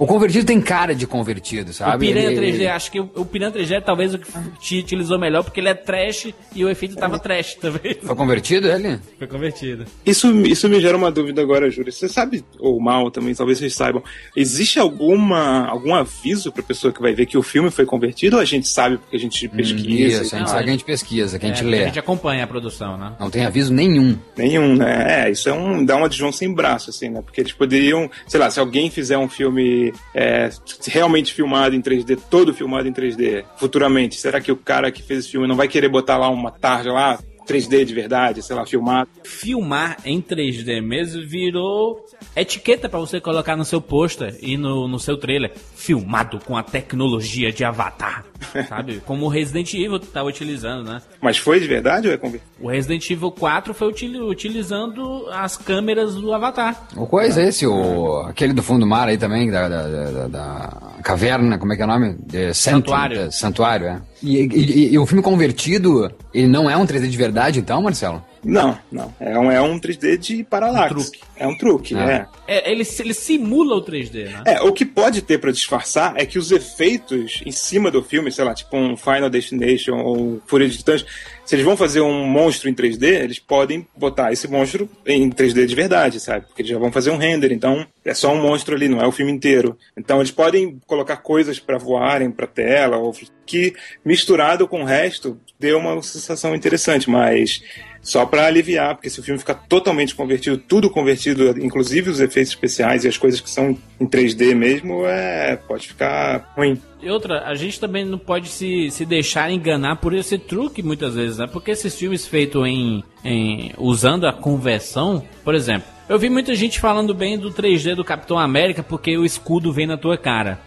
O 0.00 0.06
convertido 0.06 0.46
tem 0.46 0.58
cara 0.62 0.94
de 0.94 1.06
convertido, 1.06 1.74
sabe? 1.74 1.94
O 1.94 1.98
Piranha 2.08 2.30
ele... 2.30 2.58
3D, 2.58 2.70
acho 2.70 2.90
que 2.90 2.98
o, 2.98 3.10
o 3.16 3.24
Piranha 3.26 3.52
3D 3.52 3.72
é 3.72 3.80
talvez 3.82 4.14
o 4.14 4.18
que 4.18 4.32
te 4.58 4.78
utilizou 4.78 5.18
melhor, 5.18 5.44
porque 5.44 5.60
ele 5.60 5.68
é 5.68 5.74
trash 5.74 6.32
e 6.54 6.64
o 6.64 6.70
efeito 6.70 6.96
tava 6.96 7.18
trash 7.18 7.56
também. 7.56 7.98
Foi 8.02 8.16
convertido 8.16 8.66
ele? 8.66 8.98
Foi 9.18 9.26
convertido. 9.26 9.84
Isso, 10.06 10.34
isso 10.46 10.70
me 10.70 10.80
gera 10.80 10.96
uma 10.96 11.10
dúvida 11.12 11.42
agora, 11.42 11.70
Júlio. 11.70 11.92
Você 11.92 12.08
sabe, 12.08 12.42
ou 12.58 12.80
mal 12.80 13.10
também, 13.10 13.34
talvez 13.34 13.58
vocês 13.58 13.74
saibam, 13.74 14.02
existe 14.34 14.78
alguma, 14.78 15.66
algum 15.66 15.94
aviso 15.94 16.50
pra 16.50 16.62
pessoa 16.62 16.94
que 16.94 17.02
vai 17.02 17.12
ver 17.12 17.26
que 17.26 17.36
o 17.36 17.42
filme 17.42 17.70
foi 17.70 17.84
convertido 17.84 18.36
ou 18.36 18.42
a 18.42 18.46
gente 18.46 18.68
sabe 18.68 18.96
porque 18.96 19.16
a 19.16 19.20
gente 19.20 19.48
pesquisa? 19.48 20.20
Hum, 20.20 20.22
isso, 20.22 20.34
a 20.34 20.38
gente 20.38 20.50
sabe 20.50 20.64
que 20.64 20.70
a 20.70 20.72
gente 20.72 20.84
pesquisa, 20.84 21.38
que 21.38 21.44
a 21.44 21.48
gente 21.50 21.62
é, 21.62 21.66
lê. 21.66 21.82
A 21.82 21.86
gente 21.88 21.98
acompanha 21.98 22.44
a 22.44 22.46
produção, 22.46 22.96
né? 22.96 23.12
Não 23.20 23.28
tem 23.28 23.44
aviso 23.44 23.70
nenhum. 23.70 24.16
Nenhum, 24.34 24.76
né? 24.76 25.26
É, 25.26 25.30
isso 25.30 25.46
é 25.46 25.52
um. 25.52 25.84
dá 25.84 25.94
uma 25.96 26.08
de 26.08 26.16
João 26.16 26.32
sem 26.32 26.50
braço, 26.54 26.88
assim, 26.88 27.10
né? 27.10 27.20
Porque 27.20 27.42
eles 27.42 27.52
poderiam, 27.52 28.10
sei 28.26 28.40
lá, 28.40 28.50
se 28.50 28.58
alguém 28.58 28.88
fizer 28.88 29.18
um 29.18 29.28
filme 29.28 29.89
é, 30.14 30.50
realmente 30.86 31.32
filmado 31.32 31.74
em 31.74 31.82
3D, 31.82 32.18
todo 32.30 32.54
filmado 32.54 32.88
em 32.88 32.92
3D, 32.92 33.44
futuramente, 33.56 34.16
será 34.16 34.40
que 34.40 34.52
o 34.52 34.56
cara 34.56 34.90
que 34.90 35.02
fez 35.02 35.20
esse 35.20 35.30
filme 35.30 35.46
não 35.46 35.56
vai 35.56 35.68
querer 35.68 35.88
botar 35.88 36.16
lá 36.16 36.28
uma 36.28 36.50
tarja 36.50 36.92
lá? 36.92 37.18
3D 37.52 37.84
de 37.84 37.94
verdade, 37.94 38.42
sei 38.42 38.56
lá, 38.56 38.66
filmado. 38.66 39.08
Filmar 39.24 39.96
em 40.04 40.20
3D 40.20 40.80
mesmo 40.80 41.26
virou 41.26 42.04
etiqueta 42.36 42.88
para 42.88 42.98
você 42.98 43.20
colocar 43.20 43.56
no 43.56 43.64
seu 43.64 43.80
pôster 43.80 44.36
e 44.40 44.56
no, 44.56 44.86
no 44.86 44.98
seu 44.98 45.16
trailer. 45.16 45.52
Filmado 45.74 46.38
com 46.44 46.56
a 46.56 46.62
tecnologia 46.62 47.52
de 47.52 47.64
Avatar. 47.64 48.24
sabe? 48.68 49.02
Como 49.04 49.26
o 49.26 49.28
Resident 49.28 49.72
Evil 49.74 49.98
tá 49.98 50.22
utilizando, 50.22 50.84
né? 50.84 51.02
Mas 51.20 51.38
foi 51.38 51.60
de 51.60 51.66
verdade 51.66 52.08
ou 52.08 52.14
é 52.14 52.16
conversa? 52.16 52.46
O 52.60 52.68
Resident 52.68 53.08
Evil 53.10 53.30
4 53.30 53.74
foi 53.74 53.88
util 53.88 54.26
utilizando 54.28 55.26
as 55.30 55.56
câmeras 55.56 56.14
do 56.14 56.32
Avatar. 56.32 56.88
O 56.96 57.06
qual 57.06 57.22
é 57.22 57.28
esse? 57.28 57.66
O, 57.66 58.20
aquele 58.20 58.52
do 58.52 58.62
fundo 58.62 58.80
do 58.80 58.86
mar 58.86 59.08
aí 59.08 59.18
também, 59.18 59.50
da, 59.50 59.68
da, 59.68 59.88
da, 59.88 60.28
da 60.28 60.82
caverna, 61.02 61.58
como 61.58 61.72
é 61.72 61.76
que 61.76 61.82
é 61.82 61.84
o 61.84 61.88
nome? 61.88 62.16
De 62.26 62.54
Santuário. 62.54 63.30
Santuário, 63.30 63.86
é. 63.86 64.02
E, 64.22 64.36
e, 64.38 64.92
e, 64.92 64.98
o 64.98 65.06
filme 65.06 65.22
convertido, 65.22 66.10
ele 66.32 66.46
não 66.46 66.68
é 66.68 66.76
um 66.76 66.86
3D 66.86 67.08
de 67.08 67.16
verdade, 67.16 67.58
então, 67.58 67.80
Marcelo? 67.80 68.22
Não, 68.44 68.78
não. 68.90 69.14
É 69.20 69.38
um, 69.38 69.50
é 69.50 69.60
um 69.60 69.78
3D 69.78 70.16
de 70.16 70.44
paralaxe. 70.44 70.94
Um 70.94 70.98
truque. 70.98 71.20
É 71.36 71.46
um 71.46 71.56
truque, 71.56 71.96
é. 71.96 72.26
é. 72.46 72.70
ele, 72.70 72.86
ele 72.98 73.14
simula 73.14 73.76
o 73.76 73.82
3D, 73.82 74.30
né? 74.30 74.42
É, 74.46 74.62
o 74.62 74.72
que 74.72 74.84
pode 74.84 75.22
ter 75.22 75.38
para 75.38 75.52
disfarçar 75.52 76.14
é 76.16 76.24
que 76.24 76.38
os 76.38 76.50
efeitos 76.50 77.42
em 77.44 77.52
cima 77.52 77.90
do 77.90 78.02
filme, 78.02 78.30
sei 78.30 78.44
lá, 78.44 78.54
tipo 78.54 78.76
um 78.76 78.96
Final 78.96 79.30
Destination 79.30 79.96
ou 79.96 80.40
Fúria 80.46 80.68
de 80.68 80.78
Titãs, 80.78 81.04
se 81.50 81.56
eles 81.56 81.66
vão 81.66 81.76
fazer 81.76 82.00
um 82.00 82.24
monstro 82.24 82.68
em 82.68 82.74
3D, 82.74 83.24
eles 83.24 83.40
podem 83.40 83.84
botar 83.96 84.30
esse 84.30 84.46
monstro 84.46 84.88
em 85.04 85.28
3D 85.28 85.66
de 85.66 85.74
verdade, 85.74 86.20
sabe? 86.20 86.46
Porque 86.46 86.62
eles 86.62 86.70
já 86.70 86.78
vão 86.78 86.92
fazer 86.92 87.10
um 87.10 87.16
render, 87.16 87.50
então 87.50 87.84
é 88.04 88.14
só 88.14 88.32
um 88.32 88.40
monstro 88.40 88.76
ali, 88.76 88.88
não 88.88 89.00
é 89.00 89.06
o 89.08 89.10
filme 89.10 89.32
inteiro. 89.32 89.76
Então 89.96 90.20
eles 90.20 90.30
podem 90.30 90.80
colocar 90.86 91.16
coisas 91.16 91.58
para 91.58 91.76
voarem 91.76 92.30
para 92.30 92.46
tela, 92.46 92.98
ou 92.98 93.12
que 93.44 93.74
misturado 94.04 94.68
com 94.68 94.82
o 94.82 94.84
resto 94.84 95.40
deu 95.58 95.78
uma 95.78 96.00
sensação 96.04 96.54
interessante, 96.54 97.10
mas 97.10 97.60
só 98.02 98.24
para 98.24 98.46
aliviar, 98.46 98.94
porque 98.94 99.10
se 99.10 99.20
o 99.20 99.22
filme 99.22 99.38
ficar 99.38 99.54
totalmente 99.54 100.14
convertido, 100.14 100.56
tudo 100.56 100.90
convertido, 100.90 101.50
inclusive 101.62 102.10
os 102.10 102.20
efeitos 102.20 102.52
especiais 102.52 103.04
e 103.04 103.08
as 103.08 103.18
coisas 103.18 103.40
que 103.40 103.50
são 103.50 103.76
em 104.00 104.06
3D 104.06 104.54
mesmo, 104.54 105.04
é, 105.04 105.56
pode 105.56 105.88
ficar 105.88 106.52
ruim. 106.56 106.80
E 107.02 107.10
outra, 107.10 107.44
a 107.46 107.54
gente 107.54 107.80
também 107.80 108.04
não 108.04 108.18
pode 108.18 108.48
se, 108.48 108.90
se 108.90 109.04
deixar 109.04 109.50
enganar 109.50 109.96
por 109.96 110.14
esse 110.14 110.38
truque 110.38 110.82
muitas 110.82 111.14
vezes, 111.14 111.38
né? 111.38 111.46
Porque 111.46 111.70
esses 111.70 111.94
filmes 111.94 112.26
feitos 112.26 112.66
em, 112.66 113.02
em 113.24 113.72
usando 113.78 114.26
a 114.26 114.32
conversão, 114.32 115.22
por 115.44 115.54
exemplo, 115.54 115.88
eu 116.08 116.18
vi 116.18 116.28
muita 116.28 116.54
gente 116.54 116.80
falando 116.80 117.14
bem 117.14 117.38
do 117.38 117.52
3D 117.52 117.94
do 117.94 118.04
Capitão 118.04 118.38
América 118.38 118.82
porque 118.82 119.16
o 119.16 119.24
escudo 119.24 119.72
vem 119.72 119.86
na 119.86 119.96
tua 119.96 120.18
cara. 120.18 120.58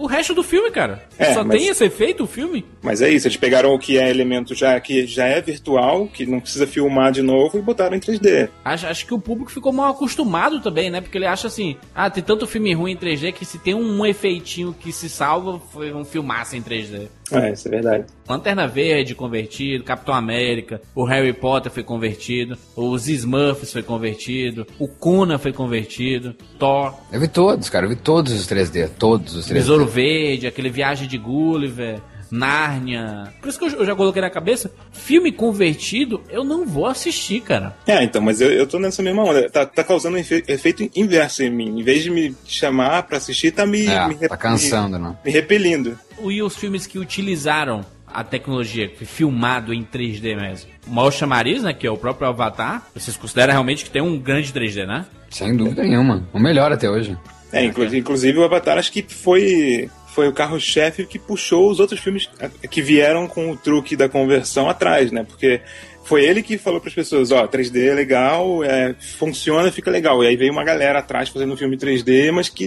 O, 0.00 0.04
o 0.04 0.06
resto 0.06 0.34
do 0.34 0.42
filme, 0.42 0.70
cara. 0.70 1.02
É, 1.18 1.34
Só 1.34 1.44
mas, 1.44 1.58
tem 1.58 1.68
esse 1.68 1.84
efeito 1.84 2.24
o 2.24 2.26
filme. 2.26 2.64
Mas 2.82 3.02
é 3.02 3.10
isso, 3.10 3.26
eles 3.26 3.36
pegaram 3.36 3.74
o 3.74 3.78
que 3.78 3.98
é 3.98 4.08
elemento 4.08 4.54
já 4.54 4.78
que 4.80 5.06
já 5.06 5.26
é 5.26 5.40
virtual, 5.40 6.06
que 6.06 6.24
não 6.24 6.40
precisa 6.40 6.66
filmar 6.66 7.12
de 7.12 7.22
novo 7.22 7.58
e 7.58 7.62
botaram 7.62 7.96
em 7.96 8.00
3D. 8.00 8.48
Acho, 8.64 8.86
acho 8.86 9.06
que 9.06 9.14
o 9.14 9.20
público 9.20 9.50
ficou 9.50 9.72
mal 9.72 9.92
acostumado 9.92 10.60
também, 10.60 10.90
né? 10.90 11.00
Porque 11.00 11.18
ele 11.18 11.26
acha 11.26 11.46
assim, 11.46 11.76
ah, 11.94 12.08
tem 12.08 12.22
tanto 12.22 12.46
filme 12.46 12.72
ruim 12.72 12.92
em 12.92 12.96
3D 12.96 13.32
que 13.32 13.44
se 13.44 13.58
tem 13.58 13.74
um 13.74 14.04
efeitinho 14.06 14.72
que 14.72 14.92
se 14.92 15.08
salva, 15.08 15.60
foi 15.72 15.92
um 15.92 16.04
filmaço 16.04 16.56
em 16.56 16.62
3D. 16.62 17.08
É, 17.32 17.52
isso 17.52 17.68
é 17.68 17.70
verdade. 17.70 18.04
Lanterna 18.28 18.66
Verde 18.66 19.14
convertido, 19.14 19.84
Capitão 19.84 20.14
América, 20.14 20.80
o 20.94 21.04
Harry 21.04 21.32
Potter 21.32 21.70
foi 21.70 21.82
convertido, 21.82 22.56
os 22.76 23.08
Smurfs 23.08 23.72
foi 23.72 23.82
convertido, 23.82 24.66
o 24.78 24.88
Kuna 24.88 25.38
foi 25.38 25.52
convertido, 25.52 26.34
Thor. 26.58 26.94
Eu 27.12 27.20
vi 27.20 27.28
todos, 27.28 27.68
cara, 27.68 27.86
eu 27.86 27.90
vi 27.90 27.96
todos 27.96 28.32
os 28.32 28.46
3D, 28.46 28.88
todos 28.98 29.34
os 29.34 29.46
3D. 29.46 29.54
Besouro 29.54 29.86
Verde, 29.86 30.46
aquele 30.46 30.70
Viagem 30.70 31.08
de 31.08 31.18
Gulliver. 31.18 32.00
Nárnia. 32.30 33.32
Por 33.40 33.48
isso 33.48 33.58
que 33.58 33.64
eu 33.64 33.84
já 33.84 33.94
coloquei 33.94 34.22
na 34.22 34.30
cabeça, 34.30 34.70
filme 34.92 35.32
convertido, 35.32 36.22
eu 36.30 36.44
não 36.44 36.66
vou 36.66 36.86
assistir, 36.86 37.40
cara. 37.40 37.76
É, 37.86 38.02
então, 38.02 38.20
mas 38.20 38.40
eu, 38.40 38.50
eu 38.50 38.66
tô 38.66 38.78
nessa 38.78 39.02
mesma 39.02 39.24
onda. 39.24 39.48
Tá, 39.50 39.66
tá 39.66 39.82
causando 39.82 40.16
um 40.16 40.20
efeito 40.20 40.88
inverso 40.94 41.42
em 41.42 41.50
mim. 41.50 41.80
Em 41.80 41.82
vez 41.82 42.02
de 42.02 42.10
me 42.10 42.34
chamar 42.46 43.02
pra 43.04 43.16
assistir, 43.18 43.52
tá 43.52 43.66
me. 43.66 43.86
É, 43.86 44.08
me 44.08 44.14
tá 44.14 44.36
cansando, 44.36 44.98
me, 44.98 45.04
né? 45.04 45.16
Me 45.24 45.30
repelindo. 45.30 45.98
E 46.22 46.42
os 46.42 46.56
filmes 46.56 46.86
que 46.86 46.98
utilizaram 46.98 47.84
a 48.12 48.24
tecnologia, 48.24 48.88
que 48.88 48.96
foi 48.98 49.06
filmado 49.06 49.72
em 49.72 49.84
3D 49.84 50.36
mesmo. 50.36 50.70
O 50.86 50.90
maior 50.90 51.10
chamariz, 51.10 51.62
né, 51.62 51.72
que 51.72 51.86
é 51.86 51.90
o 51.90 51.96
próprio 51.96 52.28
Avatar, 52.28 52.86
vocês 52.94 53.16
consideram 53.16 53.52
realmente 53.52 53.84
que 53.84 53.90
tem 53.90 54.02
um 54.02 54.18
grande 54.18 54.52
3D, 54.52 54.86
né? 54.86 55.06
Sem 55.30 55.56
dúvida 55.56 55.82
nenhuma. 55.82 56.28
O 56.32 56.38
melhor 56.38 56.72
até 56.72 56.90
hoje. 56.90 57.16
É, 57.52 57.64
inclusive, 57.64 57.98
inclusive 57.98 58.38
o 58.38 58.44
Avatar 58.44 58.78
acho 58.78 58.92
que 58.92 59.04
foi 59.08 59.88
foi 60.14 60.28
o 60.28 60.32
carro-chefe 60.32 61.06
que 61.06 61.18
puxou 61.18 61.70
os 61.70 61.80
outros 61.80 62.00
filmes 62.00 62.28
que 62.70 62.82
vieram 62.82 63.26
com 63.26 63.50
o 63.50 63.56
truque 63.56 63.96
da 63.96 64.08
conversão 64.08 64.68
atrás, 64.68 65.12
né? 65.12 65.24
Porque 65.24 65.60
foi 66.04 66.24
ele 66.24 66.42
que 66.42 66.58
falou 66.58 66.80
para 66.80 66.88
as 66.88 66.94
pessoas, 66.94 67.30
ó, 67.30 67.46
3D 67.46 67.86
é 67.86 67.94
legal, 67.94 68.64
é, 68.64 68.94
funciona, 68.98 69.70
fica 69.70 69.90
legal. 69.90 70.24
E 70.24 70.26
aí 70.26 70.36
veio 70.36 70.52
uma 70.52 70.64
galera 70.64 70.98
atrás 70.98 71.28
fazendo 71.28 71.52
um 71.52 71.56
filme 71.56 71.76
3D, 71.76 72.32
mas 72.32 72.48
que 72.48 72.66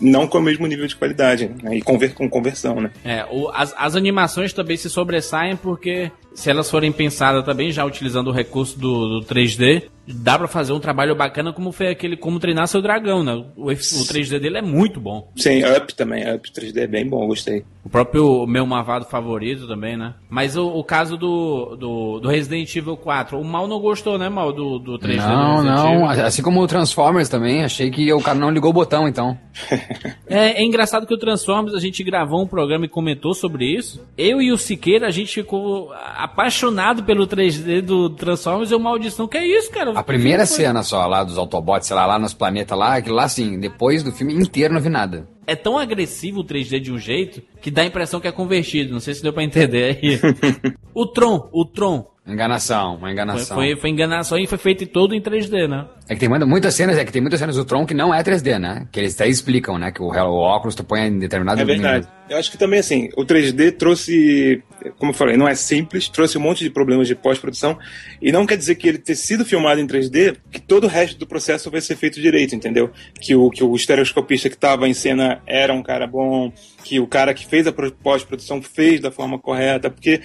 não 0.00 0.28
com 0.28 0.38
o 0.38 0.42
mesmo 0.42 0.66
nível 0.66 0.86
de 0.86 0.94
qualidade, 0.94 1.50
né? 1.62 1.76
E 1.76 1.82
conver 1.82 2.14
com 2.14 2.28
conversão, 2.28 2.80
né? 2.80 2.90
É, 3.04 3.24
o, 3.30 3.48
as, 3.48 3.74
as 3.76 3.96
animações 3.96 4.52
também 4.52 4.76
se 4.76 4.88
sobressaem 4.88 5.56
porque 5.56 6.12
se 6.34 6.50
elas 6.50 6.70
forem 6.70 6.92
pensadas 6.92 7.44
também, 7.44 7.70
já 7.70 7.84
utilizando 7.84 8.28
o 8.28 8.32
recurso 8.32 8.78
do, 8.78 9.20
do 9.20 9.26
3D, 9.26 9.84
dá 10.06 10.38
para 10.38 10.48
fazer 10.48 10.72
um 10.72 10.80
trabalho 10.80 11.14
bacana 11.14 11.52
como 11.52 11.72
foi 11.72 11.88
aquele 11.88 12.16
Como 12.16 12.38
Treinar 12.38 12.68
Seu 12.68 12.82
Dragão, 12.82 13.22
né? 13.22 13.32
O, 13.56 13.70
o 13.70 13.74
3D 13.74 14.38
dele 14.38 14.58
é 14.58 14.62
muito 14.62 15.00
bom. 15.00 15.30
Sim, 15.36 15.62
Up 15.64 15.94
também, 15.94 16.22
Up 16.34 16.50
3D 16.50 16.76
é 16.76 16.86
bem 16.86 17.08
bom, 17.08 17.26
gostei. 17.26 17.64
O 17.84 17.88
próprio 17.88 18.46
meu 18.46 18.66
Mavado 18.66 19.06
favorito 19.06 19.66
também, 19.66 19.96
né? 19.96 20.14
Mas 20.28 20.56
o, 20.56 20.66
o 20.66 20.82
caso 20.82 21.16
do, 21.16 21.76
do, 21.76 22.20
do, 22.20 22.28
Resident 22.28 22.74
Evil 22.74 22.96
4, 22.96 23.38
o 23.38 23.44
Mal 23.44 23.68
não 23.68 23.78
gostou, 23.78 24.18
né, 24.18 24.28
Mal, 24.28 24.52
do, 24.52 24.78
do 24.78 24.98
3D 24.98 25.16
Não, 25.16 25.56
do 25.56 25.62
não, 25.64 26.10
Evil. 26.10 26.24
assim 26.24 26.42
como 26.42 26.60
o 26.60 26.66
Transformers 26.66 27.28
também, 27.28 27.64
achei 27.64 27.90
que 27.90 28.12
o 28.12 28.20
cara 28.20 28.38
não 28.38 28.50
ligou 28.50 28.70
o 28.70 28.74
botão, 28.74 29.08
então. 29.08 29.38
é, 30.26 30.62
é 30.62 30.64
engraçado 30.64 31.06
que 31.06 31.14
o 31.14 31.18
Transformers, 31.18 31.74
a 31.74 31.80
gente 31.80 32.02
gravou 32.02 32.42
um 32.42 32.46
programa 32.46 32.86
e 32.86 32.88
comentou 32.88 33.34
sobre 33.34 33.66
isso. 33.66 34.04
Eu 34.16 34.40
e 34.40 34.52
o 34.52 34.58
Siqueira, 34.58 35.06
a 35.06 35.10
gente 35.10 35.32
ficou 35.32 35.92
apaixonado 36.24 37.04
pelo 37.04 37.26
3D 37.26 37.82
do 37.82 38.08
Transformers 38.08 38.70
e 38.70 38.74
o 38.74 38.80
Maldição, 38.80 39.28
que 39.28 39.36
é 39.36 39.46
isso, 39.46 39.70
cara? 39.70 39.92
A 39.94 40.02
primeira 40.02 40.46
cena 40.46 40.82
só 40.82 41.06
lá 41.06 41.22
dos 41.22 41.36
Autobots, 41.36 41.86
sei 41.86 41.94
lá, 41.94 42.06
lá 42.06 42.18
nos 42.18 42.32
planetas 42.32 42.78
lá, 42.78 42.96
aquilo 42.96 43.16
lá 43.16 43.24
assim, 43.24 43.60
depois 43.60 44.02
do 44.02 44.10
filme 44.10 44.34
inteiro 44.34 44.72
não 44.72 44.80
vi 44.80 44.88
nada. 44.88 45.28
É 45.46 45.54
tão 45.54 45.78
agressivo 45.78 46.40
o 46.40 46.44
3D 46.44 46.80
de 46.80 46.90
um 46.90 46.98
jeito 46.98 47.42
que 47.60 47.70
dá 47.70 47.82
a 47.82 47.86
impressão 47.86 48.20
que 48.20 48.26
é 48.26 48.32
convertido. 48.32 48.92
Não 48.92 49.00
sei 49.00 49.12
se 49.12 49.22
deu 49.22 49.32
pra 49.32 49.44
entender 49.44 49.98
aí. 50.02 50.18
o 50.94 51.06
Tron, 51.06 51.50
o 51.52 51.66
Tron, 51.66 52.06
Enganação, 52.26 52.96
uma 52.96 53.12
enganação. 53.12 53.54
Foi, 53.54 53.72
foi, 53.72 53.76
foi, 53.76 53.90
enganação 53.90 54.38
e 54.38 54.46
foi 54.46 54.56
feito 54.56 54.86
todo 54.86 55.14
em 55.14 55.20
3D, 55.20 55.68
né? 55.68 55.86
É 56.08 56.14
que 56.14 56.20
tem 56.20 56.28
muitas 56.28 56.74
cenas, 56.74 56.96
é 56.96 57.04
que 57.04 57.12
tem 57.12 57.20
muitas 57.20 57.38
cenas 57.38 57.56
do 57.56 57.66
Tron 57.66 57.84
que 57.84 57.92
não 57.92 58.14
é 58.14 58.22
3D, 58.22 58.58
né? 58.58 58.88
Que 58.90 59.00
eles 59.00 59.14
até 59.14 59.28
explicam, 59.28 59.78
né? 59.78 59.92
Que 59.92 60.00
o, 60.00 60.06
o 60.06 60.36
óculos 60.38 60.74
tu 60.74 60.82
põe 60.82 61.02
em 61.02 61.18
determinado... 61.18 61.60
É 61.60 61.64
verdade. 61.66 62.08
Eu 62.26 62.38
acho 62.38 62.50
que 62.50 62.56
também, 62.56 62.80
assim, 62.80 63.10
o 63.18 63.26
3D 63.26 63.76
trouxe, 63.76 64.62
como 64.98 65.12
eu 65.12 65.14
falei, 65.14 65.36
não 65.36 65.46
é 65.46 65.54
simples, 65.54 66.08
trouxe 66.08 66.38
um 66.38 66.40
monte 66.40 66.64
de 66.64 66.70
problemas 66.70 67.06
de 67.06 67.14
pós-produção, 67.14 67.78
e 68.20 68.32
não 68.32 68.46
quer 68.46 68.56
dizer 68.56 68.76
que 68.76 68.88
ele 68.88 68.96
ter 68.96 69.14
sido 69.14 69.44
filmado 69.44 69.78
em 69.78 69.86
3D, 69.86 70.38
que 70.50 70.58
todo 70.58 70.84
o 70.84 70.88
resto 70.88 71.18
do 71.18 71.26
processo 71.26 71.70
vai 71.70 71.82
ser 71.82 71.96
feito 71.96 72.22
direito, 72.22 72.54
entendeu? 72.54 72.90
Que 73.20 73.34
o, 73.34 73.50
que 73.50 73.62
o 73.62 73.76
estereoscopista 73.76 74.48
que 74.48 74.54
estava 74.54 74.88
em 74.88 74.94
cena 74.94 75.42
era 75.46 75.74
um 75.74 75.82
cara 75.82 76.06
bom, 76.06 76.50
que 76.82 76.98
o 76.98 77.06
cara 77.06 77.34
que 77.34 77.46
fez 77.46 77.66
a 77.66 77.72
pós-produção 77.72 78.62
fez 78.62 79.00
da 79.00 79.10
forma 79.10 79.38
correta, 79.38 79.90
porque 79.90 80.22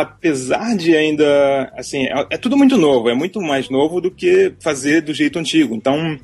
apesar 0.00 0.74
de 0.76 0.96
ainda, 0.96 1.70
assim, 1.76 2.06
é, 2.06 2.26
é, 2.30 2.38
tudo 2.38 2.56
muito 2.56 2.78
novo, 2.78 3.10
é 3.10 3.14
muito 3.14 3.40
mais 3.40 3.68
novo 3.68 4.00
do 4.00 4.10
que 4.10 4.54
fazer 4.60 5.02
do 5.02 5.12
jeito 5.12 5.38
antigo. 5.38 5.74
Então, 5.74 6.18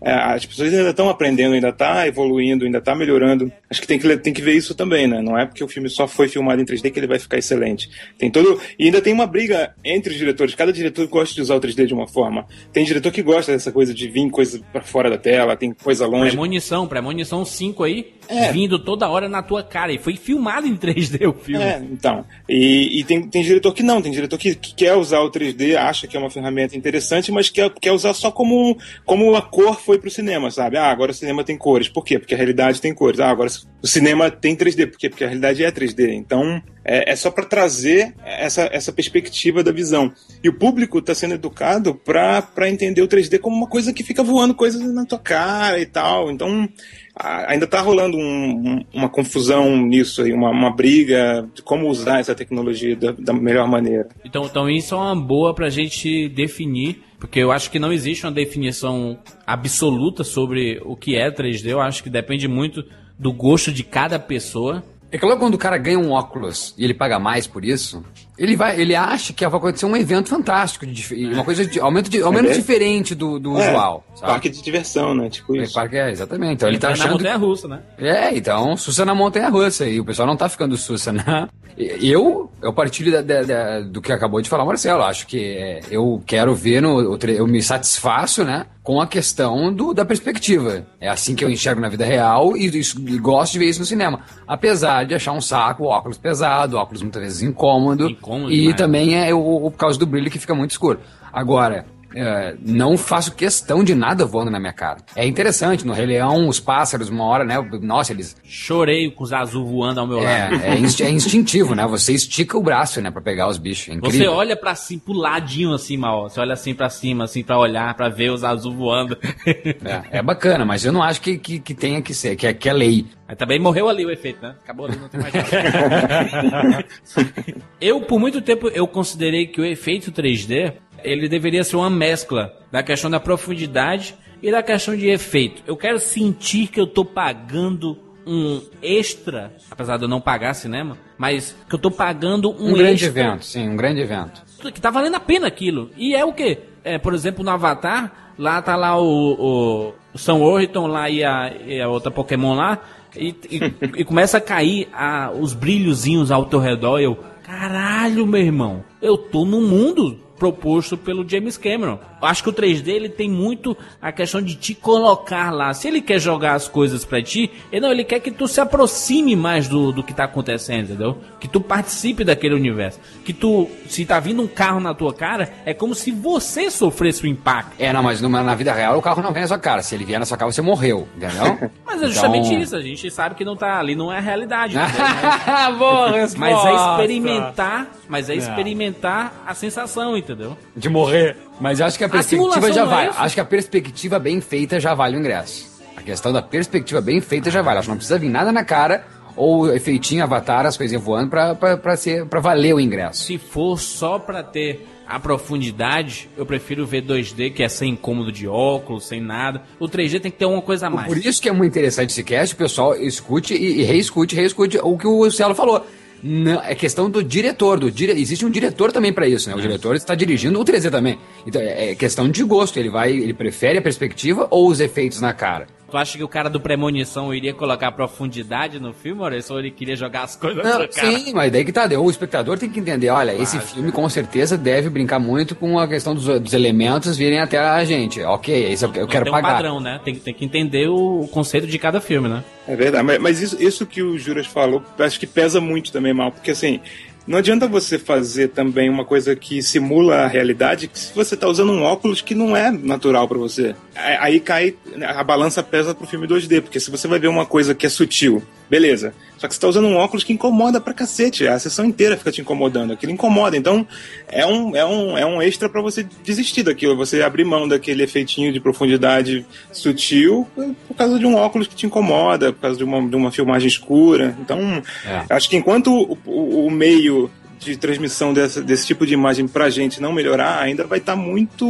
é, 0.00 0.12
as 0.12 0.44
pessoas 0.44 0.74
ainda 0.74 0.90
estão 0.90 1.08
aprendendo, 1.08 1.54
ainda 1.54 1.68
está 1.68 2.06
evoluindo, 2.06 2.64
ainda 2.64 2.78
está 2.78 2.94
melhorando. 2.94 3.52
Acho 3.72 3.80
que 3.80 3.86
tem, 3.86 3.98
que 3.98 4.16
tem 4.18 4.34
que 4.34 4.42
ver 4.42 4.52
isso 4.52 4.74
também, 4.74 5.06
né? 5.06 5.22
Não 5.22 5.38
é 5.38 5.46
porque 5.46 5.64
o 5.64 5.68
filme 5.68 5.88
só 5.88 6.06
foi 6.06 6.28
filmado 6.28 6.60
em 6.60 6.64
3D 6.66 6.90
que 6.92 7.00
ele 7.00 7.06
vai 7.06 7.18
ficar 7.18 7.38
excelente. 7.38 7.88
Tem 8.18 8.30
todo 8.30 8.60
e 8.78 8.84
ainda 8.84 9.00
tem 9.00 9.14
uma 9.14 9.26
briga 9.26 9.74
entre 9.82 10.12
os 10.12 10.18
diretores. 10.18 10.54
Cada 10.54 10.70
diretor 10.70 11.06
gosta 11.06 11.34
de 11.34 11.40
usar 11.40 11.54
o 11.54 11.60
3D 11.60 11.86
de 11.86 11.94
uma 11.94 12.06
forma. 12.06 12.46
Tem 12.70 12.84
diretor 12.84 13.10
que 13.10 13.22
gosta 13.22 13.50
dessa 13.50 13.72
coisa 13.72 13.94
de 13.94 14.08
vir 14.08 14.30
coisa 14.30 14.60
para 14.70 14.82
fora 14.82 15.08
da 15.08 15.16
tela, 15.16 15.56
tem 15.56 15.72
coisa 15.72 16.06
longe. 16.06 16.32
Premonição, 16.32 16.86
Premonição 16.86 17.46
5 17.46 17.82
aí, 17.82 18.12
é. 18.28 18.52
vindo 18.52 18.78
toda 18.78 19.08
hora 19.08 19.26
na 19.26 19.42
tua 19.42 19.62
cara. 19.62 19.90
E 19.90 19.96
foi 19.96 20.16
filmado 20.16 20.66
em 20.66 20.76
3D 20.76 21.26
o 21.26 21.32
filme. 21.32 21.64
É, 21.64 21.82
então. 21.90 22.26
E, 22.46 23.00
e 23.00 23.04
tem, 23.04 23.26
tem 23.26 23.42
diretor 23.42 23.72
que 23.72 23.82
não, 23.82 24.02
tem 24.02 24.12
diretor 24.12 24.36
que, 24.36 24.54
que, 24.54 24.74
quer 24.74 24.94
usar 24.94 25.20
o 25.20 25.30
3D, 25.30 25.76
acha 25.76 26.06
que 26.06 26.14
é 26.14 26.20
uma 26.20 26.28
ferramenta 26.28 26.76
interessante, 26.76 27.32
mas 27.32 27.48
quer, 27.48 27.70
quer 27.70 27.92
usar 27.92 28.12
só 28.12 28.30
como, 28.30 28.76
como 29.06 29.34
a 29.34 29.40
cor 29.40 29.80
foi 29.80 29.98
pro 29.98 30.10
cinema, 30.10 30.50
sabe? 30.50 30.76
Ah, 30.76 30.90
agora 30.90 31.12
o 31.12 31.14
cinema 31.14 31.42
tem 31.42 31.56
cores. 31.56 31.88
Por 31.88 32.04
quê? 32.04 32.18
Porque 32.18 32.34
a 32.34 32.36
realidade 32.36 32.82
tem 32.82 32.94
cores. 32.94 33.18
Ah, 33.18 33.30
agora 33.30 33.48
o 33.82 33.86
cinema 33.86 34.30
tem 34.30 34.56
3D. 34.56 34.86
Por 34.90 34.98
quê? 34.98 35.10
Porque 35.10 35.24
a 35.24 35.26
realidade 35.26 35.64
é 35.64 35.70
3D. 35.70 36.12
Então, 36.12 36.62
é, 36.84 37.12
é 37.12 37.16
só 37.16 37.30
para 37.32 37.44
trazer 37.44 38.14
essa, 38.24 38.68
essa 38.72 38.92
perspectiva 38.92 39.62
da 39.62 39.72
visão. 39.72 40.12
E 40.42 40.48
o 40.48 40.56
público 40.56 41.00
está 41.00 41.14
sendo 41.14 41.34
educado 41.34 41.94
para 41.94 42.68
entender 42.68 43.02
o 43.02 43.08
3D 43.08 43.40
como 43.40 43.56
uma 43.56 43.66
coisa 43.66 43.92
que 43.92 44.04
fica 44.04 44.22
voando 44.22 44.54
coisas 44.54 44.80
na 44.94 45.04
tua 45.04 45.18
cara 45.18 45.80
e 45.80 45.86
tal. 45.86 46.30
Então, 46.30 46.68
ainda 47.16 47.64
está 47.64 47.80
rolando 47.80 48.16
um, 48.16 48.84
uma 48.94 49.08
confusão 49.08 49.76
nisso 49.76 50.22
aí, 50.22 50.32
uma, 50.32 50.50
uma, 50.50 50.74
briga 50.74 51.48
de 51.52 51.60
como 51.60 51.88
usar 51.88 52.20
essa 52.20 52.34
tecnologia 52.34 52.94
da, 52.94 53.10
da 53.12 53.32
melhor 53.32 53.68
maneira. 53.68 54.08
Então, 54.24 54.44
então 54.44 54.70
isso 54.70 54.94
é 54.94 54.98
uma 54.98 55.16
boa 55.16 55.54
para 55.54 55.66
a 55.66 55.70
gente 55.70 56.28
definir, 56.28 57.02
porque 57.18 57.40
eu 57.40 57.50
acho 57.50 57.68
que 57.70 57.80
não 57.80 57.92
existe 57.92 58.24
uma 58.24 58.32
definição 58.32 59.18
absoluta 59.44 60.22
sobre 60.22 60.80
o 60.84 60.96
que 60.96 61.16
é 61.16 61.30
3D. 61.30 61.66
Eu 61.66 61.80
acho 61.80 62.02
que 62.02 62.10
depende 62.10 62.46
muito 62.46 62.84
do 63.18 63.32
gosto 63.32 63.72
de 63.72 63.82
cada 63.82 64.18
pessoa. 64.18 64.82
É 65.10 65.18
claro 65.18 65.38
quando 65.38 65.54
o 65.54 65.58
cara 65.58 65.76
ganha 65.76 65.98
um 65.98 66.10
óculos 66.10 66.74
e 66.78 66.84
ele 66.84 66.94
paga 66.94 67.18
mais 67.18 67.46
por 67.46 67.64
isso, 67.64 68.02
ele 68.38 68.56
vai, 68.56 68.80
ele 68.80 68.96
acha 68.96 69.32
que 69.32 69.46
vai 69.46 69.58
acontecer 69.58 69.84
um 69.84 69.94
evento 69.94 70.30
fantástico, 70.30 70.86
de, 70.86 71.14
uma 71.34 71.44
coisa 71.44 71.66
de 71.66 71.78
aumento 71.78 72.08
de, 72.08 72.22
ao 72.22 72.32
menos 72.32 72.52
é 72.52 72.54
diferente 72.54 73.14
do, 73.14 73.38
do 73.38 73.58
é, 73.58 73.68
usual. 73.68 74.04
Sabe? 74.14 74.32
Parque 74.32 74.48
de 74.48 74.62
diversão, 74.62 75.14
né? 75.14 75.28
Tipo 75.28 75.54
é, 75.54 75.64
isso. 75.64 75.74
Parque 75.74 75.96
é, 75.96 76.10
exatamente. 76.10 76.54
Então 76.54 76.68
ele, 76.68 76.76
ele 76.76 76.80
tá, 76.80 76.88
tá 76.88 76.94
achando. 76.94 77.08
na 77.08 77.12
montanha 77.12 77.36
russa, 77.36 77.68
né? 77.68 77.80
É, 77.98 78.34
então, 78.34 78.74
sussa 78.76 79.04
na 79.04 79.14
montanha 79.14 79.50
russa. 79.50 79.86
E 79.86 80.00
o 80.00 80.04
pessoal 80.04 80.26
não 80.26 80.36
tá 80.36 80.48
ficando 80.48 80.76
sussa, 80.78 81.12
né? 81.12 81.46
Eu, 81.76 82.50
eu 82.62 82.72
partilho 82.72 83.12
da, 83.12 83.22
da, 83.22 83.42
da, 83.42 83.80
do 83.80 84.00
que 84.00 84.12
acabou 84.12 84.40
de 84.40 84.48
falar 84.48 84.64
o 84.64 84.66
Marcelo. 84.66 85.02
Acho 85.02 85.26
que 85.26 85.56
é, 85.56 85.80
eu 85.90 86.22
quero 86.26 86.54
ver, 86.54 86.80
no, 86.80 87.18
eu 87.26 87.46
me 87.46 87.62
satisfaço, 87.62 88.44
né? 88.44 88.66
Com 88.82 89.00
a 89.00 89.06
questão 89.06 89.72
do, 89.72 89.94
da 89.94 90.04
perspectiva. 90.04 90.86
É 91.00 91.08
assim 91.08 91.36
que 91.36 91.44
eu 91.44 91.48
enxergo 91.48 91.80
na 91.80 91.88
vida 91.88 92.04
real 92.04 92.56
e, 92.56 92.66
e, 92.66 93.18
gosto 93.18 93.52
de 93.52 93.60
ver 93.60 93.66
isso 93.66 93.78
no 93.78 93.86
cinema. 93.86 94.20
Apesar 94.46 95.04
de 95.04 95.14
achar 95.14 95.32
um 95.32 95.40
saco, 95.40 95.84
óculos 95.84 96.18
pesado, 96.18 96.76
óculos 96.76 97.00
muitas 97.00 97.22
vezes 97.22 97.42
incômodo. 97.42 98.10
incômodo 98.10 98.52
e 98.52 98.74
também 98.74 99.14
é 99.14 99.32
o, 99.32 99.38
o, 99.38 99.70
por 99.70 99.78
causa 99.78 99.98
do 99.98 100.06
brilho 100.06 100.30
que 100.30 100.38
fica 100.38 100.54
muito 100.54 100.72
escuro. 100.72 100.98
Agora, 101.32 101.86
é, 102.14 102.54
não 102.60 102.96
faço 102.96 103.34
questão 103.34 103.82
de 103.82 103.94
nada 103.94 104.24
voando 104.24 104.50
na 104.50 104.60
minha 104.60 104.72
cara. 104.72 104.98
É 105.16 105.26
interessante, 105.26 105.86
no 105.86 105.92
Rei 105.92 106.06
Leão, 106.06 106.48
os 106.48 106.60
pássaros, 106.60 107.08
uma 107.08 107.24
hora, 107.24 107.44
né? 107.44 107.56
Nossa, 107.80 108.12
eles. 108.12 108.36
Chorei 108.44 109.10
com 109.10 109.24
os 109.24 109.32
azul 109.32 109.66
voando 109.66 110.00
ao 110.00 110.06
meu 110.06 110.20
é, 110.20 110.24
lado. 110.24 110.54
É, 110.62 110.74
é 110.74 111.10
instintivo, 111.10 111.74
né? 111.74 111.86
Você 111.86 112.12
estica 112.12 112.56
o 112.56 112.62
braço, 112.62 113.00
né, 113.00 113.10
pra 113.10 113.20
pegar 113.20 113.48
os 113.48 113.58
bichos. 113.58 113.94
É 113.94 114.00
Você 114.00 114.26
olha 114.26 114.56
para 114.56 114.74
cima, 114.74 115.02
pro 115.04 115.12
ladinho 115.12 115.72
assim, 115.72 115.96
mal. 115.96 116.28
Você 116.28 116.40
olha 116.40 116.52
assim 116.52 116.74
para 116.74 116.88
cima, 116.88 117.24
assim, 117.24 117.42
para 117.42 117.58
olhar, 117.58 117.94
para 117.94 118.08
ver 118.08 118.30
os 118.30 118.44
azul 118.44 118.74
voando. 118.74 119.16
É, 119.46 120.18
é, 120.18 120.22
bacana, 120.22 120.64
mas 120.64 120.84
eu 120.84 120.92
não 120.92 121.02
acho 121.02 121.20
que, 121.20 121.38
que, 121.38 121.58
que 121.58 121.74
tenha 121.74 122.00
que 122.02 122.14
ser, 122.14 122.36
que 122.36 122.46
é, 122.46 122.52
que 122.52 122.68
é 122.68 122.72
lei. 122.72 123.06
Mas 123.26 123.36
também 123.36 123.58
morreu 123.58 123.88
ali 123.88 124.04
o 124.04 124.10
efeito, 124.10 124.42
né? 124.42 124.54
Acabou 124.62 124.86
ali, 124.86 124.96
não 124.96 125.08
tem 125.08 125.20
mais 125.20 125.32
nada. 125.34 126.84
eu, 127.80 128.00
por 128.02 128.18
muito 128.18 128.40
tempo, 128.40 128.68
eu 128.68 128.86
considerei 128.86 129.46
que 129.46 129.60
o 129.60 129.64
efeito 129.64 130.12
3D 130.12 130.74
ele 131.04 131.28
deveria 131.28 131.64
ser 131.64 131.76
uma 131.76 131.90
mescla 131.90 132.52
da 132.70 132.82
questão 132.82 133.10
da 133.10 133.20
profundidade 133.20 134.14
e 134.42 134.50
da 134.50 134.62
questão 134.62 134.96
de 134.96 135.08
efeito. 135.08 135.62
Eu 135.66 135.76
quero 135.76 135.98
sentir 135.98 136.66
que 136.66 136.80
eu 136.80 136.84
estou 136.84 137.04
pagando 137.04 137.98
um 138.26 138.62
extra, 138.82 139.52
apesar 139.70 139.96
de 139.96 140.04
eu 140.04 140.08
não 140.08 140.20
pagar 140.20 140.54
cinema, 140.54 140.96
mas 141.18 141.56
que 141.68 141.74
eu 141.74 141.76
estou 141.76 141.90
pagando 141.90 142.50
um, 142.50 142.70
um 142.70 142.74
grande 142.74 143.04
evento, 143.04 143.44
sim, 143.44 143.68
um 143.68 143.76
grande 143.76 144.00
evento. 144.00 144.42
Que 144.72 144.80
tá 144.80 144.90
valendo 144.90 145.16
a 145.16 145.20
pena 145.20 145.46
aquilo. 145.46 145.90
E 145.96 146.14
é 146.14 146.24
o 146.24 146.32
que? 146.32 146.58
É, 146.84 146.98
por 146.98 147.14
exemplo, 147.14 147.44
no 147.44 147.50
Avatar, 147.50 148.34
lá 148.38 148.60
tá 148.62 148.76
lá 148.76 149.00
o, 149.00 149.92
o 150.14 150.18
Sam 150.18 150.34
Worthington 150.34 150.86
lá 150.86 151.10
e 151.10 151.24
a, 151.24 151.52
e 151.66 151.80
a 151.80 151.88
outra 151.88 152.10
Pokémon 152.10 152.54
lá, 152.54 152.78
e, 153.16 153.34
e, 153.50 153.74
e 154.00 154.04
começa 154.04 154.38
a 154.38 154.40
cair 154.40 154.88
a, 154.92 155.30
os 155.32 155.54
brilhozinhos 155.54 156.30
ao 156.30 156.46
teu 156.46 156.58
redor. 156.58 157.00
Eu, 157.00 157.18
caralho, 157.42 158.26
meu 158.26 158.40
irmão, 158.40 158.84
eu 159.00 159.16
tô 159.16 159.44
no 159.44 159.60
mundo 159.60 160.18
proposto 160.42 160.98
pelo 160.98 161.24
James 161.24 161.56
Cameron. 161.56 162.00
Acho 162.22 162.42
que 162.42 162.50
o 162.50 162.52
3D 162.52 162.88
ele 162.88 163.08
tem 163.08 163.28
muito 163.28 163.76
a 164.00 164.12
questão 164.12 164.40
de 164.40 164.54
te 164.54 164.74
colocar 164.74 165.50
lá. 165.50 165.74
Se 165.74 165.88
ele 165.88 166.00
quer 166.00 166.18
jogar 166.18 166.54
as 166.54 166.68
coisas 166.68 167.04
para 167.04 167.22
ti, 167.22 167.50
ele 167.70 167.80
não, 167.80 167.90
ele 167.90 168.04
quer 168.04 168.20
que 168.20 168.30
tu 168.30 168.46
se 168.48 168.60
aproxime 168.60 169.34
mais 169.36 169.68
do, 169.68 169.92
do 169.92 170.02
que 170.02 170.14
tá 170.14 170.24
acontecendo, 170.24 170.84
entendeu? 170.84 171.18
Que 171.40 171.48
tu 171.48 171.60
participe 171.60 172.24
daquele 172.24 172.54
universo. 172.54 173.00
Que 173.24 173.32
tu, 173.32 173.68
se 173.88 174.04
tá 174.04 174.20
vindo 174.20 174.42
um 174.42 174.46
carro 174.46 174.80
na 174.80 174.94
tua 174.94 175.12
cara, 175.12 175.52
é 175.64 175.74
como 175.74 175.94
se 175.94 176.10
você 176.10 176.70
sofresse 176.70 177.24
o 177.24 177.26
impacto. 177.26 177.74
É, 177.78 177.92
não, 177.92 178.02
mas 178.02 178.20
numa, 178.20 178.42
na 178.42 178.54
vida 178.54 178.72
real 178.72 178.98
o 178.98 179.02
carro 179.02 179.22
não 179.22 179.32
vem 179.32 179.42
na 179.42 179.48
sua 179.48 179.58
cara. 179.58 179.82
Se 179.82 179.94
ele 179.94 180.04
vier 180.04 180.18
na 180.18 180.26
sua 180.26 180.36
cara, 180.36 180.50
você 180.50 180.62
morreu, 180.62 181.08
entendeu? 181.16 181.70
mas 181.84 182.02
é 182.02 182.06
justamente 182.06 182.48
então... 182.48 182.62
isso. 182.62 182.76
A 182.76 182.82
gente 182.82 183.10
sabe 183.10 183.34
que 183.34 183.44
não 183.44 183.56
tá 183.56 183.78
ali, 183.78 183.94
não 183.94 184.12
é 184.12 184.18
a 184.18 184.20
realidade. 184.20 184.76
Boa 185.78 186.10
resposta. 186.12 186.38
Mas 186.38 186.64
é 186.64 186.74
experimentar, 186.74 187.86
mas 188.08 188.30
é, 188.30 188.34
é 188.34 188.36
experimentar 188.36 189.42
a 189.46 189.54
sensação, 189.54 190.16
entendeu? 190.16 190.56
De 190.76 190.88
morrer. 190.88 191.36
Mas 191.62 191.80
acho 191.80 191.96
que 191.96 192.02
a 192.02 192.08
perspectiva 192.08 192.66
a 192.66 192.72
já 192.72 192.84
vale. 192.84 193.08
É 193.10 193.12
acho 193.18 193.34
que 193.36 193.40
a 193.40 193.44
perspectiva 193.44 194.18
bem 194.18 194.40
feita 194.40 194.80
já 194.80 194.94
vale 194.94 195.16
o 195.16 195.20
ingresso. 195.20 195.80
A 195.96 196.02
questão 196.02 196.32
da 196.32 196.42
perspectiva 196.42 197.00
bem 197.00 197.20
feita 197.20 197.52
já 197.52 197.62
vale. 197.62 197.78
Acho 197.78 197.86
que 197.86 197.90
não 197.90 197.96
precisa 197.96 198.18
vir 198.18 198.28
nada 198.28 198.50
na 198.50 198.64
cara 198.64 199.06
ou 199.36 199.72
efeitinho, 199.72 200.24
avatar, 200.24 200.66
as 200.66 200.76
coisinhas 200.76 201.02
voando 201.02 201.30
pra, 201.30 201.54
pra, 201.54 201.76
pra, 201.76 201.96
ser, 201.96 202.26
pra 202.26 202.40
valer 202.40 202.74
o 202.74 202.80
ingresso. 202.80 203.22
Se 203.22 203.38
for 203.38 203.78
só 203.78 204.18
pra 204.18 204.42
ter 204.42 204.88
a 205.06 205.20
profundidade, 205.20 206.28
eu 206.36 206.44
prefiro 206.44 206.84
ver 206.84 207.04
2D, 207.04 207.52
que 207.52 207.62
é 207.62 207.68
sem 207.68 207.92
incômodo 207.92 208.32
de 208.32 208.48
óculos, 208.48 209.06
sem 209.06 209.20
nada. 209.20 209.62
O 209.78 209.88
3D 209.88 210.20
tem 210.20 210.32
que 210.32 210.38
ter 210.38 210.46
uma 210.46 210.62
coisa 210.62 210.88
a 210.88 210.90
mais. 210.90 211.06
Por 211.06 211.16
isso 211.16 211.40
que 211.40 211.48
é 211.48 211.52
muito 211.52 211.70
interessante 211.70 212.10
esse 212.10 212.24
cast, 212.24 212.56
o 212.56 212.58
pessoal 212.58 212.96
escute 212.96 213.54
e, 213.54 213.80
e 213.80 213.82
reescute, 213.84 214.34
reescute 214.34 214.78
o 214.82 214.98
que 214.98 215.06
o 215.06 215.30
Cielo 215.30 215.54
falou 215.54 215.86
Não, 216.22 216.62
é 216.62 216.74
questão 216.74 217.10
do 217.10 217.22
diretor. 217.22 217.80
Do 217.80 217.90
dire... 217.90 218.12
Existe 218.12 218.46
um 218.46 218.50
diretor 218.50 218.92
também 218.92 219.12
para 219.12 219.26
isso, 219.26 219.48
né? 219.48 219.56
O 219.56 219.58
é. 219.58 219.62
diretor 219.62 219.96
está 219.96 220.14
dirigindo 220.14 220.60
o 220.60 220.64
3D 220.64 220.90
também. 220.90 221.18
Então 221.46 221.60
é, 221.60 221.90
é 221.90 221.94
questão 221.94 222.28
de 222.28 222.44
gosto. 222.44 222.78
Ele 222.78 222.88
vai, 222.88 223.10
ele 223.10 223.34
prefere 223.34 223.78
a 223.78 223.82
perspectiva 223.82 224.46
ou 224.50 224.68
os 224.68 224.80
efeitos 224.80 225.20
na 225.20 225.32
cara. 225.32 225.66
Tu 225.92 225.98
acha 225.98 226.16
que 226.16 226.24
o 226.24 226.28
cara 226.28 226.48
do 226.48 226.58
Premonição 226.58 227.34
iria 227.34 227.52
colocar 227.52 227.92
profundidade 227.92 228.80
no 228.80 228.94
filme, 228.94 229.20
Maurício? 229.20 229.52
Ou 229.52 229.60
ele 229.60 229.70
queria 229.70 229.94
jogar 229.94 230.22
as 230.22 230.34
coisas 230.34 230.64
Não, 230.64 230.90
Sim, 230.90 231.34
mas 231.34 231.52
daí 231.52 231.66
que 231.66 231.70
tá. 231.70 231.86
O 231.98 232.08
espectador 232.08 232.58
tem 232.58 232.70
que 232.70 232.80
entender, 232.80 233.10
olha, 233.10 233.34
esse 233.34 233.60
filme 233.60 233.92
com 233.92 234.08
certeza 234.08 234.56
deve 234.56 234.88
brincar 234.88 235.18
muito 235.18 235.54
com 235.54 235.78
a 235.78 235.86
questão 235.86 236.14
dos, 236.14 236.24
dos 236.40 236.54
elementos 236.54 237.14
virem 237.14 237.40
até 237.40 237.58
a 237.58 237.84
gente. 237.84 238.22
Ok, 238.22 238.72
isso 238.72 238.86
eu, 238.86 239.02
eu 239.02 239.06
quero 239.06 239.24
tem 239.24 239.32
pagar. 239.34 239.48
Tem 239.48 239.70
um 239.70 239.74
padrão, 239.74 239.80
né? 239.80 240.00
Tem, 240.02 240.14
tem 240.14 240.32
que 240.32 240.46
entender 240.46 240.88
o, 240.88 241.20
o, 241.20 241.28
conceito 241.28 241.66
de 241.66 241.78
cada 241.78 242.00
filme, 242.00 242.26
né? 242.26 242.42
É 242.66 242.74
verdade, 242.74 243.04
mas, 243.04 243.18
mas 243.18 243.42
isso, 243.42 243.62
isso 243.62 243.84
que 243.84 244.02
o 244.02 244.18
Juras 244.18 244.46
falou, 244.46 244.82
acho 244.98 245.20
que 245.20 245.26
pesa 245.26 245.60
muito 245.60 245.92
também, 245.92 246.14
mal, 246.14 246.32
porque 246.32 246.52
assim, 246.52 246.80
não 247.26 247.38
adianta 247.38 247.68
você 247.68 247.98
fazer 247.98 248.48
também 248.48 248.90
uma 248.90 249.04
coisa 249.04 249.36
que 249.36 249.62
simula 249.62 250.16
a 250.16 250.26
realidade 250.26 250.90
se 250.92 251.14
você 251.14 251.34
está 251.34 251.46
usando 251.46 251.70
um 251.70 251.82
óculos 251.82 252.20
que 252.20 252.34
não 252.34 252.56
é 252.56 252.70
natural 252.70 253.28
para 253.28 253.38
você. 253.38 253.76
Aí 253.94 254.40
cai, 254.40 254.74
a 255.06 255.22
balança 255.22 255.62
pesa 255.62 255.94
pro 255.94 256.06
filme 256.06 256.26
2D, 256.26 256.62
porque 256.62 256.80
se 256.80 256.90
você 256.90 257.06
vai 257.06 257.18
ver 257.18 257.28
uma 257.28 257.44
coisa 257.44 257.74
que 257.74 257.84
é 257.84 257.88
sutil, 257.88 258.42
beleza. 258.70 259.14
Só 259.36 259.46
que 259.46 259.54
você 259.54 259.60
tá 259.60 259.68
usando 259.68 259.86
um 259.86 259.96
óculos 259.96 260.24
que 260.24 260.32
incomoda 260.32 260.80
pra 260.80 260.94
cacete. 260.94 261.46
A 261.46 261.58
sessão 261.58 261.84
inteira 261.84 262.16
fica 262.16 262.32
te 262.32 262.40
incomodando. 262.40 262.92
Aquilo 262.92 263.12
incomoda. 263.12 263.56
Então, 263.56 263.86
é 264.28 264.46
um, 264.46 264.74
é 264.74 264.84
um, 264.84 265.18
é 265.18 265.26
um 265.26 265.42
extra 265.42 265.68
para 265.68 265.82
você 265.82 266.06
desistir 266.24 266.62
daquilo. 266.62 266.96
Você 266.96 267.22
abrir 267.22 267.44
mão 267.44 267.68
daquele 267.68 268.02
efeitinho 268.02 268.52
de 268.52 268.60
profundidade 268.60 269.44
sutil 269.70 270.48
por 270.88 270.96
causa 270.96 271.18
de 271.18 271.26
um 271.26 271.34
óculos 271.34 271.66
que 271.68 271.74
te 271.74 271.84
incomoda, 271.84 272.52
por 272.52 272.60
causa 272.60 272.78
de 272.78 272.84
uma, 272.84 273.06
de 273.06 273.16
uma 273.16 273.30
filmagem 273.30 273.68
escura. 273.68 274.34
Então, 274.40 274.82
é. 275.04 275.24
acho 275.28 275.50
que 275.50 275.56
enquanto 275.56 275.92
o, 275.92 276.18
o, 276.24 276.66
o 276.66 276.70
meio 276.70 277.30
de 277.64 277.76
transmissão 277.76 278.32
dessa, 278.32 278.62
desse 278.62 278.86
tipo 278.86 279.06
de 279.06 279.14
imagem 279.14 279.46
pra 279.46 279.70
gente 279.70 280.00
não 280.00 280.12
melhorar, 280.12 280.60
ainda 280.60 280.84
vai 280.84 280.98
estar 280.98 281.12
tá 281.12 281.18
muito, 281.18 281.66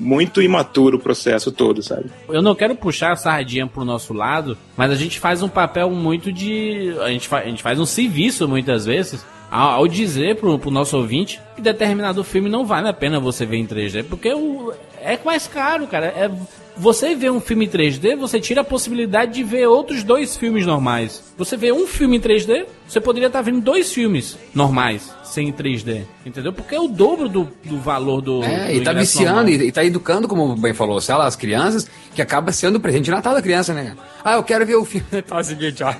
muito 0.00 0.42
imaturo 0.42 0.96
o 0.96 1.00
processo 1.00 1.50
todo, 1.52 1.82
sabe? 1.82 2.10
Eu 2.28 2.42
não 2.42 2.54
quero 2.54 2.74
puxar 2.74 3.12
a 3.12 3.16
sardinha 3.16 3.66
pro 3.66 3.84
nosso 3.84 4.12
lado, 4.12 4.56
mas 4.76 4.90
a 4.90 4.94
gente 4.94 5.18
faz 5.20 5.42
um 5.42 5.48
papel 5.48 5.90
muito 5.90 6.32
de. 6.32 6.94
A 7.00 7.08
gente, 7.08 7.28
fa, 7.28 7.38
a 7.38 7.46
gente 7.46 7.62
faz 7.62 7.78
um 7.78 7.86
serviço 7.86 8.48
muitas 8.48 8.86
vezes 8.86 9.24
ao, 9.50 9.86
dizer 9.86 10.36
pro, 10.36 10.58
pro 10.58 10.70
nosso 10.70 10.96
ouvinte 10.96 11.40
que 11.54 11.62
determinado 11.62 12.24
filme 12.24 12.50
não 12.50 12.66
vale 12.66 12.88
a 12.88 12.92
pena 12.92 13.20
você 13.20 13.46
ver 13.46 13.58
em 13.58 13.66
3D, 13.66 14.04
porque 14.04 14.32
o, 14.32 14.72
é 15.00 15.18
mais 15.24 15.46
caro, 15.46 15.86
cara. 15.86 16.06
É, 16.06 16.30
você 16.76 17.14
vê 17.14 17.30
um 17.30 17.40
filme 17.40 17.66
em 17.66 17.68
3D, 17.68 18.16
você 18.16 18.40
tira 18.40 18.62
a 18.62 18.64
possibilidade 18.64 19.32
de 19.32 19.44
ver 19.44 19.66
outros 19.66 20.02
dois 20.02 20.36
filmes 20.36 20.66
normais. 20.66 21.32
Você 21.36 21.56
vê 21.56 21.72
um 21.72 21.86
filme 21.86 22.16
em 22.16 22.20
3D, 22.20 22.66
você 22.86 23.00
poderia 23.00 23.28
estar 23.28 23.42
vendo 23.42 23.60
dois 23.60 23.92
filmes 23.92 24.38
normais 24.54 25.12
sem 25.34 25.52
3D. 25.52 26.04
Entendeu? 26.24 26.52
Porque 26.52 26.74
é 26.74 26.80
o 26.80 26.86
dobro 26.86 27.28
do, 27.28 27.48
do 27.64 27.78
valor 27.78 28.20
do. 28.20 28.42
É, 28.44 28.66
do 28.66 28.72
e 28.72 28.80
tá 28.82 28.92
viciando, 28.92 29.50
e, 29.50 29.68
e 29.68 29.72
tá 29.72 29.84
educando, 29.84 30.28
como 30.28 30.54
bem 30.56 30.72
falou, 30.72 31.00
sei 31.00 31.14
lá, 31.14 31.26
as 31.26 31.34
crianças, 31.34 31.90
que 32.14 32.22
acaba 32.22 32.52
sendo 32.52 32.76
o 32.76 32.80
presente 32.80 33.06
de 33.06 33.10
Natal 33.10 33.34
da 33.34 33.42
criança, 33.42 33.74
né? 33.74 33.96
Ah, 34.24 34.34
eu 34.34 34.44
quero 34.44 34.64
ver 34.64 34.76
o 34.76 34.84
filme. 34.84 35.04
Então 35.24 35.38
é 35.38 35.40
o 35.40 35.44
seguinte, 35.44 35.82
ó, 35.82 35.92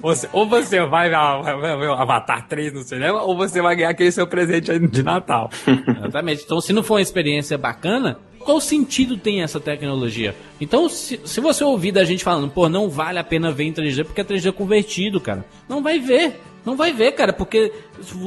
você, 0.00 0.28
ou 0.32 0.48
você 0.48 0.84
vai 0.86 1.08
ver 1.08 1.88
o 1.88 1.94
Avatar 1.94 2.46
3 2.48 2.72
no 2.72 2.82
cinema, 2.82 3.22
ou 3.22 3.36
você 3.36 3.62
vai 3.62 3.76
ganhar 3.76 3.90
aquele 3.90 4.12
seu 4.12 4.26
presente 4.26 4.78
de 4.78 5.02
Natal. 5.02 5.50
Exatamente. 5.98 6.42
Então, 6.44 6.60
se 6.60 6.72
não 6.72 6.82
for 6.82 6.94
uma 6.94 7.02
experiência 7.02 7.56
bacana, 7.56 8.18
qual 8.42 8.60
sentido 8.60 9.16
tem 9.16 9.42
essa 9.42 9.58
tecnologia? 9.58 10.34
Então, 10.60 10.88
se, 10.88 11.20
se 11.24 11.40
você 11.40 11.64
ouvir 11.64 11.92
da 11.92 12.04
gente 12.04 12.22
falando, 12.22 12.50
pô, 12.50 12.68
não 12.68 12.88
vale 12.88 13.18
a 13.18 13.24
pena 13.24 13.50
ver 13.50 13.64
em 13.64 13.72
3D 13.72 14.04
porque 14.04 14.20
é 14.20 14.24
3D 14.24 14.52
convertido, 14.52 15.20
cara, 15.20 15.44
não 15.68 15.82
vai 15.82 15.98
ver. 15.98 16.38
Não 16.64 16.76
vai 16.76 16.92
ver, 16.92 17.12
cara, 17.12 17.32
porque 17.32 17.72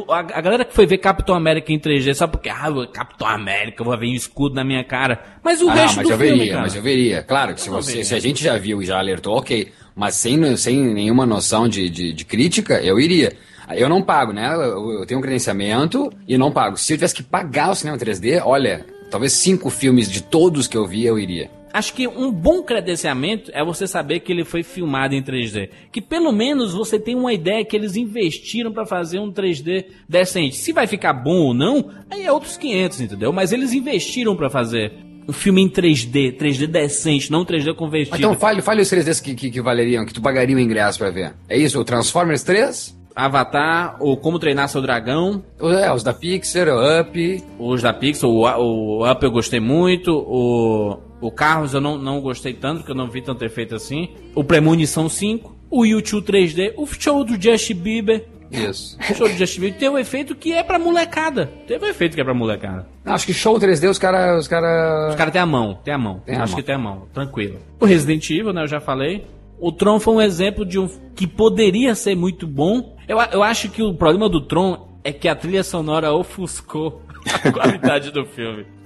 a, 0.09 0.19
a, 0.19 0.41
galera 0.41 0.65
que 0.65 0.73
foi 0.73 0.85
ver 0.85 0.97
Capitão 0.97 1.33
América 1.35 1.71
em 1.71 1.79
3D, 1.79 2.13
só 2.13 2.27
porque, 2.27 2.49
ah, 2.49 2.67
Capitão 2.91 3.27
América, 3.27 3.81
eu 3.81 3.85
vou 3.85 3.97
ver 3.97 4.07
um 4.07 4.13
escudo 4.13 4.55
na 4.55 4.63
minha 4.63 4.83
cara. 4.83 5.23
Mas 5.41 5.61
o 5.61 5.69
ah, 5.69 5.73
resto 5.73 5.97
mas 5.97 6.07
do 6.07 6.13
eu 6.13 6.17
filme, 6.17 6.37
veria, 6.39 6.51
cara, 6.51 6.61
mas 6.63 6.75
eu 6.75 6.81
veria. 6.81 7.23
Claro 7.23 7.53
que 7.53 7.61
se, 7.61 7.69
você, 7.69 8.03
se 8.03 8.13
a 8.13 8.19
gente 8.19 8.43
já 8.43 8.57
viu 8.57 8.81
e 8.81 8.85
já 8.85 8.99
alertou, 8.99 9.37
ok. 9.37 9.71
Mas 9.95 10.15
sem, 10.15 10.57
sem 10.57 10.93
nenhuma 10.93 11.25
noção 11.25 11.69
de, 11.69 11.89
de, 11.89 12.11
de 12.11 12.25
crítica, 12.25 12.81
eu 12.81 12.99
iria. 12.99 13.31
Eu 13.73 13.87
não 13.87 14.01
pago, 14.01 14.33
né? 14.33 14.53
Eu, 14.53 14.99
eu 14.99 15.05
tenho 15.05 15.19
um 15.19 15.23
credenciamento 15.23 16.11
e 16.27 16.37
não 16.37 16.51
pago. 16.51 16.77
Se 16.77 16.91
eu 16.91 16.97
tivesse 16.97 17.15
que 17.15 17.23
pagar 17.23 17.71
o 17.71 17.75
cinema 17.75 17.97
3D, 17.97 18.41
olha, 18.43 18.85
talvez 19.09 19.33
cinco 19.33 19.69
filmes 19.69 20.09
de 20.09 20.21
todos 20.21 20.67
que 20.67 20.77
eu 20.77 20.85
vi 20.85 21.05
eu 21.05 21.19
iria. 21.19 21.49
Acho 21.75 21.93
que 21.93 22.07
um 22.07 22.31
bom 22.31 22.63
credenciamento 22.63 23.51
é 23.53 23.61
você 23.61 23.85
saber 23.85 24.21
que 24.21 24.31
ele 24.31 24.45
foi 24.45 24.63
filmado 24.63 25.13
em 25.13 25.21
3D. 25.21 25.69
Que 25.91 26.01
pelo 26.01 26.31
menos 26.31 26.73
você 26.73 26.97
tem 26.97 27.15
uma 27.15 27.33
ideia 27.33 27.65
que 27.65 27.75
eles 27.75 27.97
investiram 27.97 28.71
para 28.71 28.85
fazer 28.85 29.19
um 29.19 29.29
3D 29.29 29.87
decente. 30.07 30.55
Se 30.55 30.71
vai 30.71 30.87
ficar 30.87 31.11
bom 31.11 31.35
ou 31.35 31.53
não, 31.53 31.89
aí 32.09 32.23
é 32.23 32.31
outros 32.31 32.55
500, 32.55 33.01
entendeu? 33.01 33.33
Mas 33.33 33.51
eles 33.51 33.73
investiram 33.73 34.37
para 34.37 34.49
fazer 34.49 34.93
um 35.27 35.33
filme 35.33 35.61
em 35.61 35.69
3D, 35.69 36.37
3D 36.37 36.67
decente, 36.67 37.29
não 37.29 37.43
3D 37.43 37.75
convertido. 37.75 38.15
Então 38.15 38.35
fale, 38.35 38.61
fale 38.61 38.81
os 38.81 38.89
3Ds 38.89 39.21
que, 39.21 39.35
que, 39.35 39.51
que 39.51 39.61
valeriam, 39.61 40.05
que 40.05 40.13
tu 40.13 40.21
pagaria 40.21 40.55
o 40.55 40.59
ingresso 40.59 40.99
para 40.99 41.09
ver. 41.09 41.33
É 41.49 41.57
isso? 41.57 41.77
O 41.77 41.83
Transformers 41.83 42.43
3? 42.43 42.95
Avatar, 43.15 43.95
ou 43.99 44.17
Como 44.17 44.37
Treinar 44.37 44.67
Seu 44.67 44.81
Dragão. 44.81 45.41
É, 45.61 45.91
os 45.91 46.03
da 46.03 46.13
Pixar, 46.13 46.67
o 46.67 46.99
Up. 47.01 47.43
Os 47.57 47.81
da 47.81 47.93
Pixar, 47.93 48.29
o, 48.29 48.41
o 48.41 49.09
Up 49.09 49.23
eu 49.23 49.31
gostei 49.31 49.59
muito, 49.59 50.11
o, 50.13 50.99
o 51.21 51.31
Carros 51.31 51.73
eu 51.73 51.79
não, 51.81 51.97
não 51.97 52.19
gostei 52.19 52.53
tanto, 52.53 52.79
porque 52.79 52.91
eu 52.91 52.95
não 52.95 53.09
vi 53.09 53.21
tanto 53.21 53.45
efeito 53.45 53.73
assim. 53.73 54.09
O 54.35 54.43
Premonição 54.43 55.07
5, 55.07 55.55
o 55.71 55.85
YouTube 55.85 56.25
3D, 56.25 56.73
o 56.77 56.85
show 56.85 57.23
do 57.23 57.41
Justin 57.41 57.75
Bieber. 57.75 58.25
Isso. 58.51 58.97
O 59.09 59.15
show 59.15 59.27
do 59.27 59.33
Justin 59.33 59.61
Bieber 59.61 59.79
tem 59.79 59.89
um 59.89 59.97
efeito 59.97 60.35
que 60.35 60.53
é 60.53 60.61
pra 60.63 60.77
molecada. 60.77 61.51
Teve 61.67 61.85
um 61.85 61.89
efeito 61.89 62.15
que 62.15 62.21
é 62.21 62.23
pra 62.23 62.33
molecada. 62.33 62.85
Acho 63.03 63.25
que 63.25 63.33
show 63.33 63.57
3D 63.59 63.89
os 63.89 63.97
caras. 63.97 64.41
Os 64.41 64.47
caras 64.47 65.11
os 65.11 65.15
cara 65.15 65.31
tem 65.31 65.41
a 65.41 65.45
mão, 65.45 65.79
tem 65.83 65.93
a 65.93 65.97
mão. 65.97 66.21
Tem 66.25 66.35
Acho 66.35 66.43
a 66.43 66.47
mão. 66.47 66.55
que 66.57 66.63
tem 66.63 66.75
a 66.75 66.79
mão, 66.79 67.07
tranquilo. 67.13 67.59
O 67.79 67.85
Resident 67.85 68.29
Evil, 68.29 68.53
né, 68.53 68.63
eu 68.63 68.67
já 68.67 68.79
falei. 68.79 69.25
O 69.59 69.71
Tron 69.71 69.99
foi 69.99 70.13
um 70.15 70.21
exemplo 70.21 70.65
de 70.65 70.79
um 70.79 70.89
que 71.15 71.25
poderia 71.25 71.95
ser 71.95 72.15
muito 72.15 72.45
bom. 72.45 72.95
Eu, 73.07 73.17
eu 73.31 73.43
acho 73.43 73.69
que 73.69 73.81
o 73.81 73.93
problema 73.93 74.27
do 74.29 74.41
Tron 74.41 74.99
é 75.03 75.13
que 75.13 75.27
a 75.27 75.35
trilha 75.35 75.63
sonora 75.63 76.13
ofuscou 76.13 77.01
a 77.31 77.51
qualidade 77.51 78.11
do 78.11 78.25
filme. 78.25 78.65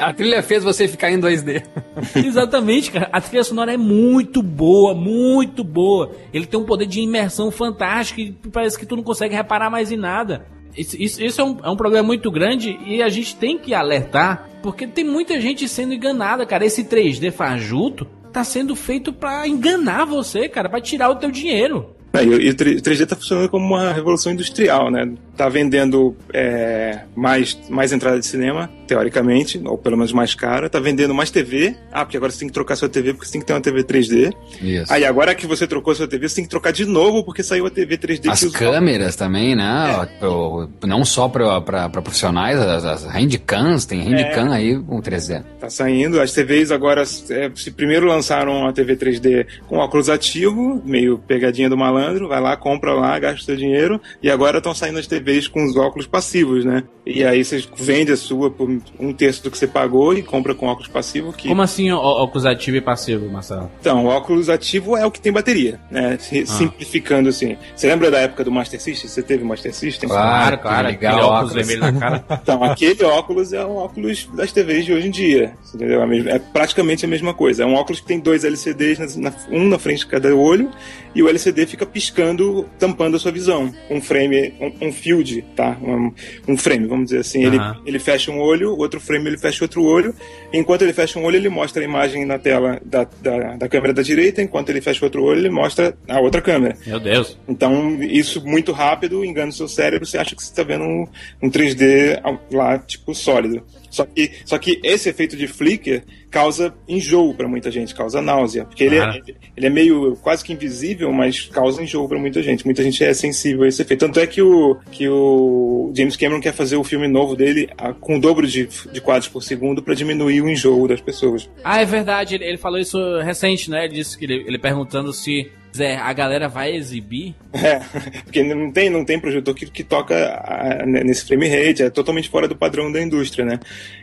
A 0.00 0.12
trilha 0.12 0.42
fez 0.42 0.62
você 0.62 0.86
ficar 0.86 1.10
em 1.10 1.18
2D. 1.18 1.62
Exatamente, 2.16 2.90
cara. 2.90 3.08
A 3.10 3.20
trilha 3.20 3.44
sonora 3.44 3.72
é 3.72 3.76
muito 3.76 4.42
boa, 4.42 4.94
muito 4.94 5.64
boa. 5.64 6.10
Ele 6.34 6.44
tem 6.44 6.60
um 6.60 6.64
poder 6.64 6.86
de 6.86 7.00
imersão 7.00 7.50
fantástico 7.50 8.20
e 8.20 8.32
parece 8.52 8.78
que 8.78 8.84
tu 8.84 8.96
não 8.96 9.02
consegue 9.02 9.34
reparar 9.34 9.70
mais 9.70 9.90
em 9.90 9.96
nada. 9.96 10.46
Isso, 10.76 10.96
isso, 11.00 11.22
isso 11.22 11.40
é, 11.40 11.44
um, 11.44 11.56
é, 11.64 11.70
um, 11.70 11.76
problema 11.76 12.06
muito 12.06 12.30
grande 12.30 12.78
e 12.84 13.02
a 13.02 13.08
gente 13.08 13.34
tem 13.36 13.58
que 13.58 13.74
alertar, 13.74 14.48
porque 14.62 14.86
tem 14.86 15.04
muita 15.04 15.40
gente 15.40 15.66
sendo 15.66 15.94
enganada, 15.94 16.46
cara. 16.46 16.64
Esse 16.64 16.84
3D 16.84 17.32
fajuto 17.32 18.06
tá 18.30 18.44
sendo 18.44 18.74
feito 18.76 19.12
para 19.12 19.46
enganar 19.46 20.04
você, 20.04 20.48
cara, 20.48 20.68
para 20.68 20.80
tirar 20.80 21.10
o 21.10 21.16
teu 21.16 21.30
dinheiro. 21.30 21.94
É, 22.12 22.24
e 22.24 22.50
o 22.50 22.54
3D 22.54 23.02
está 23.02 23.14
funcionando 23.14 23.48
como 23.48 23.64
uma 23.64 23.92
revolução 23.92 24.32
industrial, 24.32 24.90
né? 24.90 25.12
Tá 25.36 25.48
vendendo 25.48 26.16
é, 26.32 27.00
mais, 27.14 27.56
mais 27.68 27.92
entrada 27.92 28.18
de 28.18 28.26
cinema, 28.26 28.68
teoricamente, 28.86 29.60
ou 29.64 29.78
pelo 29.78 29.96
menos 29.96 30.12
mais 30.12 30.34
cara. 30.34 30.68
Tá 30.68 30.80
vendendo 30.80 31.14
mais 31.14 31.30
TV. 31.30 31.76
Ah, 31.92 32.04
porque 32.04 32.16
agora 32.16 32.32
você 32.32 32.40
tem 32.40 32.48
que 32.48 32.54
trocar 32.54 32.74
sua 32.76 32.88
TV 32.88 33.14
porque 33.14 33.26
você 33.26 33.32
tem 33.32 33.40
que 33.40 33.46
ter 33.46 33.52
uma 33.52 33.60
TV 33.60 33.84
3D. 33.84 34.34
Isso. 34.60 34.92
Aí 34.92 35.04
agora 35.04 35.34
que 35.34 35.46
você 35.46 35.66
trocou 35.66 35.94
sua 35.94 36.08
TV, 36.08 36.28
você 36.28 36.36
tem 36.36 36.44
que 36.44 36.50
trocar 36.50 36.72
de 36.72 36.84
novo 36.84 37.24
porque 37.24 37.42
saiu 37.42 37.66
a 37.66 37.70
TV 37.70 37.96
3D. 37.96 38.28
As 38.28 38.44
câmeras 38.46 39.14
também, 39.14 39.54
né? 39.54 40.08
É. 40.20 40.86
Não 40.86 41.04
só 41.04 41.28
para 41.28 41.88
profissionais, 41.88 42.58
as, 42.58 42.84
as 42.84 43.04
handcams, 43.04 43.86
tem 43.86 44.00
handcam 44.00 44.52
é. 44.52 44.56
aí 44.56 44.82
com 44.82 45.00
3D. 45.00 45.44
Tá 45.60 45.70
saindo. 45.70 46.20
As 46.20 46.32
TVs 46.32 46.72
agora, 46.72 47.02
é, 47.02 47.50
se 47.54 47.70
primeiro 47.70 48.06
lançaram 48.06 48.66
a 48.66 48.72
TV 48.72 48.96
3D 48.96 49.46
com 49.68 49.76
óculos 49.78 50.10
ativo, 50.10 50.82
meio 50.84 51.16
pegadinha 51.16 51.70
do 51.70 51.76
malandro 51.76 51.99
malandro, 52.00 52.28
vai 52.28 52.40
lá, 52.40 52.56
compra 52.56 52.92
lá, 52.94 53.18
gasta 53.18 53.44
seu 53.44 53.56
dinheiro, 53.56 54.00
e 54.22 54.30
agora 54.30 54.58
estão 54.58 54.74
saindo 54.74 54.98
as 54.98 55.06
TVs 55.06 55.48
com 55.48 55.64
os 55.64 55.76
óculos 55.76 56.06
passivos, 56.06 56.64
né? 56.64 56.84
E 57.04 57.24
aí 57.24 57.44
você 57.44 57.64
vende 57.76 58.12
a 58.12 58.16
sua 58.16 58.50
por 58.50 58.68
um 58.98 59.12
terço 59.12 59.42
do 59.42 59.50
que 59.50 59.58
você 59.58 59.66
pagou 59.66 60.14
e 60.14 60.22
compra 60.22 60.54
com 60.54 60.66
óculos 60.66 60.88
passivo. 60.88 61.32
Que... 61.32 61.48
Como 61.48 61.62
assim 61.62 61.90
óculos 61.90 62.46
ativo 62.46 62.76
e 62.76 62.80
passivo, 62.80 63.28
Marcelo? 63.28 63.70
Então, 63.80 64.04
o 64.04 64.08
óculos 64.08 64.48
ativo 64.48 64.96
é 64.96 65.04
o 65.04 65.10
que 65.10 65.20
tem 65.20 65.32
bateria, 65.32 65.80
né? 65.90 66.16
Ah. 66.20 66.46
Simplificando 66.46 67.28
assim. 67.28 67.56
Você 67.74 67.86
lembra 67.86 68.10
da 68.10 68.18
época 68.18 68.44
do 68.44 68.52
Master 68.52 68.80
System? 68.80 69.08
Você 69.08 69.22
teve 69.22 69.42
Master 69.42 69.74
System? 69.74 70.08
Claro, 70.08 70.58
claro. 70.58 70.88
Legal, 70.88 71.14
aquele 71.14 71.26
óculos 71.26 71.54
vermelho 71.54 71.80
na 71.80 71.92
cara. 71.92 72.24
Então, 72.42 72.64
aquele 72.64 73.04
óculos 73.04 73.52
é 73.52 73.64
um 73.64 73.76
óculos 73.76 74.28
das 74.34 74.52
TVs 74.52 74.84
de 74.84 74.92
hoje 74.92 75.08
em 75.08 75.10
dia, 75.10 75.54
entendeu? 75.74 76.02
É 76.28 76.38
praticamente 76.38 77.04
a 77.04 77.08
mesma 77.08 77.34
coisa. 77.34 77.62
É 77.62 77.66
um 77.66 77.74
óculos 77.74 78.00
que 78.00 78.06
tem 78.06 78.18
dois 78.18 78.44
LCDs, 78.44 79.16
na, 79.16 79.32
um 79.50 79.68
na 79.68 79.78
frente 79.78 80.00
de 80.00 80.06
cada 80.06 80.34
olho, 80.34 80.70
e 81.14 81.22
o 81.22 81.28
LCD 81.28 81.66
fica 81.66 81.84
piscando, 81.92 82.68
tampando 82.78 83.16
a 83.16 83.18
sua 83.18 83.32
visão. 83.32 83.72
Um 83.90 84.00
frame, 84.00 84.54
um, 84.60 84.88
um 84.88 84.92
field, 84.92 85.42
tá? 85.56 85.76
Um, 85.82 86.12
um 86.46 86.56
frame, 86.56 86.86
vamos 86.86 87.06
dizer 87.06 87.20
assim. 87.20 87.44
Ele, 87.44 87.58
ele 87.86 87.98
fecha 87.98 88.30
um 88.30 88.38
olho 88.38 88.60
olho, 88.60 88.76
outro 88.76 89.00
frame 89.00 89.28
ele 89.28 89.38
fecha 89.38 89.64
outro 89.64 89.82
olho. 89.82 90.14
Enquanto 90.52 90.82
ele 90.82 90.92
fecha 90.92 91.18
um 91.18 91.24
olho, 91.24 91.36
ele 91.36 91.48
mostra 91.48 91.82
a 91.82 91.84
imagem 91.84 92.24
na 92.24 92.38
tela 92.38 92.80
da, 92.84 93.06
da, 93.20 93.56
da 93.56 93.68
câmera 93.68 93.92
da 93.92 94.02
direita, 94.02 94.42
enquanto 94.42 94.70
ele 94.70 94.80
fecha 94.80 95.04
outro 95.04 95.22
olho, 95.22 95.40
ele 95.40 95.50
mostra 95.50 95.96
a 96.08 96.20
outra 96.20 96.42
câmera. 96.42 96.76
Meu 96.86 97.00
Deus. 97.00 97.38
Então, 97.48 98.02
isso 98.02 98.44
muito 98.44 98.72
rápido 98.72 99.24
engana 99.24 99.48
o 99.48 99.52
seu 99.52 99.68
cérebro, 99.68 100.06
você 100.06 100.18
acha 100.18 100.34
que 100.34 100.42
você 100.42 100.50
está 100.50 100.62
vendo 100.62 100.84
um, 100.84 101.06
um 101.42 101.50
3D 101.50 102.20
lá, 102.50 102.78
tipo, 102.78 103.14
sólido. 103.14 103.62
Só 103.90 104.06
que, 104.06 104.30
só 104.44 104.56
que 104.56 104.80
esse 104.82 105.08
efeito 105.08 105.36
de 105.36 105.46
flicker 105.46 106.04
causa 106.30 106.72
enjoo 106.88 107.34
para 107.34 107.48
muita 107.48 107.70
gente, 107.70 107.94
causa 107.94 108.22
náusea. 108.22 108.64
Porque 108.64 108.84
ele, 108.84 108.98
é, 108.98 109.20
ele 109.56 109.66
é 109.66 109.70
meio 109.70 110.16
quase 110.22 110.44
que 110.44 110.52
invisível, 110.52 111.12
mas 111.12 111.46
causa 111.46 111.82
enjoo 111.82 112.08
para 112.08 112.18
muita 112.18 112.42
gente. 112.42 112.64
Muita 112.64 112.82
gente 112.82 113.02
é 113.02 113.12
sensível 113.12 113.64
a 113.64 113.68
esse 113.68 113.82
efeito. 113.82 114.00
Tanto 114.00 114.20
é 114.20 114.26
que 114.26 114.40
o, 114.40 114.76
que 114.92 115.08
o 115.08 115.92
James 115.94 116.16
Cameron 116.16 116.40
quer 116.40 116.52
fazer 116.52 116.76
o 116.76 116.84
filme 116.84 117.08
novo 117.08 117.34
dele 117.34 117.68
a, 117.76 117.92
com 117.92 118.16
o 118.16 118.20
dobro 118.20 118.46
de, 118.46 118.68
de 118.92 119.00
quadros 119.00 119.28
por 119.28 119.42
segundo 119.42 119.82
para 119.82 119.94
diminuir 119.94 120.40
o 120.40 120.48
enjoo 120.48 120.86
das 120.86 121.00
pessoas. 121.00 121.50
Ah, 121.64 121.80
é 121.80 121.84
verdade. 121.84 122.36
Ele, 122.36 122.44
ele 122.44 122.58
falou 122.58 122.78
isso 122.78 122.98
recente, 123.18 123.68
né? 123.70 123.84
Ele 123.84 123.94
disse 123.94 124.16
que 124.16 124.24
ele, 124.24 124.44
ele 124.46 124.58
perguntando 124.58 125.12
se 125.12 125.50
Zé, 125.76 125.96
a 125.96 126.12
galera 126.12 126.48
vai 126.48 126.74
exibir? 126.74 127.34
É, 127.52 127.80
porque 128.24 128.42
não 128.42 128.72
tem, 128.72 128.90
não 128.90 129.04
tem 129.04 129.20
projetor 129.20 129.54
que, 129.54 129.66
que 129.66 129.84
toca 129.84 130.14
a, 130.14 130.84
nesse 130.86 131.24
frame 131.24 131.48
rate, 131.48 131.82
é 131.82 131.90
totalmente 131.90 132.28
fora 132.28 132.48
do 132.48 132.56
padrão 132.56 132.90
da 132.90 133.00
indústria, 133.00 133.44
né? 133.44 133.60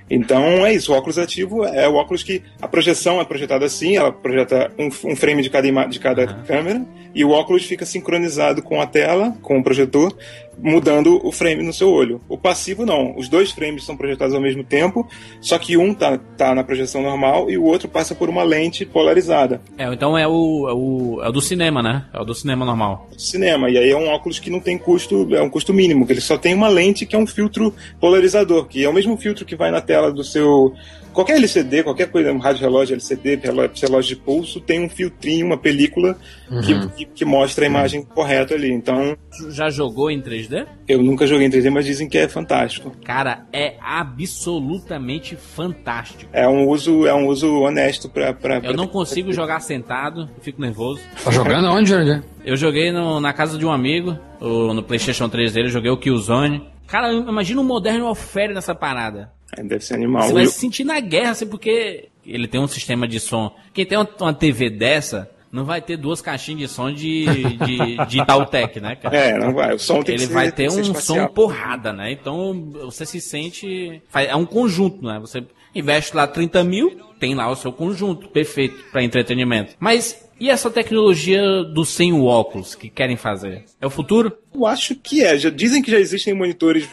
Então 0.09 0.65
é 0.65 0.73
isso, 0.73 0.93
o 0.93 0.95
óculos 0.95 1.17
ativo 1.17 1.65
é 1.65 1.87
o 1.87 1.95
óculos 1.95 2.23
que 2.23 2.41
a 2.61 2.67
projeção 2.67 3.19
é 3.19 3.25
projetada 3.25 3.65
assim, 3.65 3.97
ela 3.97 4.11
projeta 4.11 4.71
um, 4.77 4.87
um 5.11 5.15
frame 5.15 5.41
de 5.41 5.49
cada, 5.49 5.85
de 5.85 5.99
cada 5.99 6.21
uhum. 6.21 6.43
câmera, 6.45 6.85
e 7.13 7.25
o 7.25 7.31
óculos 7.31 7.65
fica 7.65 7.85
sincronizado 7.85 8.61
com 8.61 8.81
a 8.81 8.87
tela, 8.87 9.35
com 9.41 9.59
o 9.59 9.63
projetor, 9.63 10.15
mudando 10.61 11.19
o 11.25 11.31
frame 11.31 11.63
no 11.63 11.73
seu 11.73 11.89
olho. 11.89 12.21
O 12.27 12.37
passivo 12.37 12.85
não, 12.85 13.15
os 13.17 13.29
dois 13.29 13.51
frames 13.51 13.83
são 13.83 13.95
projetados 13.95 14.33
ao 14.33 14.41
mesmo 14.41 14.63
tempo, 14.63 15.07
só 15.39 15.57
que 15.57 15.77
um 15.77 15.93
tá, 15.93 16.17
tá 16.37 16.53
na 16.53 16.63
projeção 16.63 17.01
normal 17.01 17.49
e 17.49 17.57
o 17.57 17.63
outro 17.63 17.87
passa 17.87 18.15
por 18.15 18.29
uma 18.29 18.43
lente 18.43 18.85
polarizada. 18.85 19.61
É, 19.77 19.91
então 19.93 20.17
é 20.17 20.27
o, 20.27 20.69
é 20.69 20.73
o, 20.73 21.21
é 21.23 21.29
o 21.29 21.31
do 21.31 21.41
cinema, 21.41 21.81
né? 21.81 22.05
É 22.13 22.19
o 22.19 22.25
do 22.25 22.33
cinema 22.33 22.65
normal. 22.65 23.09
Cinema, 23.17 23.69
e 23.69 23.77
aí 23.77 23.91
é 23.91 23.97
um 23.97 24.07
óculos 24.07 24.39
que 24.39 24.49
não 24.49 24.59
tem 24.59 24.77
custo, 24.77 25.27
é 25.35 25.41
um 25.41 25.49
custo 25.49 25.73
mínimo, 25.73 26.05
que 26.05 26.13
ele 26.13 26.21
só 26.21 26.37
tem 26.37 26.53
uma 26.53 26.67
lente 26.67 27.05
que 27.05 27.15
é 27.15 27.19
um 27.19 27.27
filtro 27.27 27.73
polarizador, 27.99 28.65
que 28.65 28.83
é 28.83 28.89
o 28.89 28.93
mesmo 28.93 29.17
filtro 29.17 29.45
que 29.45 29.55
vai 29.55 29.71
na 29.71 29.81
tela 29.81 30.11
do 30.11 30.23
seu 30.23 30.73
qualquer 31.17 31.37
LCD, 31.37 31.81
qualquer 31.81 32.11
coisa, 32.11 32.31
um 32.31 32.37
rádio 32.37 32.61
relógio 32.61 32.93
LCD, 32.93 33.37
relógio 33.37 34.15
de 34.15 34.15
pulso, 34.17 34.61
tem 34.61 34.85
um 34.85 34.87
filtrinho, 34.87 35.47
uma 35.47 35.57
película 35.57 36.15
uhum. 36.49 36.61
que, 36.61 36.89
que, 36.89 37.05
que, 37.05 37.25
mostra 37.25 37.65
a 37.65 37.67
imagem 37.67 38.01
uhum. 38.01 38.05
correta 38.05 38.53
ali. 38.53 38.71
Então. 38.71 39.17
Já 39.49 39.67
jogou 39.71 40.11
em 40.11 40.21
3D? 40.21 40.67
Eu 40.87 41.01
nunca 41.01 41.25
joguei 41.25 41.47
em 41.47 41.49
3D, 41.49 41.71
mas 41.71 41.87
dizem 41.87 42.07
que 42.07 42.19
é 42.19 42.27
fantástico. 42.27 42.91
Cara, 43.03 43.47
é 43.51 43.77
absolutamente 43.81 45.35
fantástico. 45.35 46.29
É 46.31 46.47
um 46.47 46.67
uso, 46.67 47.07
é 47.07 47.13
um 47.15 47.25
uso 47.25 47.61
honesto 47.61 48.07
pra. 48.07 48.31
pra 48.31 48.59
eu 48.59 48.73
não 48.73 48.87
consigo 48.87 49.33
jogar 49.33 49.59
sentado, 49.59 50.29
fico 50.41 50.61
nervoso. 50.61 51.01
Tá 51.23 51.31
jogando 51.31 51.67
onde, 51.69 51.89
Jorge? 51.89 52.21
Eu 52.45 52.55
joguei 52.55 52.91
no, 52.91 53.19
na 53.19 53.33
casa 53.33 53.57
de 53.57 53.65
um 53.65 53.71
amigo, 53.71 54.15
no 54.39 54.83
PlayStation 54.83 55.27
3 55.27 55.51
dele, 55.51 55.69
joguei 55.69 55.89
o 55.89 55.97
Killzone. 55.97 56.76
Cara, 56.87 57.11
imagina 57.13 57.61
um 57.61 57.65
moderno 57.65 58.09
oferta 58.09 58.53
nessa 58.53 58.73
parada. 58.73 59.31
É, 59.55 59.63
deve 59.63 59.83
ser 59.83 59.95
animal. 59.95 60.23
Você 60.23 60.33
vai 60.33 60.45
se 60.45 60.59
sentir 60.59 60.83
na 60.83 60.99
guerra, 60.99 61.31
assim, 61.31 61.47
porque 61.47 62.09
ele 62.25 62.47
tem 62.47 62.59
um 62.59 62.67
sistema 62.67 63.07
de 63.07 63.19
som. 63.19 63.53
Quem 63.73 63.85
tem 63.85 63.97
uma 63.97 64.33
TV 64.33 64.69
dessa, 64.69 65.29
não 65.51 65.63
vai 65.63 65.81
ter 65.81 65.97
duas 65.97 66.21
caixinhas 66.21 66.59
de 66.59 66.67
som 66.67 66.91
de, 66.91 67.25
de, 67.25 68.05
de 68.07 68.21
Itautec, 68.21 68.79
né, 68.79 68.95
cara? 68.95 69.15
É, 69.15 69.37
não 69.37 69.53
vai. 69.53 69.73
O 69.75 69.79
som 69.79 70.03
tem 70.03 70.15
Ele 70.15 70.27
que 70.27 70.33
vai 70.33 70.45
ser, 70.47 70.51
ter 70.51 70.69
um 70.69 70.93
som 70.93 71.27
porrada, 71.27 71.93
né? 71.93 72.11
Então 72.11 72.71
você 72.73 73.05
se 73.05 73.21
sente. 73.21 74.01
É 74.13 74.35
um 74.35 74.45
conjunto, 74.45 75.05
né? 75.05 75.19
Você 75.19 75.43
investe 75.73 76.15
lá 76.15 76.27
30 76.27 76.63
mil, 76.63 76.99
tem 77.19 77.33
lá 77.35 77.49
o 77.49 77.55
seu 77.55 77.71
conjunto 77.71 78.27
perfeito 78.29 78.75
para 78.91 79.03
entretenimento. 79.03 79.75
Mas 79.79 80.26
e 80.39 80.49
essa 80.49 80.69
tecnologia 80.69 81.63
do 81.63 81.83
sem 81.85 82.13
o 82.13 82.25
óculos 82.25 82.75
que 82.75 82.89
querem 82.89 83.17
fazer? 83.17 83.65
É 83.81 83.87
o 83.87 83.89
futuro? 83.89 84.31
Eu 84.53 84.65
acho 84.65 84.95
que 84.95 85.23
é. 85.23 85.37
Já 85.37 85.49
dizem 85.49 85.81
que 85.81 85.91
já 85.91 85.99
existem 85.99 86.33
monitores 86.33 86.87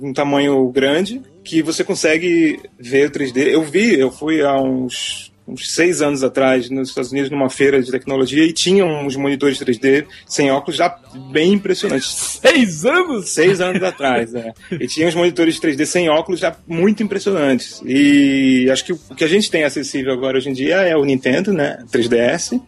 um 0.00 0.12
tamanho 0.12 0.68
grande 0.70 1.22
que 1.42 1.62
você 1.62 1.82
consegue 1.82 2.60
ver 2.78 3.08
o 3.08 3.10
3D. 3.10 3.48
Eu 3.48 3.62
vi, 3.62 3.98
eu 3.98 4.10
fui 4.10 4.42
há 4.42 4.60
uns 4.60 5.31
uns 5.46 5.72
seis 5.72 6.00
anos 6.00 6.22
atrás, 6.22 6.70
nos 6.70 6.88
Estados 6.88 7.10
Unidos, 7.10 7.30
numa 7.30 7.50
feira 7.50 7.82
de 7.82 7.90
tecnologia, 7.90 8.44
e 8.44 8.52
tinham 8.52 9.04
uns 9.04 9.16
monitores 9.16 9.58
3D 9.58 10.06
sem 10.26 10.50
óculos 10.50 10.76
já 10.76 10.96
bem 11.30 11.52
impressionantes. 11.54 12.38
Seis 12.42 12.84
anos? 12.84 13.30
Seis 13.30 13.60
anos 13.60 13.82
atrás, 13.82 14.34
é. 14.34 14.52
E 14.72 14.86
tinha 14.86 15.06
uns 15.06 15.14
monitores 15.14 15.60
3D 15.60 15.84
sem 15.84 16.08
óculos 16.08 16.40
já 16.40 16.56
muito 16.66 17.02
impressionantes. 17.02 17.82
E 17.84 18.68
acho 18.70 18.84
que 18.84 18.92
o 18.92 18.98
que 19.16 19.24
a 19.24 19.28
gente 19.28 19.50
tem 19.50 19.64
acessível 19.64 20.12
agora 20.12 20.38
hoje 20.38 20.48
em 20.48 20.52
dia 20.52 20.76
é 20.76 20.96
o 20.96 21.04
Nintendo, 21.04 21.52
né? 21.52 21.78
3DS, 21.92 22.52
uhum. 22.52 22.62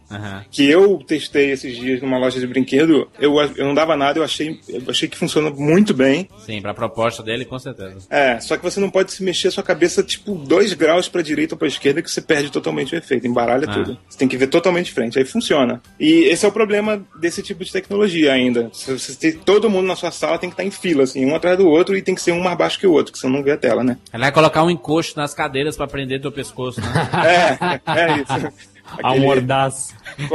que 0.50 0.68
eu 0.68 0.98
testei 1.06 1.50
esses 1.50 1.76
dias 1.76 2.02
numa 2.02 2.18
loja 2.18 2.40
de 2.40 2.46
brinquedo. 2.46 3.08
Eu, 3.18 3.40
eu 3.56 3.64
não 3.64 3.74
dava 3.74 3.96
nada, 3.96 4.18
eu 4.18 4.24
achei, 4.24 4.58
eu 4.68 4.82
achei 4.88 5.08
que 5.08 5.16
funciona 5.16 5.50
muito 5.50 5.94
bem. 5.94 6.28
Sim, 6.44 6.60
pra 6.60 6.74
proposta 6.74 7.22
dele, 7.22 7.44
com 7.44 7.58
certeza. 7.58 7.98
É, 8.10 8.40
só 8.40 8.56
que 8.56 8.62
você 8.62 8.80
não 8.80 8.90
pode 8.90 9.12
se 9.12 9.22
mexer 9.22 9.48
a 9.48 9.50
sua 9.52 9.62
cabeça, 9.62 10.02
tipo, 10.02 10.34
dois 10.34 10.72
graus 10.74 11.08
pra 11.08 11.22
direita 11.22 11.54
ou 11.54 11.58
pra 11.58 11.68
esquerda 11.68 12.02
que 12.02 12.10
você 12.10 12.20
perde 12.20 12.50
totalmente 12.50 12.63
totalmente 12.64 12.94
o 12.94 12.98
efeito, 12.98 13.26
embaralha 13.26 13.66
ah. 13.68 13.72
tudo. 13.72 13.98
Você 14.08 14.18
tem 14.18 14.26
que 14.26 14.36
ver 14.36 14.46
totalmente 14.46 14.86
de 14.86 14.92
frente, 14.92 15.18
aí 15.18 15.24
funciona. 15.24 15.82
E 16.00 16.24
esse 16.24 16.46
é 16.46 16.48
o 16.48 16.52
problema 16.52 17.04
desse 17.20 17.42
tipo 17.42 17.62
de 17.62 17.70
tecnologia 17.70 18.32
ainda. 18.32 18.70
Você 18.72 19.14
tem, 19.14 19.32
todo 19.32 19.68
mundo 19.68 19.86
na 19.86 19.94
sua 19.94 20.10
sala 20.10 20.38
tem 20.38 20.48
que 20.48 20.54
estar 20.54 20.64
em 20.64 20.70
fila, 20.70 21.04
assim, 21.04 21.24
um 21.26 21.34
atrás 21.34 21.58
do 21.58 21.68
outro, 21.68 21.96
e 21.96 22.02
tem 22.02 22.14
que 22.14 22.22
ser 22.22 22.32
um 22.32 22.40
mais 22.40 22.56
baixo 22.56 22.80
que 22.80 22.86
o 22.86 22.92
outro, 22.92 23.12
que 23.12 23.18
você 23.18 23.28
não 23.28 23.42
vê 23.42 23.52
a 23.52 23.56
tela, 23.56 23.84
né? 23.84 23.98
Ela 24.12 24.24
vai 24.24 24.32
colocar 24.32 24.64
um 24.64 24.70
encosto 24.70 25.18
nas 25.18 25.34
cadeiras 25.34 25.76
para 25.76 25.86
prender 25.86 26.20
teu 26.20 26.32
pescoço, 26.32 26.80
né? 26.80 26.88
é, 27.86 28.00
é 28.00 28.22
isso. 28.22 28.52
Aquele. 29.02 29.26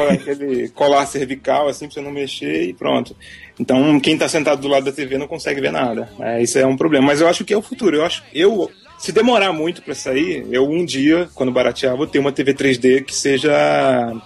Aquele 0.10 0.70
colar 0.70 1.06
cervical, 1.06 1.70
assim, 1.70 1.86
pra 1.86 1.94
você 1.94 2.02
não 2.02 2.12
mexer 2.12 2.64
e 2.64 2.74
pronto. 2.74 3.16
Então, 3.60 4.00
quem 4.00 4.18
tá 4.18 4.28
sentado 4.28 4.60
do 4.60 4.68
lado 4.68 4.86
da 4.86 4.92
TV 4.92 5.20
não 5.20 5.28
consegue 5.28 5.62
ver 5.62 5.72
nada. 5.72 6.10
É, 6.20 6.42
isso 6.42 6.58
é 6.58 6.66
um 6.66 6.76
problema. 6.76 7.06
Mas 7.06 7.22
eu 7.22 7.28
acho 7.28 7.46
que 7.46 7.54
é 7.54 7.58
o 7.58 7.62
futuro. 7.62 7.98
Eu 7.98 8.04
acho, 8.04 8.24
eu 8.34 8.70
se 9.00 9.14
demorar 9.14 9.54
muito 9.54 9.82
para 9.82 9.96
sair, 9.96 10.46
eu 10.52 10.70
um 10.70 10.84
dia, 10.84 11.30
quando 11.34 11.52
baratear, 11.52 11.96
vou 11.96 12.06
ter 12.06 12.20
uma 12.20 12.34
TV 12.34 12.54
3D 12.54 13.04
que 13.06 13.16
seja 13.16 13.52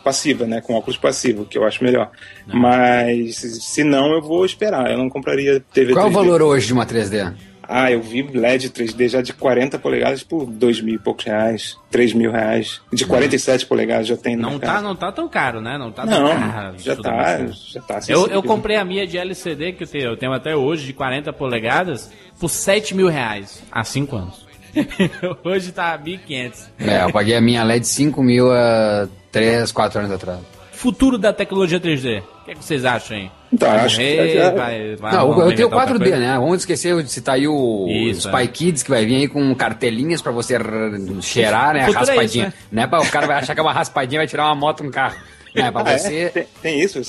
passiva, 0.04 0.48
né? 0.48 0.62
Com 0.62 0.74
óculos 0.74 0.98
passivo, 0.98 1.46
que 1.46 1.58
eu 1.58 1.64
acho 1.64 1.84
melhor. 1.84 2.10
Não. 2.48 2.60
Mas 2.60 3.36
se 3.36 3.84
não, 3.84 4.12
eu 4.12 4.22
vou 4.22 4.44
esperar. 4.44 4.90
Eu 4.90 4.98
não 4.98 5.10
compraria 5.10 5.64
TV 5.72 5.94
Qual 5.94 6.08
3D. 6.08 6.12
Qual 6.12 6.24
o 6.24 6.26
valor 6.26 6.42
hoje 6.42 6.68
de 6.68 6.74
uma 6.74 6.88
3D? 6.88 7.34
Ah, 7.68 7.92
eu 7.92 8.02
vi 8.02 8.24
LED 8.24 8.72
3D 8.72 9.08
já 9.10 9.22
de 9.22 9.32
40 9.32 9.80
polegadas 9.80 10.22
por 10.22 10.46
2 10.46 10.82
mil 10.82 10.96
e 10.96 11.00
poucos 11.00 11.26
reais, 11.26 11.78
3 11.90 12.14
mil 12.14 12.32
reais. 12.32 12.82
De 12.92 13.06
47 13.06 13.66
polegadas 13.66 14.08
já 14.08 14.18
tem. 14.18 14.36
Não 14.36 14.60
tá, 14.60 14.82
não 14.82 14.96
tá 14.96 15.12
tão 15.12 15.30
caro, 15.30 15.62
né? 15.62 15.78
Não 15.78 15.92
tá 15.92 16.06
não, 16.06 16.30
tão 16.30 16.52
caro. 16.52 16.76
Já 16.78 16.96
tá, 16.96 17.48
já 17.48 17.82
tá. 17.82 18.00
Eu, 18.08 18.28
eu 18.28 18.44
comprei 18.44 18.76
a 18.76 18.84
minha 18.84 19.08
de 19.08 19.18
LCD 19.18 19.74
que 19.74 19.84
eu 19.84 19.88
tenho, 19.88 20.06
eu 20.06 20.18
tenho 20.18 20.34
até 20.34 20.56
hoje 20.56 20.86
de 20.86 20.94
40 20.94 21.32
polegadas 21.32 22.12
por 22.40 22.50
7 22.50 22.96
mil 22.96 23.08
reais 23.08 23.64
há 23.72 23.84
5 23.84 24.16
anos. 24.16 24.43
Hoje 25.44 25.72
tá 25.72 25.98
1.500. 25.98 26.54
É, 26.80 27.04
eu 27.04 27.12
paguei 27.12 27.36
a 27.36 27.42
minha 27.42 27.64
LED 27.64 27.88
5 27.88 28.24
mil 28.24 28.52
há 28.52 29.08
3, 29.32 29.72
4 29.72 30.00
anos 30.00 30.12
atrás. 30.12 30.40
Futuro 30.72 31.18
da 31.18 31.32
tecnologia 31.32 31.80
3D. 31.80 32.22
O 32.22 32.46
que, 32.46 32.52
é 32.52 32.56
que 32.56 32.64
vocês 32.64 32.84
acham 32.84 33.16
aí? 33.16 33.32
Então, 33.54 33.70
vai 33.70 33.80
acho 33.86 34.02
morrer, 34.02 34.28
que 34.28 34.34
já... 34.34 34.52
vai, 34.52 34.96
vai, 34.98 35.14
Não, 35.14 35.50
eu 35.50 35.56
tenho 35.56 35.70
4D, 35.70 36.18
né? 36.18 36.36
Vamos 36.38 36.58
esquecer 36.58 37.02
de 37.02 37.10
citar 37.10 37.36
aí 37.36 37.48
o 37.48 37.88
Isso, 37.88 38.28
Spy 38.28 38.44
é. 38.44 38.48
Kids, 38.48 38.84
que 38.84 38.90
vai 38.90 39.06
vir 39.06 39.16
aí 39.16 39.28
com 39.30 39.56
cartelinhas 39.56 40.22
pra 40.22 40.32
você 40.32 40.58
cheirar, 41.22 41.74
né? 41.74 41.86
A 41.86 41.92
raspadinha. 41.92 42.46
É 42.46 42.48
isso, 42.50 42.58
né? 42.70 42.90
né? 42.92 42.98
O 42.98 43.12
cara 43.12 43.28
vai 43.28 43.38
achar 43.38 43.54
que 43.54 43.60
é 43.62 43.64
uma 43.64 43.72
raspadinha 43.72 44.20
vai 44.20 44.28
tirar 44.28 44.46
uma 44.46 44.56
moto 44.56 44.84
no 44.84 44.92
carro. 44.92 45.16
É, 45.56 45.72
pra 45.72 45.82
ah, 45.82 45.98
você... 45.98 46.16
É? 46.16 46.30
Tem, 46.30 46.48
tem, 46.62 46.82
isso, 46.82 47.00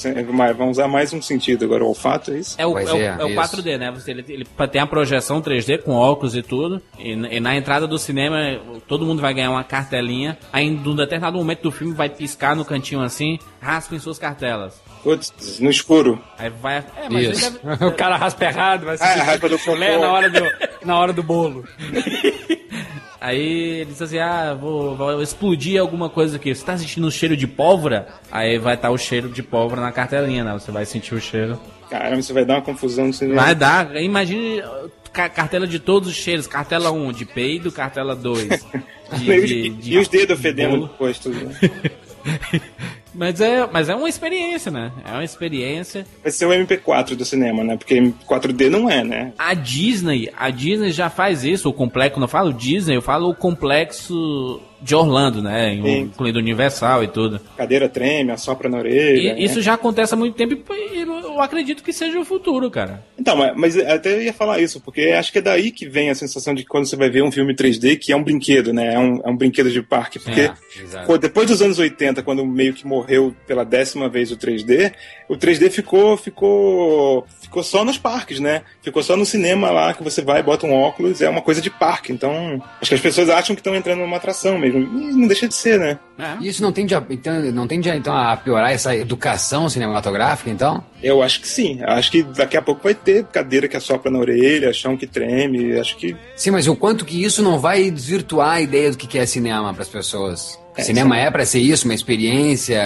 vamos 0.56 0.76
usar 0.76 0.86
mais 0.86 1.12
um 1.12 1.22
sentido 1.22 1.64
agora, 1.64 1.82
o 1.82 1.88
olfato, 1.88 2.32
é 2.32 2.38
isso? 2.38 2.54
É 2.58 2.66
o, 2.66 2.78
é, 2.78 2.84
o, 2.84 3.00
é 3.00 3.24
o 3.24 3.28
4D, 3.28 3.78
né? 3.78 3.90
Você, 3.92 4.10
ele, 4.10 4.24
ele 4.28 4.46
tem 4.70 4.80
a 4.80 4.86
projeção 4.86 5.40
3D 5.40 5.82
com 5.82 5.92
óculos 5.92 6.36
e 6.36 6.42
tudo, 6.42 6.82
e, 6.98 7.12
e, 7.12 7.40
na 7.40 7.56
entrada 7.56 7.86
do 7.86 7.98
cinema 7.98 8.60
todo 8.86 9.06
mundo 9.06 9.22
vai 9.22 9.32
ganhar 9.32 9.50
uma 9.50 9.64
cartelinha, 9.64 10.36
aí 10.52 10.66
em 10.66 10.76
um 10.76 10.94
determinado 10.94 11.36
momento 11.38 11.62
do 11.62 11.70
filme 11.70 11.94
vai 11.94 12.08
piscar 12.08 12.54
no 12.54 12.64
cantinho 12.64 13.00
assim, 13.00 13.38
raspem 13.60 13.98
suas 13.98 14.18
cartelas. 14.18 14.80
Putz, 15.02 15.58
no 15.60 15.70
escuro. 15.70 16.22
Aí 16.38 16.50
vai. 16.50 16.76
É, 16.96 17.08
mas 17.10 17.40
deve... 17.40 17.58
o 17.84 17.92
cara 17.92 18.16
raspa 18.16 18.44
errado, 18.44 18.86
vai 18.86 18.96
ser 18.96 19.04
ah, 19.04 19.22
raspa 19.22 19.48
do 19.48 19.58
na 20.00 20.12
hora 20.12 20.30
do, 20.30 20.40
na 20.84 20.98
hora 20.98 21.12
do 21.12 21.22
bolo. 21.22 21.64
Aí 23.24 23.80
ele 23.80 23.86
disse 23.86 24.04
assim: 24.04 24.18
Ah, 24.18 24.52
vou, 24.52 24.94
vou, 24.94 25.22
explodir 25.22 25.80
alguma 25.80 26.10
coisa 26.10 26.36
aqui. 26.36 26.54
Você 26.54 26.62
tá 26.62 26.76
sentindo 26.76 27.06
o 27.06 27.10
cheiro 27.10 27.34
de 27.34 27.46
pólvora? 27.46 28.06
Aí 28.30 28.58
vai 28.58 28.74
estar 28.74 28.88
tá 28.88 28.92
o 28.92 28.98
cheiro 28.98 29.30
de 29.30 29.42
pólvora 29.42 29.80
na 29.80 29.90
cartelinha, 29.90 30.44
né? 30.44 30.52
Você 30.52 30.70
vai 30.70 30.84
sentir 30.84 31.14
o 31.14 31.20
cheiro. 31.20 31.58
Caramba, 31.88 32.20
você 32.20 32.34
vai 32.34 32.44
dar 32.44 32.56
uma 32.56 32.62
confusão 32.62 33.06
no 33.06 33.14
cinema. 33.14 33.40
Vai 33.40 33.54
dar. 33.54 33.96
Imagine 33.96 34.62
cartela 35.10 35.66
de 35.66 35.78
todos 35.78 36.10
os 36.10 36.14
cheiros: 36.14 36.46
cartela 36.46 36.90
1 36.90 37.12
de 37.12 37.24
peido, 37.24 37.72
cartela 37.72 38.14
2 38.14 38.46
de, 39.16 39.46
de, 39.46 39.68
de, 39.70 39.94
E 39.94 39.98
os 39.98 40.06
dedos 40.06 40.38
fedendo 40.38 40.76
no 40.76 40.88
posto. 40.88 41.30
Mas 43.14 43.40
é, 43.40 43.66
mas 43.70 43.88
é 43.88 43.94
uma 43.94 44.08
experiência, 44.08 44.70
né? 44.70 44.92
É 45.04 45.12
uma 45.12 45.24
experiência. 45.24 46.06
Vai 46.22 46.32
ser 46.32 46.46
o 46.46 46.50
MP4 46.50 47.14
do 47.14 47.24
cinema, 47.24 47.62
né? 47.62 47.76
Porque 47.76 48.00
4D 48.28 48.68
não 48.68 48.90
é, 48.90 49.04
né? 49.04 49.32
A 49.38 49.54
Disney, 49.54 50.30
a 50.36 50.50
Disney 50.50 50.90
já 50.90 51.08
faz 51.08 51.44
isso, 51.44 51.68
o 51.68 51.72
complexo, 51.72 52.20
não 52.20 52.28
falo 52.28 52.52
Disney, 52.52 52.96
eu 52.96 53.02
falo 53.02 53.30
o 53.30 53.34
complexo 53.34 54.60
de 54.84 54.94
Orlando, 54.94 55.42
né? 55.42 55.72
Incluindo 55.72 56.38
Universal 56.38 57.02
e 57.02 57.08
tudo. 57.08 57.40
Cadeira 57.56 57.88
treme, 57.88 58.30
assopra 58.30 58.68
na 58.68 58.78
orelha. 58.78 59.18
E, 59.18 59.32
né? 59.32 59.40
Isso 59.40 59.62
já 59.62 59.74
acontece 59.74 60.12
há 60.12 60.16
muito 60.16 60.36
tempo 60.36 60.54
e 60.74 61.00
eu 61.00 61.40
acredito 61.40 61.82
que 61.82 61.92
seja 61.92 62.20
o 62.20 62.24
futuro, 62.24 62.70
cara. 62.70 63.02
Então, 63.18 63.34
mas, 63.56 63.78
até 63.78 64.22
ia 64.22 64.32
falar 64.32 64.60
isso, 64.60 64.80
porque 64.80 65.00
acho 65.18 65.32
que 65.32 65.38
é 65.38 65.42
daí 65.42 65.70
que 65.70 65.88
vem 65.88 66.10
a 66.10 66.14
sensação 66.14 66.54
de 66.54 66.64
quando 66.64 66.84
você 66.84 66.96
vai 66.96 67.08
ver 67.08 67.22
um 67.22 67.32
filme 67.32 67.54
3D, 67.54 67.98
que 67.98 68.12
é 68.12 68.16
um 68.16 68.22
brinquedo, 68.22 68.74
né? 68.74 68.92
É 68.94 68.98
um, 68.98 69.20
é 69.24 69.30
um 69.30 69.36
brinquedo 69.36 69.70
de 69.70 69.82
parque. 69.82 70.18
Porque 70.18 70.42
é, 70.42 71.18
depois 71.18 71.48
dos 71.48 71.62
anos 71.62 71.78
80, 71.78 72.22
quando 72.22 72.44
meio 72.44 72.74
que 72.74 72.86
morreu 72.86 73.34
pela 73.46 73.64
décima 73.64 74.08
vez 74.08 74.30
o 74.30 74.36
3D, 74.36 74.92
o 75.30 75.34
3D 75.34 75.70
ficou, 75.70 76.16
ficou, 76.18 77.26
ficou 77.54 77.62
só 77.62 77.84
nos 77.84 77.96
parques, 77.96 78.40
né? 78.40 78.62
Ficou 78.82 79.00
só 79.00 79.16
no 79.16 79.24
cinema 79.24 79.70
lá, 79.70 79.94
que 79.94 80.02
você 80.02 80.20
vai, 80.20 80.42
bota 80.42 80.66
um 80.66 80.72
óculos, 80.72 81.22
é 81.22 81.28
uma 81.28 81.40
coisa 81.40 81.60
de 81.60 81.70
parque. 81.70 82.12
Então, 82.12 82.60
acho 82.80 82.88
que 82.88 82.94
as 82.96 83.00
pessoas 83.00 83.30
acham 83.30 83.54
que 83.54 83.60
estão 83.60 83.76
entrando 83.76 84.00
numa 84.00 84.16
atração 84.16 84.58
mesmo. 84.58 84.80
E 84.80 85.12
não 85.12 85.28
deixa 85.28 85.46
de 85.46 85.54
ser, 85.54 85.78
né? 85.78 85.98
É. 86.18 86.44
Isso 86.44 86.60
não 86.60 86.72
tende, 86.72 86.94
a, 86.94 87.02
então, 87.08 87.40
não 87.52 87.68
tende 87.68 87.88
a, 87.88 87.96
então, 87.96 88.16
a 88.16 88.36
piorar 88.36 88.72
essa 88.72 88.94
educação 88.96 89.68
cinematográfica, 89.68 90.50
então? 90.50 90.82
Eu 91.00 91.22
acho 91.22 91.40
que 91.40 91.46
sim. 91.46 91.80
Acho 91.84 92.10
que 92.10 92.24
daqui 92.24 92.56
a 92.56 92.62
pouco 92.62 92.82
vai 92.82 92.94
ter 92.94 93.24
cadeira 93.26 93.68
que 93.68 93.76
assopra 93.76 94.10
na 94.10 94.18
orelha, 94.18 94.72
chão 94.72 94.96
que 94.96 95.06
treme. 95.06 95.78
Acho 95.78 95.96
que. 95.96 96.16
Sim, 96.34 96.50
mas 96.50 96.66
o 96.66 96.74
quanto 96.74 97.04
que 97.04 97.22
isso 97.22 97.40
não 97.40 97.60
vai 97.60 97.88
desvirtuar 97.88 98.54
a 98.54 98.60
ideia 98.60 98.90
do 98.90 98.96
que 98.96 99.16
é 99.16 99.26
cinema 99.26 99.72
para 99.72 99.82
as 99.82 99.88
pessoas? 99.88 100.58
É, 100.76 100.82
cinema 100.82 101.14
sim. 101.14 101.20
é 101.20 101.30
para 101.30 101.46
ser 101.46 101.60
isso, 101.60 101.84
uma 101.84 101.94
experiência 101.94 102.82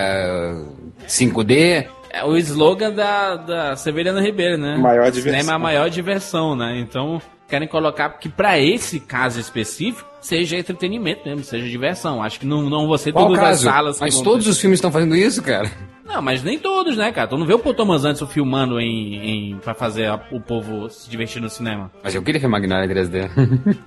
5D. 1.06 1.86
É 2.10 2.24
o 2.24 2.36
slogan 2.36 2.92
da, 2.92 3.36
da 3.36 3.76
Severiano 3.76 4.20
Ribeiro, 4.20 4.56
né? 4.56 4.76
Maior 4.76 5.10
diversão. 5.10 5.40
Cinema 5.40 5.52
é 5.52 5.54
a 5.54 5.58
maior 5.58 5.90
diversão, 5.90 6.56
né? 6.56 6.78
Então, 6.78 7.20
querem 7.48 7.68
colocar 7.68 8.08
que 8.18 8.28
para 8.28 8.58
esse 8.58 9.00
caso 9.00 9.40
específico 9.40 10.08
seja 10.20 10.56
entretenimento 10.56 11.22
mesmo, 11.24 11.44
seja 11.44 11.68
diversão. 11.68 12.22
Acho 12.22 12.40
que 12.40 12.46
não, 12.46 12.68
não 12.68 12.86
você 12.86 13.12
todas 13.12 13.38
as 13.38 13.60
salas. 13.60 14.00
Mas 14.00 14.20
todos 14.20 14.44
ter. 14.44 14.50
os 14.50 14.60
filmes 14.60 14.78
estão 14.78 14.92
fazendo 14.92 15.16
isso, 15.16 15.42
cara. 15.42 15.70
Não, 16.08 16.22
mas 16.22 16.42
nem 16.42 16.58
todos, 16.58 16.96
né, 16.96 17.12
cara? 17.12 17.28
Tu 17.28 17.36
não 17.36 17.46
vê 17.46 17.52
o 17.52 17.58
Paul 17.58 17.74
Thomas 17.74 18.04
Anderson 18.04 18.26
filmando 18.26 18.80
em, 18.80 19.50
em, 19.50 19.58
pra 19.58 19.74
fazer 19.74 20.06
a, 20.06 20.18
o 20.32 20.40
povo 20.40 20.88
se 20.88 21.08
divertir 21.10 21.40
no 21.40 21.50
cinema. 21.50 21.90
Mas 22.02 22.14
eu 22.14 22.22
queria 22.22 22.40
filmar 22.40 22.62
Magnolia 22.62 22.86
em 22.86 22.88
3D. 22.88 23.30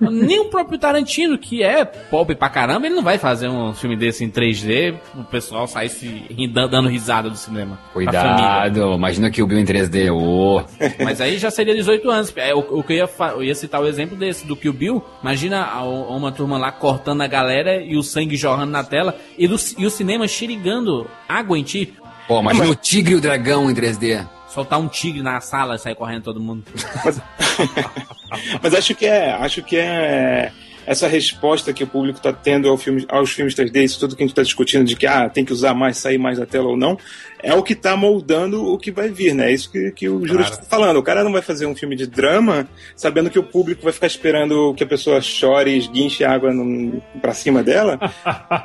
nem 0.08 0.38
o 0.38 0.44
próprio 0.44 0.78
Tarantino, 0.78 1.36
que 1.36 1.64
é 1.64 1.84
pobre 1.84 2.36
pra 2.36 2.48
caramba, 2.48 2.86
ele 2.86 2.94
não 2.94 3.02
vai 3.02 3.18
fazer 3.18 3.48
um 3.48 3.74
filme 3.74 3.96
desse 3.96 4.24
em 4.24 4.30
3D, 4.30 4.94
o 5.16 5.24
pessoal 5.24 5.66
sair 5.66 5.88
se 5.88 6.24
dando 6.52 6.88
risada 6.88 7.28
do 7.28 7.36
cinema. 7.36 7.76
Cuidado, 7.92 8.94
imagina 8.94 9.28
que 9.28 9.42
o 9.42 9.46
Bill 9.46 9.58
em 9.58 9.64
3D, 9.64 10.12
oh. 10.12 10.62
Mas 11.02 11.20
aí 11.20 11.38
já 11.38 11.50
seria 11.50 11.74
18 11.74 12.08
anos. 12.08 12.32
É, 12.36 12.54
o, 12.54 12.60
o 12.60 12.84
que 12.84 12.92
eu 12.92 12.96
ia, 12.98 13.10
eu 13.32 13.42
ia 13.42 13.54
citar 13.54 13.80
o 13.80 13.86
exemplo 13.86 14.16
desse, 14.16 14.46
do 14.46 14.54
Kill 14.54 14.72
Bill. 14.72 15.04
Imagina 15.20 15.66
uma 16.24 16.32
turma 16.32 16.58
lá 16.58 16.72
cortando 16.72 17.22
a 17.22 17.26
galera 17.26 17.82
e 17.82 17.96
o 17.96 18.02
sangue 18.02 18.36
jorrando 18.36 18.72
na 18.72 18.84
tela 18.84 19.16
e, 19.36 19.46
do, 19.46 19.56
e 19.76 19.86
o 19.86 19.90
cinema 19.90 20.26
xerigando 20.26 21.08
água 21.28 21.58
em 21.58 21.62
ti. 21.62 21.94
Pô, 22.26 22.40
imagina 22.40 22.66
mas... 22.66 22.72
o 22.72 22.76
tigre 22.76 23.14
e 23.14 23.16
o 23.16 23.20
dragão 23.20 23.70
em 23.70 23.74
3D. 23.74 24.26
Soltar 24.48 24.78
um 24.78 24.88
tigre 24.88 25.22
na 25.22 25.40
sala 25.40 25.76
e 25.76 25.78
sair 25.78 25.94
correndo 25.94 26.24
todo 26.24 26.38
mundo. 26.40 26.64
Mas, 27.04 27.20
mas 28.62 28.74
acho 28.74 28.94
que 28.94 29.06
é. 29.06 29.32
Acho 29.32 29.62
que 29.62 29.76
é 29.76 30.52
essa 30.86 31.06
resposta 31.06 31.72
que 31.72 31.84
o 31.84 31.86
público 31.86 32.18
está 32.18 32.32
tendo 32.32 32.68
ao 32.68 32.76
filme, 32.76 33.04
aos 33.08 33.30
filmes 33.30 33.54
3D, 33.54 33.84
isso 33.84 34.00
tudo 34.00 34.16
que 34.16 34.22
a 34.22 34.26
gente 34.26 34.32
está 34.32 34.42
discutindo 34.42 34.84
de 34.84 34.96
que 34.96 35.06
ah, 35.06 35.28
tem 35.28 35.44
que 35.44 35.52
usar 35.52 35.74
mais, 35.74 35.98
sair 35.98 36.18
mais 36.18 36.38
da 36.38 36.46
tela 36.46 36.68
ou 36.68 36.76
não, 36.76 36.98
é 37.42 37.52
o 37.54 37.62
que 37.62 37.72
está 37.72 37.96
moldando 37.96 38.64
o 38.64 38.78
que 38.78 38.90
vai 38.90 39.08
vir, 39.08 39.34
né? 39.34 39.50
É 39.50 39.54
isso 39.54 39.70
que, 39.70 39.90
que 39.90 40.08
o 40.08 40.24
Júlio 40.26 40.42
está 40.42 40.62
falando. 40.62 40.96
O 40.98 41.02
cara 41.02 41.24
não 41.24 41.32
vai 41.32 41.42
fazer 41.42 41.66
um 41.66 41.74
filme 41.74 41.96
de 41.96 42.06
drama 42.06 42.68
sabendo 42.94 43.30
que 43.30 43.38
o 43.38 43.42
público 43.42 43.82
vai 43.82 43.92
ficar 43.92 44.06
esperando 44.06 44.72
que 44.74 44.84
a 44.84 44.86
pessoa 44.86 45.20
chore 45.20 45.72
e 45.72 45.78
esguinche 45.78 46.24
água 46.24 46.52
pra 47.20 47.34
cima 47.34 47.62
dela. 47.62 47.98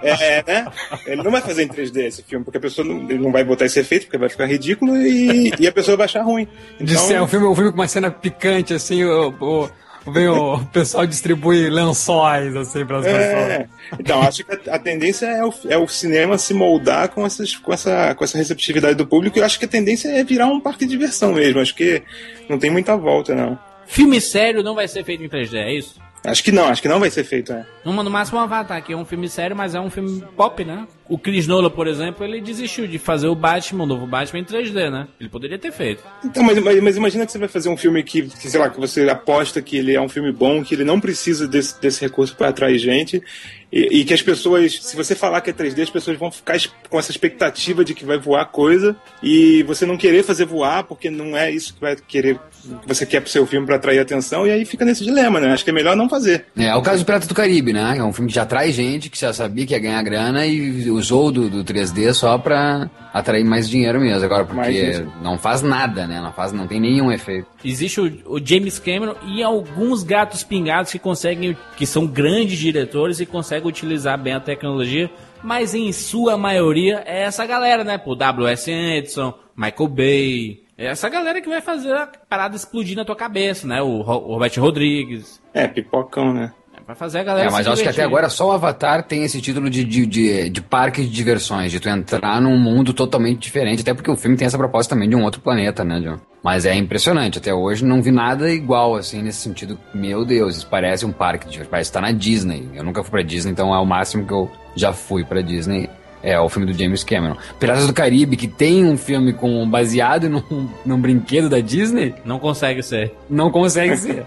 é, 0.03 0.43
né? 0.45 0.67
Ele 1.05 1.23
não 1.23 1.31
vai 1.31 1.41
fazer 1.41 1.63
em 1.63 1.67
3D 1.67 2.05
esse 2.05 2.23
filme, 2.23 2.45
porque 2.45 2.57
a 2.57 2.61
pessoa 2.61 2.87
não, 2.87 3.09
ele 3.09 3.19
não 3.19 3.31
vai 3.31 3.43
botar 3.43 3.65
esse 3.65 3.79
efeito, 3.79 4.05
porque 4.05 4.17
vai 4.17 4.29
ficar 4.29 4.45
ridículo 4.45 4.95
e, 4.95 5.51
e 5.59 5.67
a 5.67 5.71
pessoa 5.71 5.97
vai 5.97 6.05
achar 6.05 6.21
ruim. 6.21 6.47
Então... 6.75 6.85
De 6.85 6.97
ser 6.97 7.19
um 7.19 7.27
filme, 7.27 7.47
um 7.47 7.55
filme 7.55 7.71
com 7.71 7.77
uma 7.77 7.87
cena 7.87 8.11
picante, 8.11 8.73
assim, 8.73 9.03
o, 9.03 9.33
o 9.39 9.69
vem 10.11 10.27
o 10.27 10.59
pessoal 10.65 11.05
distribui 11.05 11.69
lençóis 11.69 12.55
assim 12.55 12.85
para 12.85 12.99
as 12.99 13.05
é, 13.05 13.13
pessoas. 13.13 13.99
Então, 13.99 14.21
acho 14.21 14.43
que 14.43 14.69
a, 14.69 14.75
a 14.75 14.79
tendência 14.79 15.25
é 15.25 15.43
o, 15.43 15.53
é 15.69 15.77
o, 15.77 15.87
cinema 15.87 16.37
se 16.37 16.53
moldar 16.53 17.09
com, 17.09 17.25
essas, 17.25 17.55
com, 17.55 17.73
essa, 17.73 18.13
com 18.15 18.23
essa 18.23 18.37
receptividade 18.37 18.95
do 18.95 19.07
público 19.07 19.37
e 19.37 19.41
eu 19.41 19.45
acho 19.45 19.59
que 19.59 19.65
a 19.65 19.69
tendência 19.69 20.09
é 20.09 20.23
virar 20.23 20.47
um 20.47 20.59
parque 20.59 20.85
de 20.85 20.91
diversão 20.91 21.33
mesmo. 21.33 21.59
Acho 21.59 21.75
que 21.75 22.01
não 22.49 22.57
tem 22.57 22.69
muita 22.69 22.95
volta, 22.95 23.35
não. 23.35 23.57
Filme 23.85 24.19
sério 24.19 24.63
não 24.63 24.75
vai 24.75 24.87
ser 24.87 25.03
feito 25.03 25.23
em 25.23 25.29
3D, 25.29 25.55
é 25.55 25.73
isso? 25.73 26.06
Acho 26.25 26.43
que 26.43 26.51
não, 26.51 26.65
acho 26.65 26.81
que 26.81 26.87
não 26.87 26.99
vai 26.99 27.09
ser 27.09 27.23
feito, 27.23 27.53
é. 27.53 27.65
No 27.85 27.93
máximo 28.09 28.39
um 28.39 28.41
Avatar, 28.41 28.83
que 28.83 28.91
é 28.91 28.97
um 28.97 29.05
filme 29.05 29.29
sério, 29.29 29.55
mas 29.55 29.73
é 29.73 29.79
um 29.79 29.89
filme 29.89 30.21
pop, 30.35 30.63
né? 30.65 30.85
O 31.07 31.17
Chris 31.17 31.47
Nolan, 31.47 31.69
por 31.69 31.87
exemplo, 31.87 32.25
ele 32.25 32.41
desistiu 32.41 32.85
de 32.85 32.97
fazer 32.97 33.27
o 33.27 33.35
Batman, 33.35 33.83
o 33.83 33.87
novo 33.87 34.05
Batman 34.05 34.41
em 34.41 34.43
3D, 34.43 34.91
né? 34.91 35.07
Ele 35.19 35.29
poderia 35.29 35.57
ter 35.57 35.71
feito. 35.71 36.03
Então, 36.25 36.43
mas, 36.43 36.59
mas, 36.59 36.81
mas 36.81 36.97
imagina 36.97 37.25
que 37.25 37.31
você 37.31 37.37
vai 37.37 37.47
fazer 37.47 37.69
um 37.69 37.77
filme 37.77 38.03
que, 38.03 38.23
que, 38.23 38.49
sei 38.49 38.59
lá, 38.59 38.69
que 38.69 38.79
você 38.79 39.07
aposta 39.09 39.61
que 39.61 39.77
ele 39.77 39.93
é 39.93 40.01
um 40.01 40.09
filme 40.09 40.31
bom, 40.33 40.63
que 40.63 40.75
ele 40.75 40.83
não 40.83 40.99
precisa 40.99 41.47
desse, 41.47 41.79
desse 41.79 42.01
recurso 42.01 42.35
para 42.35 42.49
atrair 42.49 42.77
gente, 42.77 43.23
e, 43.71 43.99
e, 43.99 44.05
que 44.05 44.13
as 44.13 44.21
pessoas, 44.21 44.79
se 44.81 44.95
você 44.95 45.13
falar 45.13 45.41
que 45.41 45.49
é 45.49 45.53
3D, 45.53 45.83
as 45.83 45.89
pessoas 45.89 46.17
vão 46.17 46.31
ficar 46.31 46.57
com 46.89 46.97
essa 46.97 47.11
expectativa 47.11 47.83
de 47.83 47.93
que 47.93 48.05
vai 48.05 48.17
voar 48.17 48.45
coisa, 48.45 48.95
e 49.21 49.63
você 49.63 49.85
não 49.85 49.97
querer 49.97 50.23
fazer 50.23 50.45
voar, 50.45 50.83
porque 50.83 51.09
não 51.09 51.35
é 51.35 51.51
isso 51.51 51.73
que 51.73 51.81
vai 51.81 51.95
querer 51.95 52.39
que 52.81 52.87
você 52.87 53.05
quer 53.05 53.21
pro 53.21 53.29
seu 53.29 53.45
filme 53.45 53.65
para 53.65 53.75
atrair 53.75 53.99
atenção, 53.99 54.47
e 54.47 54.51
aí 54.51 54.65
fica 54.65 54.85
nesse 54.85 55.03
dilema, 55.03 55.39
né? 55.39 55.51
Acho 55.51 55.63
que 55.63 55.69
é 55.69 55.73
melhor 55.73 55.95
não 55.95 56.07
fazer. 56.07 56.45
É, 56.57 56.67
é 56.67 56.75
o 56.75 56.81
caso 56.81 57.03
do 57.03 57.05
Pirata 57.05 57.27
do 57.27 57.35
Caribe, 57.35 57.73
né? 57.73 57.97
É 57.97 58.03
um 58.03 58.13
filme 58.13 58.29
que 58.29 58.35
já 58.35 58.43
atrai 58.43 58.71
gente, 58.71 59.09
que 59.09 59.19
já 59.19 59.33
sabia 59.33 59.65
que 59.65 59.73
ia 59.73 59.79
ganhar 59.79 60.01
grana 60.01 60.45
e 60.45 60.89
usou 60.89 61.31
do, 61.31 61.49
do 61.49 61.63
3D 61.63 62.13
só 62.13 62.37
pra 62.37 62.89
atrair 63.19 63.43
mais 63.43 63.69
dinheiro 63.69 63.99
mesmo. 63.99 64.23
Agora, 64.25 64.45
porque 64.45 65.05
não 65.21 65.37
faz 65.37 65.61
nada, 65.61 66.07
né? 66.07 66.21
Não, 66.21 66.31
faz, 66.31 66.51
não 66.51 66.67
tem 66.67 66.79
nenhum 66.79 67.11
efeito. 67.11 67.47
Existe 67.63 67.99
o, 67.99 68.21
o, 68.25 68.45
James 68.45 68.79
Cameron 68.79 69.15
e 69.25 69.43
alguns 69.43 70.03
gatos 70.03 70.43
pingados 70.43 70.91
que 70.91 70.99
conseguem, 70.99 71.57
que 71.75 71.85
são 71.85 72.05
grandes 72.05 72.57
diretores 72.57 73.19
e 73.19 73.25
conseguem 73.25 73.67
utilizar 73.67 74.21
bem 74.21 74.33
a 74.33 74.39
tecnologia, 74.39 75.09
mas 75.43 75.73
em 75.73 75.91
sua 75.91 76.37
maioria 76.37 77.03
é 77.05 77.23
essa 77.23 77.45
galera, 77.45 77.83
né? 77.83 77.97
Pô, 77.97 78.15
W.S. 78.15 78.71
Anderson, 78.71 79.33
Michael 79.55 79.89
Bay, 79.89 80.67
é 80.77 80.85
essa 80.85 81.09
galera 81.09 81.41
que 81.41 81.49
vai 81.49 81.59
fazer 81.59 81.93
a 81.93 82.07
parada 82.29 82.55
explodir 82.55 82.95
na 82.95 83.03
tua 83.03 83.15
cabeça, 83.15 83.67
né? 83.67 83.81
O, 83.81 84.01
Robert 84.01 84.51
Rodrigues. 84.57 85.41
É, 85.53 85.67
pipocão, 85.67 86.31
né? 86.31 86.53
Pra 86.87 86.95
fazer 86.95 87.19
a 87.19 87.23
galera 87.23 87.49
É, 87.49 87.51
mas 87.51 87.67
acho 87.67 87.83
que 87.83 87.89
até 87.89 88.01
agora 88.01 88.29
só 88.29 88.47
o 88.47 88.51
Avatar 88.53 89.03
tem 89.03 89.25
esse 89.25 89.41
título 89.41 89.69
de, 89.69 89.83
de, 89.83 90.05
de, 90.05 90.49
de, 90.49 90.61
parque 90.61 91.03
de 91.03 91.09
diversões, 91.09 91.69
de 91.69 91.81
tu 91.81 91.89
entrar 91.89 92.39
num 92.39 92.57
mundo 92.57 92.93
totalmente 92.93 93.39
diferente, 93.39 93.81
até 93.81 93.93
porque 93.93 94.09
o 94.09 94.15
filme 94.15 94.37
tem 94.37 94.45
essa 94.45 94.57
proposta 94.57 94.95
também 94.95 95.09
de 95.09 95.13
um 95.13 95.21
outro 95.21 95.41
planeta, 95.41 95.83
né, 95.83 95.99
John? 95.99 96.17
Mas 96.41 96.65
é 96.65 96.73
impressionante, 96.73 97.39
até 97.39 97.53
hoje 97.53 97.83
não 97.83 98.01
vi 98.01 98.09
nada 98.09 98.49
igual, 98.49 98.95
assim, 98.95 99.21
nesse 99.21 99.39
sentido. 99.39 99.77
Meu 99.93 100.23
Deus, 100.23 100.55
isso 100.55 100.67
parece 100.67 101.05
um 101.05 101.11
parque 101.11 101.45
de 101.47 101.51
diversões, 101.51 101.71
parece 101.71 101.89
estar 101.89 101.99
na 101.99 102.13
Disney. 102.13 102.69
Eu 102.73 102.85
nunca 102.85 103.03
fui 103.03 103.11
pra 103.11 103.21
Disney, 103.21 103.51
então 103.51 103.75
é 103.75 103.79
o 103.79 103.85
máximo 103.85 104.25
que 104.25 104.31
eu 104.31 104.49
já 104.73 104.93
fui 104.93 105.25
pra 105.25 105.41
Disney. 105.41 105.89
É, 106.23 106.39
o 106.39 106.47
filme 106.47 106.71
do 106.71 106.77
James 106.77 107.03
Cameron. 107.03 107.35
Piratas 107.59 107.85
do 107.85 107.93
Caribe, 107.93 108.37
que 108.37 108.47
tem 108.47 108.85
um 108.85 108.97
filme 108.97 109.33
com 109.33 109.69
baseado 109.69 110.29
num, 110.29 110.69
num 110.85 110.99
brinquedo 110.99 111.49
da 111.49 111.59
Disney. 111.59 112.15
Não 112.23 112.39
consegue 112.39 112.81
ser. 112.81 113.13
Não 113.29 113.51
consegue 113.51 113.97
ser. 113.97 114.25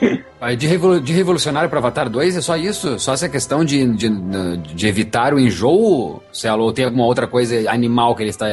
De, 0.56 0.66
revolu 0.66 1.00
de 1.00 1.12
revolucionário 1.12 1.68
para 1.68 1.78
Avatar 1.78 2.08
2 2.08 2.36
é 2.36 2.40
só 2.40 2.56
isso? 2.56 2.98
Só 2.98 3.12
essa 3.12 3.28
questão 3.28 3.64
de, 3.64 3.84
de, 3.94 4.08
de 4.74 4.86
evitar 4.86 5.34
o 5.34 5.38
enjoo? 5.38 6.22
Se 6.32 6.48
ou 6.48 6.72
tem 6.72 6.84
alguma 6.84 7.04
outra 7.06 7.26
coisa 7.26 7.70
animal 7.70 8.14
que 8.14 8.22
ele 8.22 8.30
está 8.30 8.46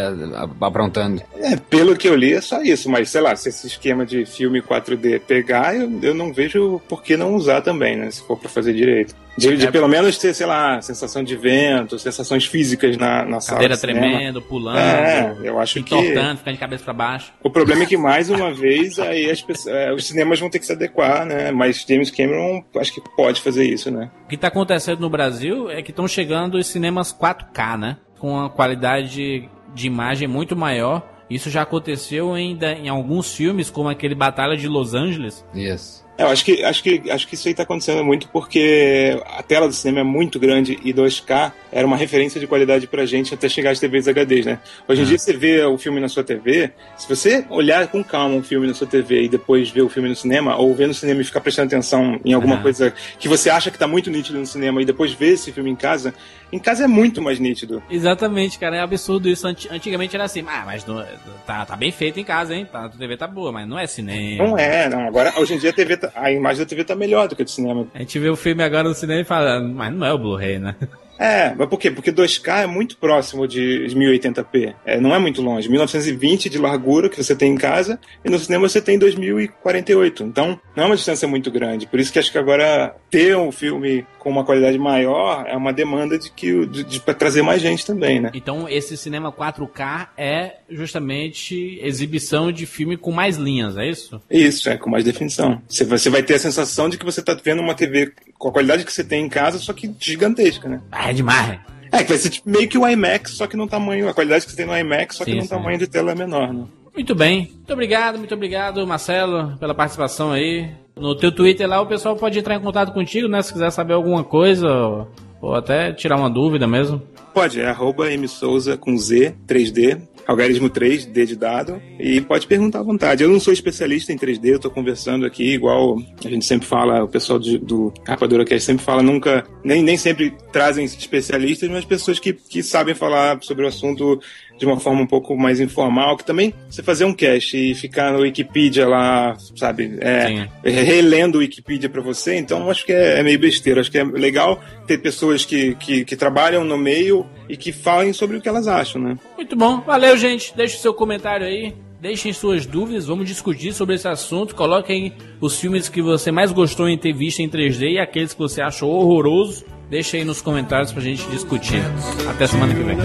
aprontando? 0.61 1.21
É, 1.37 1.55
pelo 1.55 1.95
que 1.95 2.07
eu 2.07 2.15
li 2.15 2.33
é 2.33 2.41
só 2.41 2.61
isso, 2.61 2.89
mas 2.89 3.09
sei 3.09 3.21
lá, 3.21 3.35
se 3.35 3.49
esse 3.49 3.67
esquema 3.67 4.05
de 4.05 4.25
filme 4.25 4.61
4D 4.61 5.21
pegar, 5.21 5.75
eu, 5.75 5.99
eu 6.01 6.13
não 6.13 6.33
vejo 6.33 6.81
por 6.89 7.03
que 7.03 7.15
não 7.15 7.35
usar 7.35 7.61
também, 7.61 7.95
né? 7.95 8.09
Se 8.09 8.21
for 8.25 8.37
para 8.37 8.49
fazer 8.49 8.73
direito. 8.73 9.15
De, 9.37 9.57
de 9.57 9.67
é, 9.67 9.71
pelo 9.71 9.87
menos 9.87 10.17
ter, 10.17 10.33
sei 10.33 10.45
lá, 10.45 10.81
sensação 10.81 11.21
de 11.21 11.35
vento, 11.35 11.99
sensações 11.99 12.45
físicas 12.45 12.95
na, 12.95 13.25
na 13.25 13.41
sala. 13.41 13.59
Cadeira 13.59 13.77
tremendo, 13.77 14.41
pulando. 14.41 14.77
É, 14.77 15.35
eu 15.43 15.59
acho 15.59 15.83
que. 15.83 15.93
Entortando, 15.93 16.37
ficando 16.37 16.53
de 16.53 16.59
cabeça 16.59 16.83
para 16.85 16.93
baixo. 16.93 17.33
O 17.43 17.49
problema 17.49 17.83
é 17.83 17.85
que, 17.85 17.97
mais 17.97 18.29
uma 18.29 18.53
vez, 18.53 18.97
aí 18.97 19.29
as 19.29 19.41
pessoas, 19.41 19.75
é, 19.75 19.93
os 19.93 20.07
cinemas 20.07 20.39
vão 20.39 20.49
ter 20.49 20.59
que 20.59 20.65
se 20.65 20.71
adequar, 20.71 21.25
né? 21.25 21.51
Mas 21.51 21.74
James 21.87 22.11
Cameron 22.11 22.63
acho 22.77 22.93
que 22.93 23.01
pode 23.15 23.41
fazer 23.41 23.65
isso, 23.65 23.89
né? 23.89 24.11
O 24.25 24.27
que 24.27 24.35
está 24.35 24.47
acontecendo 24.47 24.99
no 24.99 25.09
Brasil 25.09 25.69
é 25.69 25.81
que 25.81 25.91
estão 25.91 26.07
chegando 26.07 26.55
os 26.55 26.67
cinemas 26.67 27.11
4K, 27.13 27.77
né? 27.77 27.97
Com 28.19 28.31
uma 28.31 28.49
qualidade 28.49 29.49
de 29.73 29.87
imagem 29.87 30.27
muito 30.27 30.55
maior. 30.55 31.11
Isso 31.29 31.49
já 31.49 31.63
aconteceu 31.63 32.33
ainda 32.33 32.71
em 32.73 32.87
alguns 32.87 33.35
filmes, 33.35 33.69
como 33.69 33.89
aquele 33.89 34.13
Batalha 34.13 34.55
de 34.55 34.67
Los 34.67 34.93
Angeles. 34.93 35.43
Yes 35.55 36.04
eu 36.17 36.27
acho 36.27 36.45
que, 36.45 36.63
acho, 36.63 36.81
que, 36.81 37.11
acho 37.11 37.27
que 37.27 37.35
isso 37.35 37.47
aí 37.47 37.51
está 37.51 37.63
acontecendo 37.63 38.03
muito 38.03 38.27
porque 38.29 39.21
a 39.25 39.43
tela 39.43 39.67
do 39.67 39.73
cinema 39.73 39.99
é 39.99 40.03
muito 40.03 40.39
grande 40.39 40.79
e 40.83 40.93
2K 40.93 41.51
era 41.71 41.85
uma 41.85 41.97
referência 41.97 42.39
de 42.39 42.47
qualidade 42.47 42.87
pra 42.87 43.05
gente 43.05 43.33
até 43.33 43.49
chegar 43.49 43.71
às 43.71 43.79
TVs 43.79 44.07
HD, 44.07 44.43
né? 44.43 44.59
Hoje 44.87 45.01
em 45.01 45.03
é. 45.03 45.07
dia 45.07 45.17
você 45.17 45.33
vê 45.33 45.61
o 45.63 45.77
filme 45.77 45.99
na 45.99 46.07
sua 46.07 46.23
TV, 46.23 46.71
se 46.95 47.07
você 47.07 47.45
olhar 47.49 47.87
com 47.87 48.01
calma 48.01 48.33
um 48.35 48.41
filme 48.41 48.65
na 48.65 48.73
sua 48.73 48.87
TV 48.87 49.23
e 49.23 49.29
depois 49.29 49.69
ver 49.69 49.81
o 49.81 49.89
filme 49.89 50.07
no 50.07 50.15
cinema, 50.15 50.55
ou 50.55 50.73
ver 50.73 50.87
no 50.87 50.93
cinema 50.93 51.19
e 51.21 51.25
ficar 51.25 51.41
prestando 51.41 51.67
atenção 51.67 52.19
em 52.23 52.31
alguma 52.31 52.55
é. 52.55 52.61
coisa 52.61 52.93
que 53.19 53.27
você 53.27 53.49
acha 53.49 53.69
que 53.69 53.75
está 53.75 53.87
muito 53.87 54.09
nítido 54.09 54.39
no 54.39 54.45
cinema 54.45 54.81
e 54.81 54.85
depois 54.85 55.11
ver 55.11 55.33
esse 55.33 55.51
filme 55.51 55.69
em 55.69 55.75
casa, 55.75 56.13
em 56.51 56.59
casa 56.59 56.85
é 56.85 56.87
muito 56.87 57.21
mais 57.21 57.39
nítido. 57.39 57.83
Exatamente, 57.89 58.57
cara, 58.57 58.77
é 58.77 58.79
absurdo 58.79 59.27
isso. 59.27 59.45
Antigamente 59.47 60.15
era 60.15 60.23
assim, 60.23 60.45
ah, 60.47 60.63
mas 60.65 60.85
não, 60.85 61.03
tá, 61.45 61.65
tá 61.65 61.75
bem 61.75 61.91
feito 61.91 62.19
em 62.19 62.23
casa, 62.23 62.55
hein? 62.55 62.65
Tá, 62.71 62.85
a 62.85 62.89
TV 62.89 63.17
tá 63.17 63.27
boa, 63.27 63.51
mas 63.51 63.67
não 63.67 63.77
é 63.77 63.85
cinema. 63.85 64.47
Não 64.47 64.57
é, 64.57 64.87
não. 64.87 65.07
Agora, 65.07 65.33
hoje 65.37 65.55
em 65.55 65.57
dia 65.57 65.71
a 65.71 65.73
TV 65.73 65.97
tá, 65.97 66.04
a 66.13 66.31
imagem 66.31 66.63
da 66.63 66.69
TV 66.69 66.83
tá 66.83 66.95
melhor 66.95 67.27
do 67.27 67.35
que 67.35 67.41
a 67.41 67.45
do 67.45 67.51
cinema. 67.51 67.87
A 67.93 67.99
gente 67.99 68.19
vê 68.19 68.29
o 68.29 68.35
filme 68.35 68.63
agora 68.63 68.89
no 68.89 68.95
cinema 68.95 69.21
e 69.21 69.25
fala, 69.25 69.59
mas 69.59 69.93
não 69.93 70.05
é 70.05 70.13
o 70.13 70.17
Blu-ray, 70.17 70.59
né? 70.59 70.75
É, 71.19 71.53
mas 71.55 71.67
por 71.69 71.79
quê? 71.79 71.91
Porque 71.91 72.11
2K 72.11 72.63
é 72.63 72.67
muito 72.67 72.97
próximo 72.97 73.47
de 73.47 73.87
1080p. 73.89 74.75
É, 74.85 74.99
não 74.99 75.13
é 75.13 75.19
muito 75.19 75.41
longe. 75.41 75.69
1920 75.69 76.49
de 76.49 76.57
largura 76.57 77.09
que 77.09 77.21
você 77.21 77.35
tem 77.35 77.53
em 77.53 77.57
casa 77.57 77.99
e 78.23 78.29
no 78.29 78.39
cinema 78.39 78.67
você 78.67 78.81
tem 78.81 78.99
2048. 78.99 80.23
Então, 80.23 80.59
não 80.75 80.83
é 80.83 80.87
uma 80.87 80.95
distância 80.95 81.27
muito 81.27 81.49
grande. 81.51 81.87
Por 81.87 81.99
isso 81.99 82.11
que 82.11 82.19
acho 82.19 82.31
que 82.31 82.37
agora 82.37 82.95
ter 83.09 83.35
um 83.35 83.51
filme 83.51 84.05
com 84.25 84.31
uma 84.31 84.43
qualidade 84.43 84.77
maior 84.79 85.45
é 85.47 85.55
uma 85.55 85.71
demanda 85.71 86.17
de 86.17 86.31
que 86.31 86.65
de, 86.65 86.83
de, 86.83 86.99
trazer 86.99 87.43
mais 87.43 87.61
gente 87.61 87.85
também, 87.85 88.19
né? 88.19 88.31
Então, 88.33 88.67
esse 88.67 88.97
cinema 88.97 89.31
4K 89.31 90.09
é 90.17 90.55
justamente 90.67 91.79
exibição 91.81 92.51
de 92.51 92.65
filme 92.65 92.97
com 92.97 93.11
mais 93.11 93.37
linhas, 93.37 93.77
é 93.77 93.87
isso? 93.87 94.19
Isso, 94.29 94.67
é, 94.67 94.77
com 94.77 94.89
mais 94.89 95.03
definição. 95.03 95.61
Você, 95.69 95.85
você 95.85 96.09
vai 96.09 96.23
ter 96.23 96.33
a 96.33 96.39
sensação 96.39 96.89
de 96.89 96.97
que 96.97 97.05
você 97.05 97.19
está 97.19 97.35
vendo 97.35 97.61
uma 97.61 97.75
TV 97.75 98.13
com 98.37 98.49
a 98.49 98.51
qualidade 98.51 98.83
que 98.83 98.91
você 98.91 99.03
tem 99.03 99.23
em 99.23 99.29
casa, 99.29 99.59
só 99.59 99.73
que 99.73 99.93
gigantesca, 99.99 100.67
né? 100.67 100.81
Ah, 100.91 101.04
é 101.09 101.13
demais. 101.13 101.59
É, 101.91 102.03
que 102.03 102.09
vai 102.09 102.17
ser 102.17 102.29
tipo, 102.29 102.49
meio 102.49 102.67
que 102.67 102.77
o 102.77 102.87
IMAX, 102.87 103.31
só 103.31 103.47
que 103.47 103.55
no 103.55 103.67
tamanho, 103.67 104.09
a 104.09 104.13
qualidade 104.13 104.45
que 104.45 104.51
você 104.51 104.57
tem 104.57 104.65
no 104.65 104.77
IMAX, 104.77 105.15
só 105.15 105.23
sim, 105.23 105.31
que 105.31 105.37
no 105.37 105.47
tamanho 105.47 105.77
de 105.77 105.87
tela 105.87 106.11
é 106.11 106.15
menor, 106.15 106.53
né? 106.53 106.65
Muito 106.93 107.13
bem. 107.13 107.51
Muito 107.53 107.73
obrigado, 107.73 108.17
muito 108.17 108.33
obrigado, 108.33 108.85
Marcelo, 108.87 109.57
pela 109.57 109.73
participação 109.73 110.31
aí. 110.31 110.69
No 110.95 111.15
teu 111.15 111.31
Twitter 111.31 111.67
lá 111.67 111.81
o 111.81 111.87
pessoal 111.87 112.15
pode 112.15 112.39
entrar 112.39 112.55
em 112.55 112.61
contato 112.61 112.93
contigo, 112.93 113.27
né? 113.27 113.41
Se 113.41 113.51
quiser 113.51 113.69
saber 113.71 113.93
alguma 113.93 114.23
coisa 114.23 114.67
ou, 114.67 115.11
ou 115.41 115.55
até 115.55 115.91
tirar 115.91 116.17
uma 116.17 116.29
dúvida 116.29 116.65
mesmo. 116.67 117.01
Pode, 117.33 117.59
é 117.59 117.67
arroba 117.67 118.05
msouza 118.17 118.77
com 118.77 118.97
Z, 118.97 119.35
3D, 119.45 120.01
algarismo 120.27 120.69
3, 120.69 121.05
D 121.05 121.25
de 121.25 121.35
dado, 121.35 121.81
e 121.99 122.21
pode 122.21 122.47
perguntar 122.47 122.79
à 122.79 122.83
vontade. 122.83 123.23
Eu 123.23 123.29
não 123.29 123.39
sou 123.39 123.53
especialista 123.53 124.11
em 124.11 124.17
3D, 124.17 124.45
eu 124.45 124.59
tô 124.59 124.69
conversando 124.69 125.25
aqui, 125.25 125.53
igual 125.53 125.97
a 126.23 126.29
gente 126.29 126.45
sempre 126.45 126.67
fala, 126.67 127.03
o 127.03 127.07
pessoal 127.07 127.39
do, 127.39 127.59
do 127.59 127.93
Rapadura 128.05 128.45
Cast 128.45 128.65
sempre 128.65 128.83
fala, 128.83 129.01
nunca, 129.01 129.45
nem, 129.63 129.83
nem 129.83 129.97
sempre 129.97 130.33
trazem 130.51 130.85
especialistas, 130.85 131.69
mas 131.69 131.85
pessoas 131.85 132.19
que, 132.19 132.33
que 132.33 132.63
sabem 132.63 132.95
falar 132.95 133.37
sobre 133.41 133.65
o 133.65 133.67
assunto 133.67 134.19
de 134.57 134.65
uma 134.65 134.79
forma 134.79 135.01
um 135.01 135.07
pouco 135.07 135.35
mais 135.37 135.59
informal, 135.59 136.17
que 136.17 136.25
também 136.25 136.53
você 136.69 136.81
fazer 136.81 137.05
um 137.05 137.13
cast 137.13 137.57
e 137.57 137.75
ficar 137.75 138.11
no 138.13 138.19
Wikipedia 138.19 138.87
lá, 138.87 139.35
sabe, 139.55 139.97
é, 139.99 140.47
relendo 140.63 141.35
o 141.35 141.39
Wikipedia 141.39 141.89
para 141.89 142.01
você, 142.01 142.35
então 142.35 142.69
acho 142.69 142.85
que 142.85 142.93
é, 142.93 143.19
é, 143.19 143.23
meio 143.23 143.39
besteira. 143.39 143.81
Acho 143.81 143.91
que 143.91 143.97
é 143.97 144.03
legal 144.03 144.61
ter 144.87 144.97
pessoas 144.97 145.45
que, 145.45 145.75
que, 145.75 146.05
que, 146.05 146.15
trabalham 146.15 146.63
no 146.63 146.77
meio 146.77 147.25
e 147.49 147.57
que 147.57 147.71
falem 147.71 148.13
sobre 148.13 148.37
o 148.37 148.41
que 148.41 148.47
elas 148.47 148.67
acham, 148.67 149.01
né? 149.01 149.17
Muito 149.35 149.55
bom, 149.55 149.81
valeu, 149.81 150.17
gente. 150.17 150.55
Deixe 150.55 150.77
seu 150.77 150.93
comentário 150.93 151.45
aí. 151.45 151.73
Deixem 152.01 152.31
suas 152.33 152.65
dúvidas, 152.65 153.07
vamos 153.07 153.27
discutir 153.27 153.73
sobre 153.73 153.95
esse 153.95 154.07
assunto. 154.07 154.53
Coloquem 154.53 155.13
os 155.41 155.59
filmes 155.59 155.89
que 155.89 156.01
você 156.01 156.31
mais 156.31 156.51
gostou 156.51 156.87
em 156.87 156.97
ter 156.97 157.13
visto 157.13 157.39
em 157.39 157.49
3D 157.49 157.93
e 157.93 157.99
aqueles 157.99 158.33
que 158.33 158.39
você 158.39 158.61
achou 158.61 158.91
horroroso. 158.91 159.65
Deixe 159.89 160.17
aí 160.17 160.25
nos 160.25 160.41
comentários 160.41 160.91
pra 160.91 161.01
gente 161.01 161.27
discutir. 161.29 161.81
Até 162.29 162.47
semana 162.47 162.73
que 162.73 162.83
vem. 162.83 162.97